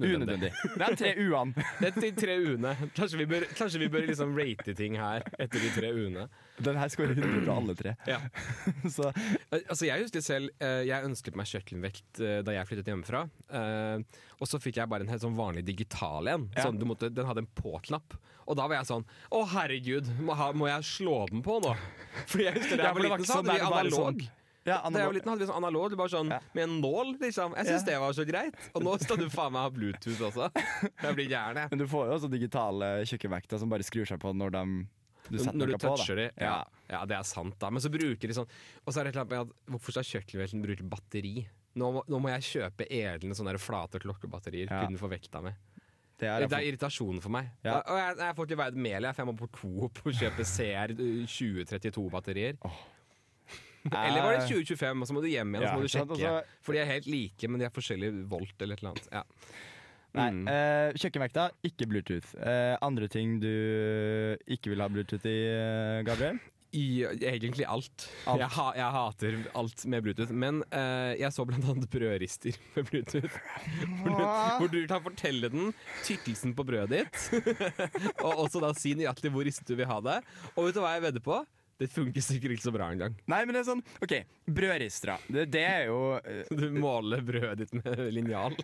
Unødvendig. 0.02 0.50
Det 0.74 0.88
er 0.88 0.96
tre 1.00 1.12
u-ene. 1.20 1.66
Det 1.80 1.90
er 1.90 2.00
de 2.02 2.12
tre 2.18 2.38
u-ene. 2.42 2.74
Kanskje 2.98 3.20
vi 3.22 3.28
bør, 3.30 3.46
kanskje 3.58 3.82
vi 3.84 3.90
bør 3.94 4.08
liksom 4.10 4.34
rate 4.40 4.76
ting 4.78 4.98
her 5.00 5.26
etter 5.38 5.60
de 5.64 5.72
tre 5.76 5.92
u-ene. 5.94 6.28
Den 6.64 6.78
her 6.78 6.92
skårer 6.94 7.16
100 7.18 7.46
fra 7.46 7.56
alle 7.62 7.76
tre. 7.78 7.96
Ja. 8.10 8.20
Så 8.96 9.10
Altså 9.54 9.88
Jeg 9.88 10.04
husker 10.04 10.22
selv 10.22 10.52
eh, 10.62 10.84
Jeg 10.86 11.08
ønsket 11.08 11.38
meg 11.40 11.50
kjøkkenvekt 11.50 12.22
eh, 12.22 12.42
da 12.46 12.54
jeg 12.58 12.70
flyttet 12.70 12.92
hjemmefra. 12.92 13.24
Eh, 13.50 14.22
og 14.40 14.50
så 14.50 14.60
fikk 14.62 14.82
jeg 14.82 14.92
bare 14.92 15.06
en 15.06 15.12
helt 15.14 15.24
sånn 15.24 15.38
vanlig 15.38 15.66
digital 15.68 16.30
en. 16.30 16.50
Ja. 16.56 16.68
Sånn, 16.68 16.80
du 16.82 16.86
måtte, 16.90 17.10
den 17.14 17.28
hadde 17.30 17.46
en 17.46 17.52
på-knapp. 17.58 18.18
Og 18.44 18.58
da 18.60 18.68
var 18.68 18.82
jeg 18.82 18.90
sånn 18.90 19.06
Å, 19.32 19.44
herregud, 19.54 20.10
må, 20.28 20.68
jeg 20.68 20.88
slå 20.88 21.20
den 21.32 21.44
på 21.46 21.60
nå? 21.64 21.76
Fordi 22.28 22.50
jeg 22.50 22.58
husker 22.60 22.80
da 22.82 22.90
Ja, 22.90 22.96
for 22.96 23.06
det 23.06 23.12
var 23.14 23.22
ikke 23.22 23.30
så 23.30 23.38
sånn 23.40 23.48
det 23.52 23.60
vi 23.60 23.68
bare 23.68 23.84
analog. 23.88 24.24
sånn- 24.24 24.40
ja, 24.66 24.78
Da 24.90 25.00
jeg 25.00 25.08
var 25.10 25.14
liten 25.18 25.30
hadde 25.34 25.44
vi 25.44 25.48
sånn 25.52 25.60
analog, 25.60 25.96
bare 26.00 26.10
sånn 26.14 26.30
Ja. 26.32 26.40
med 26.56 26.64
en 26.70 26.82
nål, 26.82 27.14
liksom. 27.20 27.56
Jeg 27.58 27.66
syns 27.68 27.84
Ja. 27.84 27.86
det 27.92 28.00
var 28.00 28.14
så 28.14 28.26
greit. 28.26 28.56
Og 28.76 28.82
nå 28.84 28.98
skal 29.02 29.18
du 29.18 29.30
faen 29.30 29.52
meg 29.52 29.62
ha 29.62 29.70
Bluetooth 29.70 30.22
også. 30.30 30.50
Jeg 31.04 31.16
blir 31.16 31.28
gæren, 31.30 31.56
jeg. 31.56 31.70
Men 31.72 31.80
du 31.80 31.86
får 31.88 32.08
jo 32.08 32.14
også 32.18 32.30
digitale 32.32 32.92
kjøkkenvekter 33.06 33.60
som 33.60 33.70
bare 33.70 33.84
skrur 33.84 34.06
seg 34.08 34.20
på 34.20 34.34
når 34.34 34.52
de, 34.52 34.64
du 35.30 35.38
Når 35.38 35.68
du 35.68 35.78
toucher 35.78 36.16
dem. 36.16 36.32
Ja. 36.40 36.64
ja, 36.90 37.06
det 37.06 37.16
er 37.18 37.24
sant, 37.24 37.58
da. 37.60 37.70
Men 37.70 37.80
så 37.82 37.90
bruker 37.92 38.28
de 38.28 38.34
sånn 38.34 38.48
Og 38.86 38.94
så 38.94 39.00
er 39.00 39.04
det 39.06 39.16
et 39.16 39.20
eller 39.20 39.26
annet 39.26 39.30
med 39.30 39.40
at 39.40 39.72
hvorfor 39.72 39.92
skal 39.96 40.22
kjøkkenvelten 40.22 40.64
bruke 40.64 40.84
batteri? 40.90 41.48
Nå 41.76 41.92
må, 41.92 42.02
nå 42.08 42.20
må 42.22 42.30
jeg 42.30 42.44
kjøpe 42.62 42.86
edlende 42.92 43.34
sånne 43.36 43.58
flate 43.58 44.00
klokkebatterier 44.04 44.70
Ja. 44.70 44.86
Kunne 44.86 45.00
få 45.00 45.10
vekta 45.10 45.42
mi. 45.42 45.52
Det 46.20 46.28
er 46.30 46.46
Det 46.48 46.54
er 46.54 46.68
irritasjonen 46.72 47.20
for 47.22 47.30
meg. 47.34 47.50
Ja. 47.66 47.82
Og 47.82 47.98
jeg, 47.98 48.18
jeg 48.18 48.36
får 48.38 48.46
ikke 48.48 48.58
veid 48.60 48.76
mel, 48.76 49.02
jeg, 49.04 49.16
for 49.16 49.26
jeg 49.26 49.34
må 49.34 49.38
på 49.40 49.50
Coop 49.52 50.00
og 50.06 50.14
kjøpe 50.14 50.46
CR 50.46 50.94
2032-batterier. 50.94 52.58
Eller 54.06 54.22
var 54.24 54.38
det 54.38 54.48
2025, 54.48 55.02
og 55.04 55.08
så 55.10 55.14
må 55.18 55.22
du 55.24 55.28
hjem 55.32 55.56
igjen 55.58 55.64
og 55.64 55.70
så 55.70 55.76
må 55.76 55.84
du 56.16 56.22
sjekke. 56.22 56.34
For 56.64 56.74
de 56.78 56.80
er 56.84 56.90
helt 56.94 57.08
like, 57.12 57.50
men 57.52 57.60
de 57.60 57.68
er 57.68 57.74
forskjellige 57.76 58.26
volt 58.32 58.56
eller 58.64 58.78
et 58.80 58.84
eller 58.84 58.94
annet. 58.96 59.10
Ja. 59.12 59.24
Nei, 60.14 60.30
Mm. 60.30 60.44
eh, 60.48 60.94
kjøkkenvekta, 61.02 61.48
ikke 61.66 61.88
Bluetooth. 61.90 62.36
Eh, 62.38 62.76
andre 62.86 63.08
ting 63.10 63.40
du 63.42 63.50
ikke 64.48 64.70
vil 64.70 64.84
ha 64.84 64.88
Bluetooth 64.94 65.26
i, 65.26 65.40
eh, 65.50 66.04
Gabriel? 66.06 66.38
I 66.74 67.04
egentlig 67.06 67.66
alt. 67.70 68.08
Alt. 68.26 68.40
Jeg, 68.42 68.50
ha, 68.56 68.64
jeg 68.78 68.94
hater 68.96 69.36
alt 69.60 69.84
med 69.90 70.04
Bluetooth. 70.06 70.32
Men 70.34 70.62
eh, 70.74 71.14
jeg 71.20 71.30
så 71.36 71.46
blant 71.46 71.66
annet 71.70 71.90
brødrister 71.94 72.56
med 72.76 72.88
Bluetooth. 72.90 73.36
Hvor 74.02 74.14
du, 74.18 74.24
hvor 74.62 74.72
du 74.74 74.80
kan 74.90 75.04
fortelle 75.06 75.50
den 75.54 75.74
tykkelsen 76.06 76.56
på 76.58 76.66
brødet 76.66 77.04
ditt. 77.04 77.44
og 78.26 78.46
også 78.48 78.62
da 78.64 78.72
si 78.78 78.94
nøyaktig 78.98 79.30
hvor 79.34 79.46
ristet 79.46 79.70
du 79.70 79.76
vil 79.82 79.90
ha 79.90 80.00
det. 80.02 80.20
Og 80.56 80.66
vet 80.70 80.78
du 80.78 80.82
hva 80.86 80.96
jeg 80.96 81.06
vedder 81.10 81.26
på? 81.26 81.42
Det 81.84 81.90
funker 81.92 82.24
sikkert 82.24 82.56
ikke 82.58 82.68
så 82.70 82.74
bra 82.76 82.92
engang. 82.94 83.18
Nei, 83.30 83.42
men 83.46 83.56
det 83.58 83.64
er 83.66 83.70
sånn 83.74 83.84
OK, 84.04 84.16
brødristere. 84.48 85.18
Det, 85.28 85.48
det 85.54 85.66
er 85.68 85.90
jo 85.92 86.00
uh, 86.18 86.56
Du 86.56 86.70
måler 86.80 87.22
brødet 87.26 87.60
ditt 87.66 87.76
med 87.82 88.08
linjal. 88.16 88.56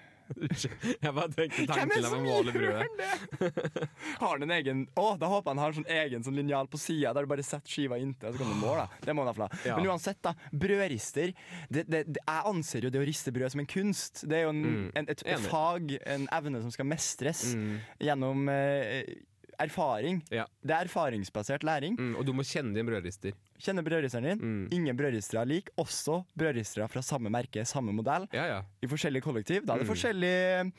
Jeg 1.01 1.10
bare 1.17 1.32
tenkte 1.34 1.63
tanken 1.71 2.05
av 2.05 2.13
å 2.13 2.19
måle 2.21 2.51
brødet. 2.53 2.99
det? 2.99 3.88
Har 4.19 4.36
han 4.36 4.43
en 4.45 4.51
egen 4.60 4.84
Å, 4.93 5.05
da 5.17 5.25
håper 5.32 5.49
jeg 5.49 5.55
han 5.55 5.62
har 5.63 5.71
en 5.73 5.77
sånn 5.79 5.89
egen 5.95 6.25
sånn 6.27 6.38
linjal 6.38 6.69
på 6.69 6.77
sida 6.77 7.15
der 7.17 7.25
du 7.25 7.32
bare 7.32 7.45
setter 7.47 7.73
skiva 7.73 7.97
inntil, 7.97 8.29
og 8.29 8.38
så 8.38 8.43
kan 8.43 8.51
du 8.53 8.60
måle. 8.62 8.84
Det 9.08 9.15
må 9.17 9.25
han 9.25 9.41
ha. 9.41 9.47
Ja. 9.65 9.79
Men 9.79 9.89
uansett, 9.89 10.19
da. 10.25 10.36
Brødrister. 10.53 11.34
Det, 11.73 11.86
det, 11.89 12.03
det, 12.13 12.21
jeg 12.21 12.45
anser 12.53 12.86
jo 12.86 12.91
det 12.93 13.01
å 13.01 13.08
riste 13.10 13.34
brød 13.34 13.55
som 13.55 13.63
en 13.65 13.71
kunst. 13.73 14.21
Det 14.29 14.38
er 14.38 14.45
jo 14.45 14.53
en, 14.53 14.62
Mm. 14.69 14.86
en, 15.01 15.08
et, 15.10 15.21
et 15.34 15.47
fag, 15.49 15.95
en 16.13 16.27
evne 16.36 16.62
som 16.62 16.71
skal 16.77 16.86
mestres 16.93 17.41
Mm, 17.55 17.79
gjennom 18.05 18.49
eh, 18.53 19.15
erfaring. 19.60 20.24
Ja. 20.32 20.43
Det 20.63 20.72
er 20.72 20.88
erfaringsbasert 20.88 21.63
læring. 21.63 22.00
mm, 22.00 22.15
og 22.15 22.26
du 22.28 22.34
må 22.34 22.43
kjenne 22.43 22.76
din 22.76 22.86
brødrister. 22.86 23.32
Kjenner 23.60 23.84
brødristeren 23.84 24.24
din. 24.24 24.39
Mm. 24.39 24.67
Ingen 24.72 24.98
brødristere 25.00 25.41
er 25.43 25.50
lik. 25.52 25.69
Også 25.82 26.22
brødristere 26.39 26.88
fra 26.89 27.02
samme 27.04 27.30
merke, 27.34 27.65
samme 27.67 27.91
modell, 27.95 28.28
Ja, 28.34 28.45
ja. 28.48 28.60
i 28.82 28.88
forskjellige 28.88 29.22
kollektiv. 29.26 29.65
Da 29.67 29.74
er 29.76 29.84
det 29.84 29.88
Mm. 29.88 29.91
forskjellige 29.93 30.38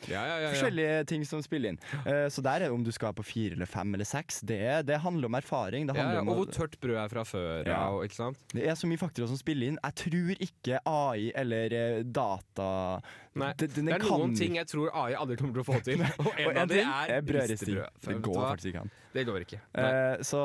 ja, 0.08 0.14
ja, 0.14 0.22
ja, 0.24 0.38
ja. 0.46 0.50
forskjellige 0.54 1.06
ting 1.06 1.24
som 1.28 1.42
spiller 1.44 1.74
inn. 1.74 1.78
Uh, 2.06 2.28
så 2.32 2.40
der 2.42 2.54
er 2.64 2.68
det 2.68 2.70
om 2.72 2.82
du 2.84 2.90
skal 2.92 3.12
på 3.12 3.22
fire 3.24 3.52
eller 3.58 3.66
fem 3.68 3.92
eller 3.94 4.04
seks. 4.08 4.40
Det, 4.40 4.86
det 4.86 4.98
handler 5.00 5.26
om 5.28 5.34
erfaring. 5.34 5.86
Det, 5.86 5.96
handler 5.96 6.14
ja, 6.14 6.20
om 6.22 6.28
og 6.28 6.36
hvor 6.40 6.52
tørt 6.56 6.78
brød 6.80 6.96
er 7.04 7.08
fra 7.12 7.24
før. 7.24 7.68
Og, 7.92 8.04
ikke 8.08 8.14
sant? 8.16 8.38
det 8.54 8.66
er 8.66 8.74
så 8.74 8.88
mye 8.88 8.98
faktorer 8.98 9.28
som 9.28 9.36
spiller 9.36 9.68
inn. 9.68 9.78
Jeg 9.84 9.94
tror 10.00 10.44
ikke 10.48 10.80
AI 10.86 11.32
eller 11.36 11.72
eh, 11.72 12.02
data 12.04 13.00
Nei, 13.38 13.52
det, 13.60 13.68
Det 13.76 13.84
er 13.94 14.02
noen 14.02 14.32
ting 14.34 14.56
jeg 14.58 14.66
tror 14.66 14.88
AI 14.90 15.14
aldri 15.14 15.36
kommer 15.38 15.54
til 15.54 15.62
å 15.62 15.66
få 15.68 15.78
til. 15.86 16.00
Og 16.24 16.32
en 16.34 16.48
Og 16.48 16.56
av 16.56 16.62
en 16.64 16.68
det 16.72 16.80
ting 16.80 16.90
er 17.14 17.22
brødristing. 17.28 17.76
Det 18.08 18.16
går 18.24 18.40
faktisk 18.48 18.72
ikke 18.72 18.80
an. 18.86 18.90
Det 19.14 19.26
går 19.28 19.44
ikke. 19.46 19.60
Eh, 19.78 20.16
så 20.26 20.42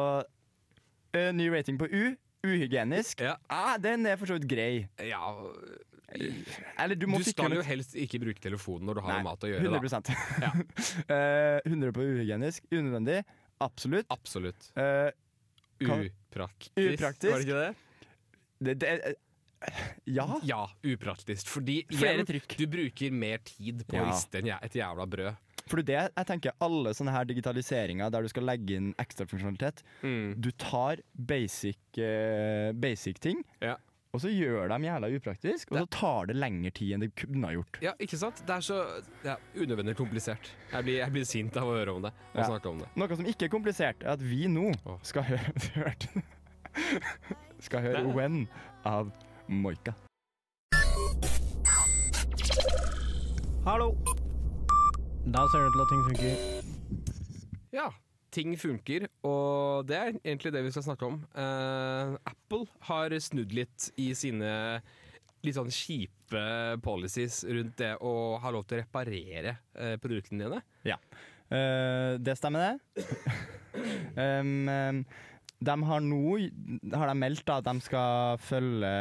uh, 1.15 1.31
ny 1.33 1.49
rating 1.53 1.79
på 1.81 1.87
U. 1.89 2.03
Uhygienisk. 2.45 3.21
Ja. 3.25 3.35
Ah, 3.49 3.75
den 3.81 4.05
er 4.09 4.17
for 4.21 4.29
så 4.29 4.37
vidt 4.39 4.47
grei. 4.51 4.87
Ja, 5.01 5.33
Eller 6.79 6.95
du 6.95 7.07
må 7.09 7.17
Du 7.19 7.25
skal 7.27 7.55
jo 7.57 7.63
helst 7.65 7.95
ikke 7.97 8.19
bruke 8.21 8.39
telefonen 8.43 8.85
når 8.87 8.99
du 8.99 9.03
har 9.03 9.15
Nei, 9.15 9.17
med 9.23 9.27
mat 9.31 9.43
å 9.43 9.49
gjøre. 9.49 9.65
Da. 9.65 9.81
100 9.81 10.15
Ja. 10.45 10.51
Eh, 11.15 11.59
100 11.71 11.91
på 11.95 12.05
uhygienisk. 12.05 12.67
Unødvendig. 12.71 13.19
Absolutt. 13.63 14.07
Absolutt. 14.13 14.69
Uh, 14.77 15.09
Kan- 15.81 16.05
Upraktisk. 16.07 16.71
Upraktisk. 16.79 17.31
Var 17.31 17.41
det 17.41 17.47
ikke 17.47 17.61
det? 17.63 17.75
det, 18.65 18.75
det, 18.79 19.15
ja. 20.05 20.25
Ja, 20.45 20.61
upraktisk. 20.85 21.47
Fordi 21.49 21.81
Flere 21.91 22.25
trykk. 22.27 22.55
du 22.59 22.65
bruker 22.69 23.11
mer 23.15 23.41
tid 23.43 23.83
på 23.87 23.97
Ja. 23.97 24.05
riste 24.11 24.43
et 24.45 24.77
jævla 24.77 25.07
brød. 25.09 25.35
For 25.65 25.81
det 25.81 25.95
jeg 25.97 26.25
tenker 26.29 26.53
alle 26.61 26.91
sånne 26.93 27.13
her 27.15 27.25
digitaliseringer 27.25 28.11
der 28.13 28.21
du 28.21 28.29
skal 28.29 28.45
legge 28.45 28.75
inn 28.77 28.91
ekstra 29.01 29.25
funksjonalitet. 29.25 29.79
Mm. 30.05 30.35
Du 30.37 30.51
tar 30.61 31.01
basic, 31.17 31.79
uh, 31.97 32.69
basic 32.77 33.17
ting, 33.23 33.41
Ja. 33.65 33.73
og 34.13 34.21
så 34.21 34.29
gjør 34.29 34.69
dem 34.69 34.83
jævla 34.85 35.09
upraktisk, 35.17 35.71
og 35.73 35.79
så 35.81 35.87
tar 35.89 36.27
det 36.29 36.35
lengre 36.37 36.69
tid 36.71 36.93
enn 36.93 37.01
det 37.07 37.09
kunne 37.17 37.49
ha 37.49 37.55
gjort. 37.57 37.79
Ja, 37.81 37.93
ikke 37.99 38.19
sant? 38.21 38.43
Det 38.45 38.53
er 38.59 38.61
så 38.67 38.77
ja, 39.25 39.35
unødvendig 39.57 39.95
komplisert. 39.97 40.51
Jeg 40.71 40.85
blir, 40.85 40.99
jeg 41.01 41.11
blir 41.17 41.25
sint 41.25 41.57
av 41.57 41.65
å 41.67 41.73
høre 41.79 41.95
om 41.97 42.05
det. 42.05 42.13
Og 42.35 42.39
Ja. 42.43 42.47
snakke 42.51 42.69
om 42.69 42.79
det. 42.83 42.87
Noe 42.95 43.15
som 43.17 43.25
ikke 43.25 43.45
er 43.49 43.53
komplisert, 43.57 44.03
er 44.05 44.13
at 44.13 44.21
vi 44.21 44.45
nå 44.47 44.69
oh. 44.85 44.99
skal 45.01 45.23
høre 45.23 45.53
hørt- 45.81 46.07
Skal 47.65 47.81
høre 47.81 48.03
Nei. 48.03 48.13
When 48.13 48.47
av 48.85 49.09
Moika. 49.49 49.95
Hallo! 53.65 53.95
Da 55.25 55.41
ser 55.49 55.63
det 55.63 55.67
ut 55.67 55.73
til 55.73 55.81
at 55.81 55.91
ting 55.91 56.03
funker. 56.05 56.35
Ja, 57.73 57.87
ting 58.35 58.51
funker, 58.59 59.07
og 59.25 59.87
det 59.89 59.97
er 59.97 60.11
egentlig 60.19 60.51
det 60.53 60.61
vi 60.67 60.73
skal 60.75 60.85
snakke 60.85 61.07
om. 61.07 61.17
Uh, 61.33 62.13
Apple 62.29 62.67
har 62.89 63.15
snudd 63.23 63.55
litt 63.55 63.89
i 64.01 64.11
sine 64.17 64.51
litt 65.45 65.57
sånn 65.57 65.73
kjipe 65.73 66.43
policies 66.85 67.43
rundt 67.45 67.77
det 67.81 67.95
å 68.05 68.13
ha 68.41 68.53
lov 68.53 68.67
til 68.69 68.79
å 68.79 68.83
reparere 68.83 69.57
uh, 69.77 69.95
produktene 70.01 70.45
dine. 70.45 70.61
Eh, 71.53 72.15
det 72.17 72.37
stemmer, 72.39 72.77
det. 72.95 73.05
um, 74.41 74.69
um, 74.69 75.01
de 75.65 75.75
har 75.89 76.01
nå 76.05 76.19
har 76.93 77.09
de 77.11 77.15
meldt 77.19 77.49
at 77.49 77.65
de 77.67 77.73
skal 77.83 78.37
følge 78.43 78.91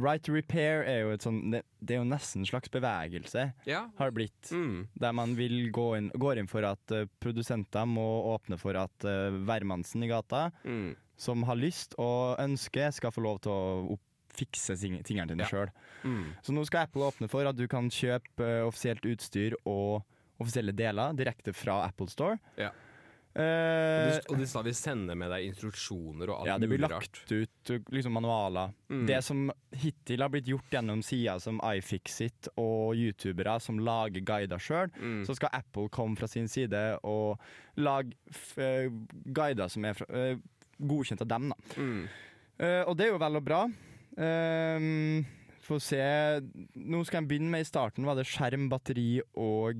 Right 0.00 0.22
to 0.26 0.32
repair 0.34 0.82
er 0.88 1.00
jo 1.04 1.12
et 1.14 1.24
sånn 1.26 1.40
det, 1.52 1.62
det 1.80 1.96
er 1.96 2.00
jo 2.02 2.08
nesten 2.08 2.42
en 2.42 2.48
slags 2.50 2.70
bevegelse, 2.72 3.46
Ja. 3.68 3.86
har 3.98 4.10
det 4.10 4.16
blitt. 4.18 4.50
Mm. 4.52 4.86
Der 5.00 5.12
man 5.16 5.34
vil 5.38 5.70
gå 5.74 5.86
inn, 5.98 6.10
går 6.14 6.38
inn 6.42 6.48
for 6.50 6.64
at 6.68 6.94
uh, 6.96 7.04
produsenter 7.22 7.86
må 7.88 8.06
åpne 8.34 8.58
for 8.60 8.76
at 8.80 9.06
uh, 9.08 9.30
hvermannsen 9.46 10.04
i 10.04 10.10
gata, 10.10 10.50
Mm. 10.64 10.94
som 11.20 11.42
har 11.44 11.56
lyst 11.60 11.94
og 11.98 12.38
ønsker, 12.40 12.90
skal 12.96 13.12
få 13.12 13.22
lov 13.22 13.40
til 13.44 13.52
å 13.52 13.92
opp 13.96 14.06
fikse 14.30 14.76
tingene 14.78 15.26
dine 15.28 15.42
Ja. 15.42 15.48
sjøl. 15.50 15.70
Mm. 16.04 16.24
Så 16.42 16.52
nå 16.54 16.64
skal 16.64 16.86
Apple 16.86 17.02
åpne 17.02 17.28
for 17.28 17.44
at 17.44 17.56
du 17.58 17.66
kan 17.68 17.90
kjøpe 17.90 18.40
uh, 18.40 18.66
offisielt 18.68 19.02
utstyr 19.04 19.56
og 19.66 20.02
offisielle 20.40 20.72
deler 20.72 21.12
direkte 21.18 21.52
fra 21.52 21.82
Apple 21.84 22.06
Store. 22.08 22.38
Ja. 22.56 22.70
Eh, 23.30 24.16
Og 24.28 24.38
de, 24.40 24.46
sa 24.50 24.60
vi 24.66 24.72
sender 24.74 25.14
med 25.14 25.30
deg 25.30 25.44
instruksjoner 25.46 26.32
og 26.32 26.48
alt 26.48 26.48
mulig 26.48 26.48
rart. 26.48 26.48
ja, 26.50 26.58
det 26.58 26.68
blir 26.68 26.82
lagt 26.82 27.20
ut 27.30 27.70
uh, 27.70 27.92
liksom 27.94 28.12
manualer. 28.18 28.72
Mm. 28.90 29.04
Det 29.06 29.20
som 29.22 29.44
hittil 29.72 30.20
har 30.24 30.32
blitt 30.34 30.48
gjort 30.50 30.70
gjennom 30.74 31.02
sider 31.06 31.38
som 31.38 31.60
iFixit 31.62 32.48
og 32.58 32.96
youtubere 32.98 33.54
som 33.62 33.78
lager 33.78 34.20
guider 34.26 34.58
sjøl, 34.58 34.90
Mm. 34.98 35.22
så 35.26 35.36
skal 35.38 35.48
Apple 35.52 35.88
komme 35.88 36.16
fra 36.18 36.26
sin 36.26 36.48
side 36.48 36.98
og 37.04 37.38
lage 37.78 38.12
eh, 38.58 38.90
guider 39.32 39.68
som 39.70 39.84
er 39.84 39.94
fra, 39.94 40.06
eh, 40.10 40.36
godkjent 40.80 41.20
av 41.22 41.28
dem. 41.28 41.48
da. 41.54 41.56
Mm. 41.80 42.08
Eh, 42.58 42.82
og 42.88 42.96
det 42.96 43.06
er 43.06 43.12
jo 43.12 43.18
vel 43.22 43.36
og 43.36 43.44
bra. 43.46 43.62
Um, 44.18 45.24
Få 45.62 45.76
se 45.78 46.00
Nå 46.74 47.04
skal 47.06 47.20
jeg 47.22 47.28
begynne 47.30 47.50
med 47.52 47.60
i 47.62 47.68
starten. 47.68 48.04
Var 48.04 48.16
det 48.18 48.26
skjerm, 48.26 48.68
batteri 48.72 49.20
og 49.38 49.76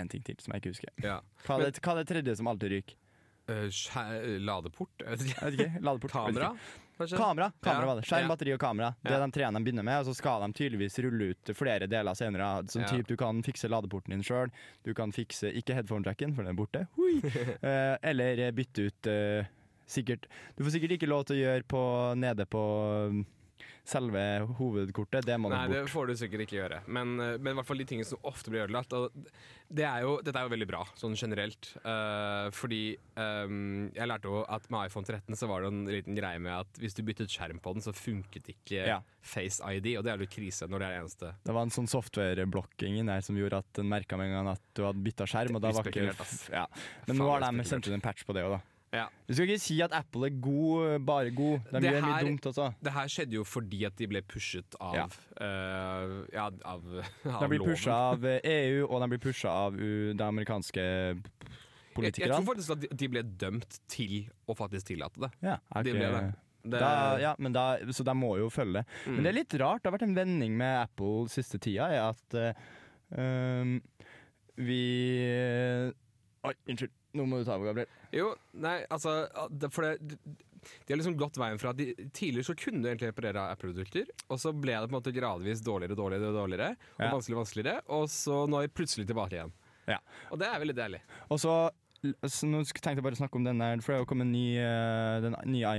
én 0.00 0.08
ting 0.10 0.22
til 0.24 0.36
som 0.40 0.54
jeg 0.54 0.62
ikke 0.62 0.74
husker. 0.76 0.92
Ja. 1.04 1.20
Hva 1.46 1.58
er 1.60 1.68
det, 1.70 1.82
hva 1.84 1.94
er 1.94 2.02
det 2.02 2.08
tredje 2.14 2.36
som 2.40 2.50
alltid 2.50 2.74
ryker? 2.76 2.98
Uh, 3.48 4.36
ladeport? 4.44 4.92
Jeg 5.00 5.08
vet 5.08 5.24
ikke. 5.24 5.38
Jeg 5.40 5.50
vet 5.52 5.60
ikke. 5.60 5.80
Ladeport. 5.86 6.12
Kamera? 6.12 6.52
kanskje? 6.98 7.16
Kamera, 7.16 7.52
kamera 7.62 7.80
Ja. 7.80 7.86
var 7.86 7.96
det. 7.96 8.04
Skjerm, 8.06 8.22
Ja. 8.22 8.28
batteri 8.28 8.52
og 8.52 8.60
kamera. 8.60 8.94
Det 9.02 9.12
er 9.12 9.26
de 9.26 9.32
treene 9.32 9.58
de 9.58 9.64
begynner 9.64 9.84
med, 9.84 9.98
og 10.00 10.06
så 10.06 10.14
skal 10.16 10.40
de 10.42 10.52
tydeligvis 10.52 10.98
rulle 10.98 11.30
ut 11.30 11.56
flere 11.56 11.86
deler 11.86 12.14
senere. 12.14 12.68
Som 12.70 12.82
Ja. 12.82 12.88
typ, 12.88 13.06
Du 13.06 13.16
kan 13.16 13.42
fikse 13.42 13.68
ladeporten 13.68 14.10
din 14.10 14.22
sjøl, 14.22 14.50
du 14.84 14.92
kan 14.94 15.12
fikse 15.12 15.52
ikke 15.54 15.74
headphone-jacken, 15.74 16.34
for 16.34 16.42
den 16.42 16.52
er 16.52 16.58
borte. 16.58 16.86
Eh, 17.62 17.96
eller 18.02 18.52
bytte 18.52 18.86
ut 18.86 19.06
uh, 19.06 19.44
sikkert 19.86 20.26
Du 20.56 20.64
får 20.64 20.70
sikkert 20.72 20.92
ikke 20.98 21.08
lov 21.08 21.24
til 21.24 21.36
å 21.36 21.40
gjøre 21.40 21.64
på, 21.64 22.14
nede 22.16 22.44
på 22.46 23.24
selve 23.88 24.22
hovedkortet, 24.58 25.26
det 25.26 25.36
må 25.40 25.50
Nei, 25.52 25.64
nok 25.66 25.74
det 25.74 25.92
får 25.92 26.10
du 26.10 26.16
sikkert 26.20 26.44
ikke 26.44 26.58
gjøre. 26.58 26.80
Men, 26.86 27.14
eh, 27.22 27.36
men 27.38 27.54
i 27.54 27.58
hvert 27.58 27.68
fall 27.68 27.80
de 27.80 27.86
tingene 27.88 28.08
som 28.08 28.20
ofte 28.28 28.52
blir 28.52 28.66
ødelagt. 28.66 28.92
Og 28.96 29.14
det 29.68 29.84
er 29.84 30.04
jo, 30.04 30.14
dette 30.24 30.40
er 30.40 30.48
jo 30.48 30.52
veldig 30.52 30.68
bra, 30.68 30.82
sånn 30.98 31.16
generelt. 31.18 31.70
Uh, 31.82 32.48
fordi 32.56 32.96
um, 33.20 33.88
jeg 33.92 34.08
lærte 34.08 34.30
jo 34.30 34.40
at 34.48 34.68
med 34.72 34.88
iPhone 34.88 35.04
13 35.04 35.36
så 35.36 35.48
var 35.50 35.64
det 35.64 35.72
en 35.72 35.82
liten 35.90 36.16
greie 36.16 36.40
med 36.40 36.54
at 36.54 36.80
hvis 36.80 36.96
du 36.96 37.02
byttet 37.04 37.32
skjerm 37.32 37.60
på 37.64 37.74
den, 37.76 37.84
så 37.84 37.92
funket 37.96 38.48
ikke 38.54 38.86
Ja. 38.88 39.02
Face 39.28 39.60
ID, 39.60 39.90
og 39.98 40.06
det 40.06 40.12
er 40.14 40.22
jo 40.24 40.28
krise 40.30 40.64
når 40.70 40.80
det 40.80 40.86
er 40.86 40.94
det 40.94 41.00
eneste. 41.02 41.32
Det 41.44 41.56
var 41.56 41.66
en 41.66 41.74
sånn 41.74 41.90
software-blokking 41.90 43.02
der 43.10 43.24
som 43.24 43.36
gjorde 43.36 43.60
at 43.60 43.68
den 43.76 43.90
merka 43.90 44.16
med 44.16 44.30
en 44.30 44.38
gang 44.38 44.50
at 44.54 44.64
du 44.78 44.86
hadde 44.86 45.04
bytta 45.04 45.28
skjerm. 45.28 45.58
Og 45.58 45.64
da 45.64 45.74
var 45.76 45.90
ikke, 45.92 46.08
ja. 46.54 46.64
Men 47.08 47.20
nå 47.20 47.28
har 47.28 47.44
de 47.44 47.68
sendt 47.68 47.90
ut 47.90 47.96
en 47.96 48.04
patch 48.04 48.24
på 48.24 48.36
det 48.36 48.46
òg, 48.48 48.56
da. 48.56 48.77
Ja. 48.94 49.04
Du 49.28 49.34
skal 49.34 49.50
ikke 49.50 49.60
si 49.60 49.76
at 49.84 49.92
Apple 49.92 50.30
er 50.30 50.36
god, 50.40 50.98
bare 51.04 51.30
god. 51.36 51.58
De 51.68 51.80
Det 51.80 51.90
gjør 51.92 52.04
mye 52.06 52.14
her- 52.14 52.24
dumt 52.24 52.46
også. 52.46 52.68
Det 52.82 52.92
her 52.92 53.10
skjedde 53.12 53.36
jo 53.36 53.44
fordi 53.44 53.84
at 53.84 53.96
de 53.98 54.06
ble 54.08 54.22
pushet 54.22 54.78
av 54.80 54.94
Ja. 54.96 55.04
Uh, 55.40 56.24
ja, 56.32 56.48
av, 56.64 56.82
av 57.34 57.40
De 57.42 57.48
blir 57.52 57.64
pusha 57.66 57.92
av 58.14 58.24
eh, 58.24 58.40
EU, 58.44 58.86
og 58.88 59.02
de 59.02 59.08
blir 59.12 59.22
pusha 59.22 59.52
av 59.66 59.76
uh, 59.76 60.14
de 60.16 60.24
amerikanske 60.24 60.80
Jeg, 61.98 62.14
jeg 62.16 62.30
tror 62.30 62.46
faktisk 62.46 62.70
at 62.76 62.98
de, 62.98 63.08
ble 63.10 63.22
dømt 63.22 63.80
til 63.90 64.28
å 64.46 64.54
faktisk 64.54 64.86
tillate 64.94 65.18
det. 65.20 65.32
ja, 65.42 65.58
okay. 65.70 65.82
De 65.82 65.96
ble 65.96 66.10
det. 66.14 66.26
det 66.62 66.80
Da, 66.80 67.18
ja, 67.18 67.34
men 67.38 67.52
da, 67.52 67.64
så 67.90 68.04
de 68.06 68.14
må 68.14 68.36
jo 68.38 68.48
følge. 68.54 68.84
Mm. 69.04 69.14
Men 69.16 69.24
det 69.24 69.30
er 69.32 69.36
litt 69.40 69.56
rart. 69.58 69.82
Det 69.82 69.90
har 69.90 69.96
vært 69.98 70.06
en 70.06 70.14
vending 70.14 70.54
med 70.56 70.76
Apple 70.84 71.26
siste 71.32 71.58
tida, 71.58 71.88
er 71.90 72.04
at 72.12 72.38
eh, 72.38 72.54
um, 73.18 73.80
vi 74.58 74.82
Oi, 76.46 76.54
unnskyld. 76.70 76.94
Nå 77.18 77.26
må 77.28 77.40
du 77.40 77.46
ta 77.48 77.56
over, 77.58 77.72
Gabriel. 77.72 77.90
Jo, 78.14 78.30
nei, 78.64 78.76
altså 78.94 79.18
det, 79.50 79.70
For 79.74 79.84
det, 79.88 80.18
de 80.18 80.92
har 80.92 80.98
liksom 81.00 81.16
gått 81.20 81.38
veien 81.40 81.58
fra 81.60 81.70
at 81.74 81.78
de, 81.80 81.92
Tidligere 82.16 82.48
så 82.48 82.54
kunne 82.58 82.82
du 82.82 82.88
egentlig 82.90 83.10
reparere 83.12 83.44
Apple-produkter, 83.54 84.10
og 84.28 84.40
så 84.42 84.52
ble 84.54 84.74
det 84.74 84.88
på 84.88 84.92
en 84.94 84.98
måte 84.98 85.14
gradvis 85.16 85.62
dårligere 85.64 85.94
og 85.96 86.00
dårligere, 86.02 86.32
dårligere 86.36 86.70
Og 86.98 87.04
Ja. 87.06 87.10
vanskeligere 87.14 87.38
og 87.38 87.44
vanskeligere, 87.44 87.82
og 87.98 88.08
så 88.12 88.40
nå 88.50 88.58
er 88.62 88.68
vi 88.68 88.74
plutselig 88.80 89.06
tilbake 89.10 89.38
igjen. 89.38 89.52
Ja. 89.88 89.98
Og 90.30 90.38
det 90.42 90.48
er 90.50 90.58
veldig 90.60 90.76
deilig. 90.76 91.00
Og 91.32 91.38
så 91.40 91.52
så 91.98 92.46
nå 92.46 92.60
tenkte 92.68 92.92
jeg 92.94 93.04
bare 93.04 93.16
å 93.16 93.20
snakke 93.20 93.38
om 93.40 93.46
den 93.46 93.58
der, 93.62 93.80
for 93.82 93.90
det 93.92 93.96
har 93.98 94.04
jo 94.04 94.08
kommet 94.12 94.28
ny, 94.30 94.44
eh, 94.62 95.16
den 95.24 95.34
nye 95.50 95.72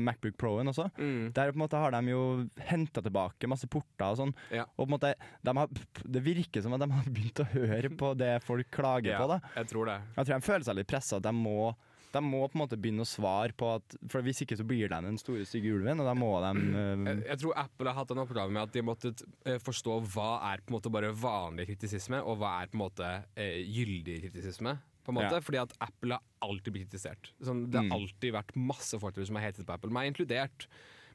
Macbook 0.00 0.38
Pro-en 0.40 0.70
også. 0.72 0.86
Mm. 0.96 1.32
Der 1.36 1.52
på 1.52 1.58
en 1.58 1.64
måte 1.64 1.82
har 1.82 1.92
de 1.92 2.14
jo 2.14 2.22
henta 2.70 3.02
tilbake 3.04 3.50
masse 3.50 3.68
porter 3.70 4.06
og 4.08 4.20
sånn. 4.22 4.32
Ja. 4.54 4.64
Og 4.76 4.86
på 4.86 4.88
en 4.88 4.94
måte, 4.96 5.12
de 5.44 5.56
har, 5.60 5.82
det 6.16 6.24
virker 6.24 6.64
som 6.64 6.72
at 6.76 6.84
de 6.84 6.90
har 6.94 7.12
begynt 7.12 7.44
å 7.44 7.50
høre 7.52 7.92
på 8.00 8.14
det 8.18 8.32
folk 8.46 8.72
klager 8.74 9.12
Ja, 9.12 9.20
på. 9.20 9.28
da 9.36 9.40
jeg 9.60 9.70
tror 9.74 9.92
det. 9.92 10.00
Jeg 10.16 10.24
tror 10.24 10.34
de 10.34 10.48
føler 10.48 10.66
seg 10.70 10.80
litt 10.80 10.88
pressa. 10.90 11.20
De 11.20 11.32
må, 11.36 11.70
de 12.14 12.24
må 12.24 12.40
på 12.48 12.56
en 12.56 12.62
måte 12.64 12.80
begynne 12.80 13.04
å 13.04 13.08
svare 13.08 13.52
på 13.52 13.68
at 13.76 13.96
For 14.08 14.24
hvis 14.24 14.40
ikke 14.46 14.56
så 14.56 14.64
blir 14.64 14.88
de 14.88 15.00
den 15.04 15.20
store, 15.20 15.44
stygge 15.44 15.74
ulven, 15.76 16.00
og 16.00 16.08
da 16.08 16.14
må 16.16 16.30
de 16.46 16.52
Jeg, 16.64 17.22
jeg 17.28 17.42
tror 17.44 17.58
Apple 17.60 17.92
har 17.92 18.00
hatt 18.00 18.14
en 18.16 18.24
oppgave 18.24 18.54
med 18.54 18.62
at 18.64 18.72
de 18.72 18.84
måtte 18.88 19.12
eh, 19.44 19.60
forstå 19.60 19.98
hva 20.14 20.30
er 20.48 20.64
på 20.64 20.72
en 20.72 20.78
måte 20.78 20.92
bare 20.92 21.12
vanlig 21.12 21.68
kritisisme, 21.74 22.22
og 22.24 22.40
hva 22.40 22.62
er 22.62 22.72
på 22.72 22.78
en 22.80 22.86
måte 22.86 23.10
uh, 23.36 23.58
gyldig 23.68 24.22
kritisisme. 24.24 24.78
På 25.08 25.14
en 25.14 25.18
måte, 25.22 25.38
Ja. 25.38 25.40
Fordi 25.40 25.60
at 25.62 25.72
Apple 25.80 26.18
har 26.18 26.22
alltid 26.44 26.74
blitt 26.74 26.90
kritisert. 26.90 27.30
Sånn, 27.40 27.64
det 27.72 27.80
har 27.80 27.86
Mm. 27.88 27.94
alltid 27.96 28.34
vært 28.34 28.54
masse 28.60 28.98
folk 29.00 29.16
som 29.24 29.36
har 29.40 29.46
hetet 29.48 29.64
på 29.64 29.72
Apple, 29.72 29.90
meg 29.90 30.12
inkludert. 30.12 30.66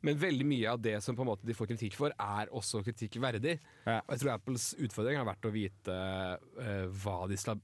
Men 0.01 0.17
veldig 0.19 0.45
mye 0.49 0.67
av 0.73 0.81
det 0.81 0.97
som 1.03 1.15
på 1.15 1.21
en 1.21 1.27
måte 1.29 1.45
de 1.45 1.53
får 1.53 1.67
kritikk 1.69 1.93
for, 1.95 2.09
er 2.19 2.49
også 2.51 2.81
kritikkverdig. 2.83 3.59
Ja. 3.85 3.99
Og 4.01 4.09
jeg 4.17 4.19
tror 4.19 4.33
Apples 4.33 4.73
utfordring 4.81 5.15
har 5.21 5.29
vært 5.29 5.45
å 5.47 5.53
vite 5.53 5.93
uh, 5.93 6.87
hva 6.89 7.27
de 7.29 7.37
skal 7.37 7.61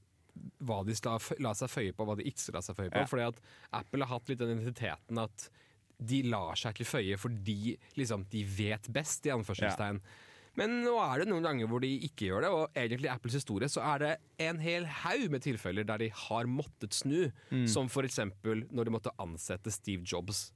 hva 0.62 0.84
de 0.86 0.94
skal 0.94 1.18
la 1.42 1.50
seg 1.58 1.68
føye 1.68 1.92
på, 1.92 2.06
hva 2.06 2.14
de 2.16 2.22
ikke 2.24 2.38
skal 2.38 2.54
la 2.54 2.60
seg 2.62 2.76
føye 2.78 2.90
på. 2.94 3.02
Ja. 3.02 3.08
Fordi 3.10 3.26
at 3.28 3.40
Apple 3.74 4.06
har 4.06 4.14
hatt 4.20 4.28
litt 4.30 4.38
den 4.38 4.54
identiteten 4.60 5.18
at 5.18 5.48
de 6.00 6.22
lar 6.22 6.54
seg 6.56 6.72
ikke 6.72 6.86
føye 6.88 7.18
fordi 7.18 7.76
liksom, 7.98 8.24
de 8.30 8.44
vet 8.44 8.88
best, 8.94 9.26
i 9.26 9.30
anførselstegn. 9.34 10.00
Men 10.58 10.80
nå 10.82 10.96
er 10.98 11.20
det 11.22 11.28
noen 11.30 11.44
ganger 11.46 11.68
hvor 11.70 11.80
de 11.84 11.90
ikke 12.08 12.26
gjør 12.30 12.42
det, 12.42 12.48
og 12.50 12.70
egentlig 12.74 13.06
i 13.06 13.12
Apples 13.14 13.36
historie 13.38 13.68
så 13.70 13.82
er 13.94 13.98
det 14.02 14.12
en 14.48 14.58
hel 14.58 14.84
haug 15.04 15.28
med 15.30 15.42
tilfeller 15.44 15.86
der 15.86 15.98
de 16.02 16.08
har 16.26 16.44
måttet 16.50 16.92
snu, 16.96 17.30
Mm. 17.50 17.66
som 17.68 17.88
eksempel 18.04 18.66
når 18.70 18.84
de 18.84 18.90
måtte 18.90 19.12
ansette 19.18 19.70
Steve 19.70 20.02
Jobs. 20.04 20.50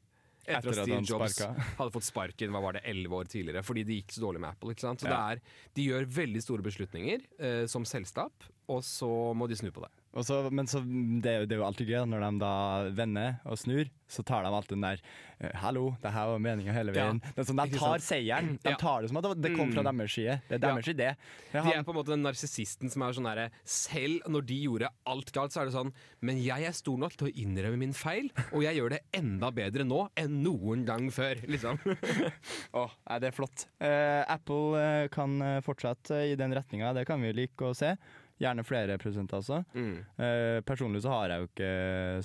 Etter, 0.47 0.59
Etter 0.59 0.69
at 0.69 0.85
Steve 0.85 1.07
Jobs 1.09 1.39
hadde 1.79 1.93
fått 1.95 2.05
sparken 2.05 2.51
hva 2.53 2.61
var 2.61 2.73
det, 2.77 2.83
11 2.85 3.15
år 3.17 3.25
tidligere, 3.33 3.63
fordi 3.65 3.85
det 3.87 3.95
gikk 4.03 4.13
så 4.13 4.21
dårlig 4.27 4.41
med 4.45 4.51
Apple. 4.51 4.75
Ikke 4.75 4.81
sant? 4.85 5.01
Så 5.01 5.09
Ja. 5.09 5.31
er, 5.33 5.41
de 5.75 5.87
gjør 5.89 6.05
veldig 6.05 6.43
store 6.43 6.63
beslutninger 6.67 7.23
eh, 7.39 7.67
som 7.67 7.85
selskap, 7.89 8.33
og 8.69 8.83
så 8.85 9.09
må 9.35 9.49
de 9.49 9.57
snu 9.57 9.71
på 9.73 9.81
det. 9.87 9.91
Og 10.15 10.23
så, 10.25 10.37
men 10.55 10.69
så, 10.71 10.79
det, 10.85 11.49
det 11.51 11.57
er 11.57 11.59
jo 11.59 11.67
alltid 11.67 11.89
gøy 11.91 12.05
når 12.07 12.21
de 12.23 12.39
da 12.39 12.51
vender 12.95 13.41
og 13.51 13.59
snur, 13.59 13.89
så 14.07 14.23
tar 14.23 14.45
de 14.45 14.51
alltid 14.55 14.77
den 14.77 14.85
der 14.85 15.01
eh, 15.41 15.51
'hallo, 15.59 15.97
det 16.03 16.13
her 16.15 16.29
var 16.31 16.39
meninga 16.39 16.73
hele 16.77 16.93
veien'. 16.95 17.19
Sånn, 17.35 17.59
de 17.59 17.79
tar 17.81 17.99
seieren. 18.05 18.53
De 18.63 18.75
tar 18.79 19.03
det 19.03 19.09
som 19.11 19.19
at 19.19 19.27
det 19.43 19.51
kom 19.57 19.73
fra 19.73 19.83
Mm. 19.83 19.91
deres 19.99 20.13
side. 20.15 20.37
Det 20.49 20.63
er 20.63 20.69
Ja. 20.69 20.75
deres 20.75 20.87
idé. 20.95 21.09
Ja, 21.53 21.63
De 21.63 21.67
han- 21.67 21.73
er 21.81 21.83
på 21.83 21.91
en 21.91 21.97
måte 21.99 22.13
den 22.15 22.23
narsissisten 22.23 22.91
som 22.93 23.03
er 23.03 23.13
sånn 23.13 23.27
herre 23.27 23.51
Selv 23.65 24.23
når 24.29 24.47
de 24.47 24.59
gjorde 24.69 24.89
alt 25.07 25.33
galt, 25.33 25.51
så 25.53 25.63
er 25.63 25.65
det 25.67 25.75
sånn 25.75 25.93
Men 26.23 26.39
jeg 26.39 26.63
er 26.63 26.73
stor 26.73 26.97
nok 26.97 27.17
til 27.17 27.29
å 27.29 27.35
innrømme 27.35 27.79
min 27.79 27.93
feil, 27.93 28.31
og 28.53 28.63
jeg 28.63 28.77
gjør 28.77 28.91
det 28.91 29.01
enda 29.13 29.51
bedre 29.51 29.83
nå 29.85 30.09
enn 30.17 30.43
noen 30.45 30.85
gang 30.87 31.11
før. 31.11 31.35
Liksom. 31.49 31.79
Åh, 32.75 32.91
nei, 33.11 33.19
det 33.19 33.29
er 33.29 33.37
flott. 33.37 33.67
Uh, 33.81 34.23
Apple 34.29 34.79
eh, 34.79 35.09
kan 35.09 35.41
fortsette 35.65 36.23
i 36.31 36.37
den 36.37 36.53
retninga, 36.55 36.95
det 36.95 37.07
kan 37.07 37.21
vi 37.21 37.33
like 37.33 37.57
å 37.65 37.75
se. 37.75 37.97
Gjerne 38.43 38.65
flere 38.67 38.99
produsenter 38.99 39.39
også. 39.39 39.61
Mm. 39.79 39.97
Eh, 40.19 40.61
personlig 40.67 41.05
så 41.05 41.13
har 41.15 41.35
jeg 41.35 41.43
jo 41.43 41.51
ikke 41.53 41.73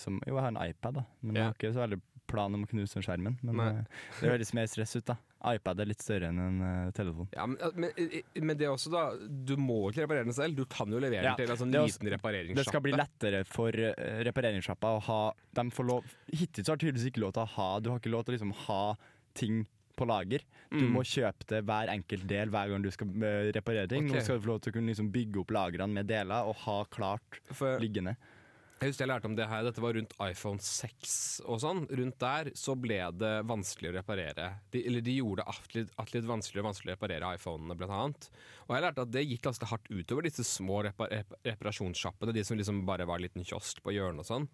som, 0.01 0.21
Jo, 0.25 0.35
jeg 0.35 0.45
har 0.45 0.53
en 0.55 0.63
iPad, 0.63 1.01
da. 1.01 1.03
Men 1.21 1.37
jeg 1.37 1.45
har 1.45 1.57
ikke 1.57 1.73
så 1.75 1.83
veldig 1.85 1.99
plan 2.29 2.53
om 2.53 2.65
å 2.65 2.69
knuse 2.69 2.97
den 2.97 3.05
skjermen. 3.05 3.37
Men 3.45 3.57
Nei. 3.57 3.67
eh, 3.81 3.99
det 4.19 4.31
høres 4.33 4.51
mer 4.57 4.69
stress 4.69 4.95
ut, 4.97 5.05
da. 5.07 5.15
iPad 5.53 5.81
er 5.81 5.89
litt 5.89 6.03
større 6.03 6.29
enn 6.29 6.41
en 6.43 6.59
uh, 6.61 6.91
telefon. 6.97 7.29
Ja, 7.33 7.45
men, 7.49 7.61
men, 7.77 8.17
men 8.41 8.57
det 8.59 8.67
er 8.67 8.73
også 8.73 8.91
da 8.91 9.03
Du 9.17 9.55
må 9.57 9.77
ikke 9.89 10.03
reparere 10.03 10.27
den 10.27 10.35
selv. 10.35 10.57
Du 10.57 10.65
kan 10.69 10.91
jo 10.91 11.01
levere 11.01 11.23
Ja, 11.23 11.33
den 11.37 11.45
til 11.45 11.53
en 11.55 11.61
sånn 11.61 11.73
liten 11.73 12.11
repareringssjappe. 12.15 12.59
Det 12.59 12.67
skal 12.67 12.85
bli 12.85 12.93
lettere 12.97 13.43
for 13.47 13.81
repareringssjappa 14.29 14.93
å 14.97 15.01
ha 15.09 15.21
de 15.59 15.65
får 15.73 15.89
lov, 15.89 16.13
Hittil 16.29 16.65
så 16.65 16.73
har 16.73 16.81
tydeligvis 16.81 17.09
ikke 17.09 17.23
lov 17.23 17.33
til 17.35 17.45
å 17.45 17.51
ha 17.55 17.69
Du 17.81 17.89
har 17.93 18.01
ikke 18.01 18.11
lov 18.13 18.25
til 18.25 18.33
å 18.33 18.37
liksom 18.37 18.53
ha 18.67 18.83
ting 19.37 19.63
på 19.99 20.07
lager. 20.09 20.41
Du 20.71 20.79
Mm. 20.85 20.91
må 20.95 21.03
kjøpe 21.03 21.45
det 21.51 21.63
hver 21.67 21.91
enkelt 21.93 22.25
del 22.29 22.49
hver 22.53 22.69
gang 22.71 22.81
du 22.85 22.91
skal 22.95 23.07
eh, 23.23 23.51
reparere 23.59 23.87
ting. 23.91 24.07
Okay. 24.09 24.19
Nå 24.19 24.23
skal 24.25 24.39
du 24.39 24.45
få 24.47 24.53
lov 24.55 24.61
til 24.63 24.71
å 24.71 24.77
kunne 24.79 24.93
liksom 24.93 25.11
bygge 25.13 25.43
opp 25.43 25.51
lagrene 25.55 25.93
med 25.99 26.07
deler 26.09 26.47
og 26.49 26.55
ha 26.65 26.83
klart 26.85 27.39
For, 27.51 27.79
liggende. 27.81 28.15
jeg 28.79 28.93
husker 28.93 29.03
jeg 29.03 29.09
lærte 29.11 29.25
om 29.27 29.35
det 29.35 29.47
her, 29.49 29.63
dette 29.67 29.81
var 29.83 29.91
rundt 29.97 30.13
iPhone 30.23 30.61
6 30.63 31.41
og 31.45 31.59
sånn. 31.59 31.81
Rundt 31.89 32.17
der 32.21 32.51
så 32.55 32.77
ble 32.79 32.99
det 33.19 33.33
vanskelig 33.49 33.89
å 33.91 33.95
reparere. 33.97 34.45
De, 34.71 34.85
eller 34.87 35.01
de 35.03 35.17
gjorde 35.17 35.43
det 35.73 35.81
litt, 35.81 36.29
vanskeligere 36.29 36.63
og 36.63 36.69
vanskeligere 36.69 36.95
å 36.95 36.97
reparere 37.01 37.33
iPhonene, 37.35 37.75
blant 37.81 37.91
annet. 37.97 38.29
Og 38.69 38.75
jeg 38.77 38.85
lærte 38.85 39.01
at 39.03 39.11
det 39.11 39.25
gikk 39.27 39.41
ganske 39.49 39.67
hardt 39.73 39.89
utover 39.91 40.23
disse 40.29 40.45
små 40.47 40.83
repa 40.87 41.09
reparasjonssjappene, 41.43 42.33
de 42.33 42.43
som 42.47 42.57
liksom 42.57 42.85
bare 42.87 43.05
var 43.09 43.19
en 43.19 43.25
liten 43.27 43.43
kiosk 43.43 43.81
på 43.83 43.91
hjørnet 43.97 44.23
og 44.23 44.29
sånn. 44.29 44.47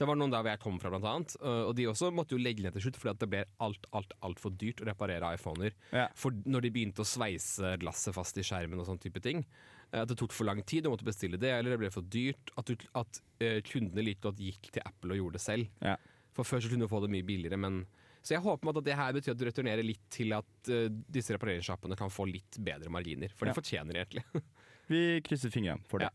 Det 0.00 0.06
var 0.08 0.16
noen 0.16 0.32
der 0.32 0.40
hvor 0.40 0.48
jeg 0.54 0.60
kom 0.62 0.78
fra, 0.80 0.88
blant 0.94 1.04
annet. 1.04 1.34
øh, 1.44 1.66
Og 1.68 1.74
de 1.76 1.84
også 1.90 2.08
måtte 2.16 2.32
jo 2.32 2.40
legge 2.40 2.64
ned 2.64 2.72
til 2.72 2.86
slutt, 2.86 2.96
fordi 2.96 3.12
at 3.12 3.18
det 3.20 3.28
ble 3.34 3.42
alt, 3.60 3.84
alt, 3.92 4.14
altfor 4.24 4.54
dyrt 4.56 4.80
å 4.80 4.86
reparere 4.88 5.34
iPhoner. 5.36 5.74
Ja. 5.92 6.06
For 6.16 6.32
når 6.48 6.64
de 6.64 6.70
begynte 6.72 7.04
å 7.04 7.08
sveise 7.08 7.74
glasset 7.82 8.16
fast 8.16 8.38
i 8.40 8.44
skjermen 8.46 8.80
og 8.80 8.88
sånn 8.88 9.02
type 9.02 9.20
ting. 9.20 9.44
eh, 9.92 10.00
At 10.00 10.08
det 10.08 10.16
tok 10.16 10.32
for 10.32 10.48
lang 10.48 10.62
tid, 10.64 10.84
du 10.84 10.90
måtte 10.94 11.04
bestille 11.04 11.36
det, 11.36 11.52
eller 11.52 11.74
det 11.76 11.80
ble 11.84 11.90
for 11.92 12.00
dyrt. 12.08 12.50
At, 12.56 12.64
du, 12.72 12.76
at 12.96 13.20
eh, 13.44 13.60
kundene 13.60 14.02
like 14.06 14.24
godt 14.24 14.40
gikk 14.40 14.70
til 14.72 14.82
Apple 14.88 15.12
og 15.12 15.20
gjorde 15.20 15.36
det 15.36 15.44
selv. 15.44 15.68
Ja. 15.84 15.96
For 16.32 16.48
før 16.48 16.64
så 16.64 16.70
kunne 16.72 16.88
du 16.88 16.92
få 16.94 17.02
det 17.04 17.10
mye 17.12 17.26
billigere, 17.26 17.58
men 17.60 17.82
Så 18.22 18.34
jeg 18.34 18.42
håper 18.44 18.68
at 18.76 18.84
det 18.84 18.96
her 18.96 19.12
betyr 19.16 19.32
at 19.32 19.38
du 19.40 19.44
returnerer 19.48 19.82
litt 19.84 20.02
til 20.12 20.32
at 20.36 20.68
uh, 20.68 20.88
disse 21.08 21.32
repareringssjappene 21.32 21.96
kan 21.96 22.10
få 22.12 22.26
litt 22.28 22.58
bedre 22.60 22.88
marginer. 22.92 23.28
For 23.36 23.46
Ja. 23.48 23.52
de 23.52 23.60
fortjener 23.60 23.92
det 23.96 24.02
egentlig. 24.06 24.24
Vi 24.92 25.20
krysser 25.24 25.50
fingrene 25.52 25.80
for 25.88 25.98
det. 26.04 26.10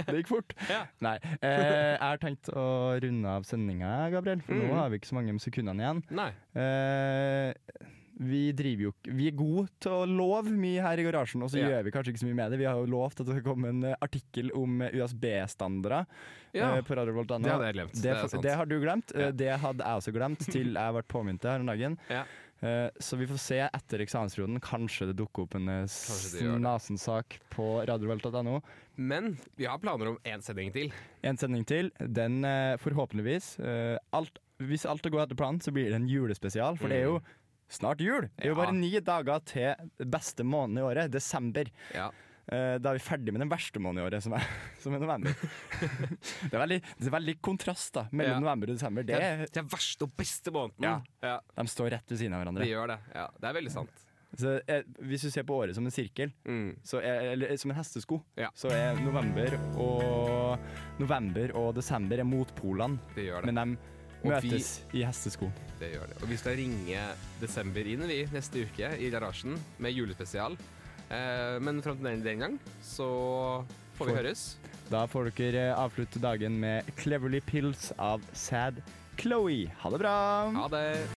Det 0.08 0.16
gikk 0.22 0.32
fort. 0.32 0.54
Ja. 0.72 0.82
Nei. 1.04 1.16
Eh, 1.40 1.94
jeg 1.94 2.00
har 2.02 2.18
tenkt 2.22 2.50
å 2.52 2.64
runde 3.02 3.28
av 3.38 3.46
sendinga, 3.48 3.92
Gabriel, 4.14 4.40
for 4.44 4.54
nå 4.58 4.68
Mm. 4.68 4.74
har 4.78 4.90
vi 4.92 4.98
ikke 5.00 5.10
så 5.12 5.18
mange 5.20 5.38
sekundene 5.42 5.84
igjen. 5.84 6.02
Nei. 6.18 6.30
Eh, 6.58 7.86
vi 8.18 8.48
driver 8.50 8.88
jo 8.88 8.92
Vi 9.14 9.28
er 9.30 9.34
gode 9.38 9.68
til 9.78 9.92
å 9.94 10.06
love 10.10 10.50
mye 10.50 10.82
her 10.82 10.98
i 10.98 11.04
garasjen, 11.06 11.42
og 11.46 11.52
så 11.52 11.60
Ja. 11.60 11.68
gjør 11.70 11.84
vi 11.86 11.92
kanskje 11.94 12.10
ikke 12.12 12.22
så 12.24 12.26
mye 12.26 12.34
med 12.40 12.50
det. 12.50 12.58
Vi 12.58 12.66
har 12.66 12.74
jo 12.80 12.86
lovt 12.90 13.20
at 13.22 13.26
det 13.28 13.36
skal 13.38 13.46
komme 13.54 13.68
en 13.70 13.84
eh, 13.84 13.94
artikkel 14.02 14.50
om 14.58 14.82
eh, 14.82 14.90
USB-standarder 14.98 16.06
Ja, 16.52 16.72
eh, 16.76 16.82
på 16.82 16.96
radiovolt.no. 16.98 17.38
det 17.44 17.52
hadde 17.52 17.68
jeg 17.70 17.76
glemt. 17.78 17.92
Det, 18.02 18.16
Det 18.32 18.42
det 18.42 18.56
har 18.56 18.66
du 18.66 18.80
glemt. 18.82 19.12
Ja. 19.14 19.30
Det 19.30 19.52
hadde 19.62 19.84
jeg 19.84 20.02
også 20.02 20.12
glemt, 20.16 20.38
til 20.50 20.74
jeg 20.74 20.92
ble 20.98 21.02
påminnet 21.06 21.40
det 21.46 21.50
her 21.52 21.60
om 21.60 21.66
dagen. 21.70 21.98
Ja. 22.10 22.24
Eh, 22.60 22.88
Så 22.98 23.16
vi 23.16 23.26
får 23.30 23.38
se 23.38 23.58
etter 23.68 24.02
eksamensperioden. 24.02 24.58
Kanskje 24.60 25.06
det 25.10 25.16
dukker 25.20 25.44
opp 25.46 25.54
en 25.54 25.68
eh, 25.68 25.86
snasensak 25.86 27.38
på 27.54 27.86
radiovolt.no. 27.86 28.60
Men 28.96 29.36
vi 29.56 29.66
har 29.70 29.78
planer 29.78 30.08
om 30.10 30.18
én 30.26 30.42
sending 30.42 30.72
til. 30.74 30.92
En 31.22 31.38
sending 31.38 31.64
til. 31.68 31.90
Den 32.00 32.40
eh, 32.44 32.76
forhåpentligvis 32.82 33.56
alt, 34.12 34.38
Hvis 34.58 34.86
alt 34.90 35.02
går 35.06 35.22
etter 35.22 35.38
planen, 35.38 35.60
så 35.62 35.70
blir 35.70 35.86
det 35.92 35.94
en 36.00 36.08
julespesial. 36.10 36.74
For 36.80 36.90
det 36.90 36.96
er 36.98 37.04
jo 37.12 37.20
snart 37.70 38.00
jul. 38.02 38.26
Det 38.36 38.48
er 38.48 38.48
jo 38.50 38.54
Mm. 38.56 38.64
Bare 38.64 38.74
ni 38.74 38.90
dager 39.00 39.38
til 39.46 40.08
beste 40.10 40.42
måneden 40.42 40.78
i 40.78 40.82
året, 40.88 41.12
desember. 41.12 41.70
Ja. 41.94 42.10
Eh, 42.48 42.78
Da 42.80 42.90
er 42.94 42.96
vi 42.96 43.04
ferdig 43.04 43.32
med 43.34 43.42
den 43.44 43.50
verste 43.52 43.78
måneden 43.78 44.00
i 44.02 44.06
året, 44.08 44.22
som 44.24 44.32
er, 44.32 44.46
som 44.82 44.94
er 44.96 45.02
november. 45.04 45.34
det, 46.48 46.52
er 46.54 46.60
veldig, 46.62 46.80
det 46.98 47.06
er 47.10 47.14
veldig 47.18 47.36
kontrast 47.44 47.92
da 47.98 48.06
mellom 48.10 48.38
Ja. 48.38 48.40
november 48.40 48.70
og 48.72 48.78
desember. 48.78 49.04
Det 49.04 49.14
er, 49.20 49.44
det 49.46 49.56
er 49.62 49.68
verste 49.68 50.04
og 50.08 50.14
beste 50.16 50.50
måneden. 50.54 50.84
Ja. 50.88 51.00
ja. 51.22 51.38
de 51.58 51.66
står 51.68 51.90
rett 51.96 52.08
ved 52.14 52.18
siden 52.22 52.32
av 52.34 52.40
De 52.40 52.44
hverandre. 52.46 52.68
gjør 52.70 52.92
det. 52.94 52.98
Ja, 53.14 53.26
det 53.38 53.50
er 53.50 53.58
veldig 53.60 53.72
sant. 53.74 54.04
Så, 54.38 54.50
eh, 54.68 54.82
hvis 55.08 55.22
du 55.24 55.30
ser 55.32 55.42
på 55.48 55.56
året 55.56 55.74
som 55.74 55.86
en 55.88 55.92
sirkel, 55.92 56.32
Mm. 56.44 56.76
så 56.84 56.98
er, 57.00 57.32
eller 57.32 57.56
som 57.56 57.70
en 57.72 57.76
hestesko, 57.78 58.18
Ja. 58.36 58.50
så 58.54 58.68
er 58.70 58.94
november 59.00 59.54
og, 59.80 60.58
november 61.00 61.54
og 61.56 61.74
desember 61.74 62.18
er 62.20 62.24
motpolene. 62.28 62.98
Det 63.14 63.24
gjør 63.28 63.44
det. 63.46 63.52
Men 63.54 63.76
de 63.78 64.28
møtes 64.28 64.82
vi- 64.92 65.00
i 65.00 65.04
hestesko. 65.06 65.50
det 65.80 65.92
gjør 65.94 66.08
det. 66.12 66.22
Og 66.22 66.28
vi 66.28 66.36
skal 66.36 66.56
ringe 66.56 67.00
desember 67.40 67.80
inn 67.86 68.00
vi 68.08 68.26
neste 68.26 68.64
uke 68.68 68.98
i 68.98 69.10
garasjen 69.10 69.56
med 69.78 69.92
julespesial. 69.96 70.56
Eh, 71.10 71.58
men 71.64 71.80
fram 71.82 71.96
til 71.96 72.04
den, 72.04 72.22
den 72.24 72.38
gang 72.44 72.58
så 72.84 73.08
får 73.96 74.06
vi 74.06 74.12
For- 74.12 74.16
høres. 74.22 74.56
Da 74.90 75.04
får 75.06 75.30
dere 75.36 75.74
avslutte 75.76 76.20
dagen 76.20 76.58
med 76.60 76.84
Cleverly 76.96 77.40
Pills 77.44 77.92
av 77.98 78.22
Sad 78.32 78.82
Chloé. 79.18 79.66
Ha 79.82 79.90
det 79.90 79.98
bra! 80.00 80.16
Ha 80.54 80.68
det. 80.68 81.06